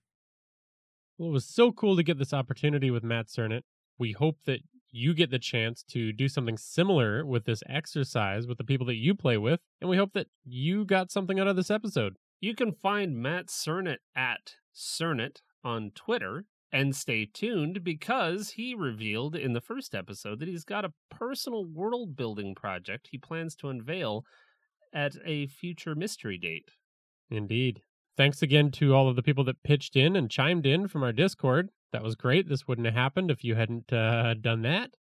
Well, 1.17 1.30
it 1.30 1.31
was 1.31 1.45
so 1.45 1.72
cool 1.72 1.95
to 1.95 2.03
get 2.03 2.19
this 2.19 2.34
opportunity 2.34 2.91
with 2.91 3.03
Matt 3.03 3.27
Sernett. 3.30 3.63
We 3.97 4.11
hope 4.11 4.38
that 4.45 4.59
you 4.91 5.13
get 5.13 5.30
the 5.30 5.39
chance 5.39 5.84
to 5.89 6.13
do 6.13 6.27
something 6.27 6.57
similar 6.57 7.26
with 7.26 7.45
this 7.45 7.63
exercise 7.67 8.47
with 8.47 8.57
the 8.57 8.63
people 8.63 8.85
that 8.88 8.95
you 8.95 9.13
play 9.13 9.38
with, 9.38 9.59
and 9.81 9.89
we 9.89 9.97
hope 9.97 10.13
that 10.13 10.27
you 10.43 10.85
got 10.85 11.11
something 11.11 11.39
out 11.39 11.47
of 11.47 11.55
this 11.55 11.72
episode. 11.72 12.15
You 12.39 12.55
can 12.55 12.72
find 12.72 13.17
Matt 13.17 13.47
Sernett 13.47 14.01
at 14.15 14.53
Sernett 14.73 15.41
on 15.63 15.91
Twitter 15.95 16.45
and 16.71 16.95
stay 16.95 17.25
tuned 17.25 17.83
because 17.83 18.51
he 18.51 18.75
revealed 18.75 19.35
in 19.35 19.53
the 19.53 19.61
first 19.61 19.95
episode 19.95 20.39
that 20.39 20.47
he's 20.47 20.65
got 20.65 20.85
a 20.85 20.93
personal 21.09 21.65
world 21.65 22.15
building 22.15 22.53
project 22.55 23.09
he 23.11 23.17
plans 23.17 23.55
to 23.55 23.69
unveil 23.69 24.25
at 24.93 25.15
a 25.25 25.47
future 25.47 25.95
mystery 25.95 26.37
date. 26.37 26.71
Indeed. 27.29 27.81
Thanks 28.17 28.41
again 28.41 28.71
to 28.71 28.93
all 28.93 29.09
of 29.09 29.15
the 29.15 29.23
people 29.23 29.43
that 29.43 29.63
pitched 29.63 29.95
in 29.95 30.15
and 30.15 30.31
chimed 30.31 30.65
in 30.65 30.87
from 30.87 31.03
our 31.03 31.11
Discord. 31.11 31.69
That 31.91 32.03
was 32.03 32.15
great. 32.15 32.47
This 32.47 32.67
wouldn't 32.67 32.87
have 32.87 32.95
happened 32.95 33.29
if 33.29 33.43
you 33.43 33.55
hadn't 33.55 33.91
uh, 33.91 34.35
done 34.35 34.61
that. 34.61 34.91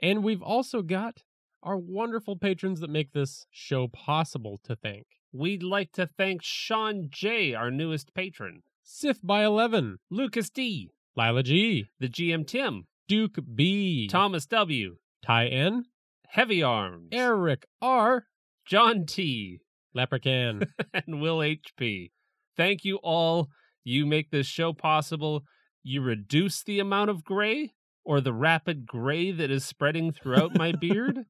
And 0.00 0.22
we've 0.22 0.42
also 0.42 0.82
got 0.82 1.22
our 1.62 1.76
wonderful 1.76 2.36
patrons 2.36 2.80
that 2.80 2.90
make 2.90 3.12
this 3.12 3.46
show 3.50 3.88
possible 3.88 4.60
to 4.64 4.76
thank. 4.76 5.06
We'd 5.32 5.62
like 5.62 5.92
to 5.92 6.06
thank 6.06 6.42
Sean 6.42 7.08
J., 7.10 7.54
our 7.54 7.70
newest 7.70 8.14
patron, 8.14 8.62
Sith 8.82 9.20
by 9.26 9.44
11, 9.44 9.98
Lucas 10.10 10.50
D., 10.50 10.90
Lila 11.18 11.42
G, 11.42 11.88
the 11.98 12.08
GM 12.08 12.46
Tim, 12.46 12.86
Duke 13.08 13.38
B, 13.52 14.06
Thomas 14.06 14.46
W., 14.46 14.98
Ty 15.26 15.46
N, 15.46 15.86
Heavy 16.28 16.62
Arms, 16.62 17.08
Eric 17.10 17.66
R, 17.82 18.26
John 18.64 19.04
T., 19.04 19.58
Leprechaun. 19.92 20.62
and 20.94 21.20
Will 21.20 21.38
HP. 21.38 22.12
Thank 22.56 22.84
you 22.84 23.00
all. 23.02 23.48
You 23.82 24.06
make 24.06 24.30
this 24.30 24.46
show 24.46 24.72
possible. 24.72 25.42
You 25.82 26.02
reduce 26.02 26.62
the 26.62 26.78
amount 26.78 27.10
of 27.10 27.24
gray 27.24 27.72
or 28.04 28.20
the 28.20 28.32
rapid 28.32 28.86
gray 28.86 29.32
that 29.32 29.50
is 29.50 29.64
spreading 29.64 30.12
throughout 30.12 30.56
my 30.56 30.70
beard. 30.80 31.24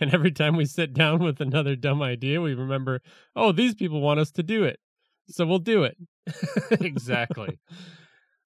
and 0.00 0.14
every 0.14 0.32
time 0.32 0.56
we 0.56 0.64
sit 0.64 0.94
down 0.94 1.22
with 1.22 1.42
another 1.42 1.76
dumb 1.76 2.00
idea, 2.00 2.40
we 2.40 2.54
remember, 2.54 3.02
oh, 3.34 3.52
these 3.52 3.74
people 3.74 4.00
want 4.00 4.20
us 4.20 4.30
to 4.30 4.42
do 4.42 4.64
it. 4.64 4.78
So 5.28 5.44
we'll 5.44 5.58
do 5.58 5.84
it. 5.84 5.98
exactly. 6.80 7.58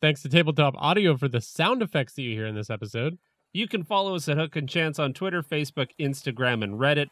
Thanks 0.00 0.22
to 0.22 0.28
Tabletop 0.28 0.74
Audio 0.78 1.16
for 1.16 1.28
the 1.28 1.40
sound 1.40 1.82
effects 1.82 2.14
that 2.14 2.22
you 2.22 2.34
hear 2.34 2.46
in 2.46 2.54
this 2.54 2.70
episode. 2.70 3.18
You 3.52 3.68
can 3.68 3.82
follow 3.84 4.14
us 4.14 4.28
at 4.28 4.38
Hook 4.38 4.56
and 4.56 4.68
Chance 4.68 4.98
on 4.98 5.12
Twitter, 5.12 5.42
Facebook, 5.42 5.90
Instagram, 6.00 6.64
and 6.64 6.74
Reddit. 6.78 7.08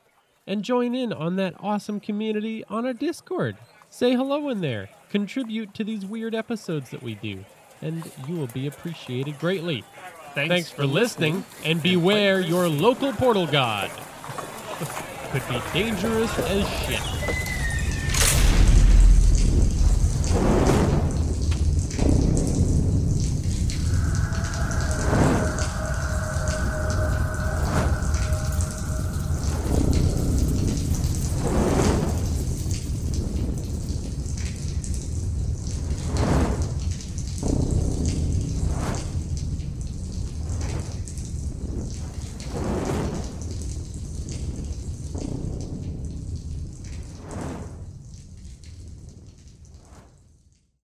and 0.47 0.63
join 0.63 0.95
in 0.95 1.13
on 1.13 1.37
that 1.37 1.53
awesome 1.61 2.01
community 2.01 2.65
on 2.71 2.87
our 2.87 2.95
Discord. 2.95 3.59
Say 3.91 4.15
hello 4.15 4.49
in 4.49 4.63
there. 4.63 4.89
Contribute 5.11 5.75
to 5.75 5.85
these 5.85 6.07
weird 6.07 6.35
episodes 6.35 6.89
that 6.91 7.03
we 7.03 7.17
do, 7.17 7.45
and 7.83 8.11
you 8.27 8.37
will 8.37 8.47
be 8.47 8.67
appreciated 8.67 9.39
greatly. 9.39 9.85
Thanks, 10.35 10.49
Thanks 10.49 10.71
for 10.71 10.87
listening, 10.87 11.45
and 11.65 11.83
beware 11.83 12.41
your 12.41 12.67
local 12.67 13.13
portal 13.13 13.47
god. 13.47 13.91
Could 15.33 15.47
be 15.51 15.61
dangerous 15.75 16.39
as 16.39 16.67
shit. 16.87 17.48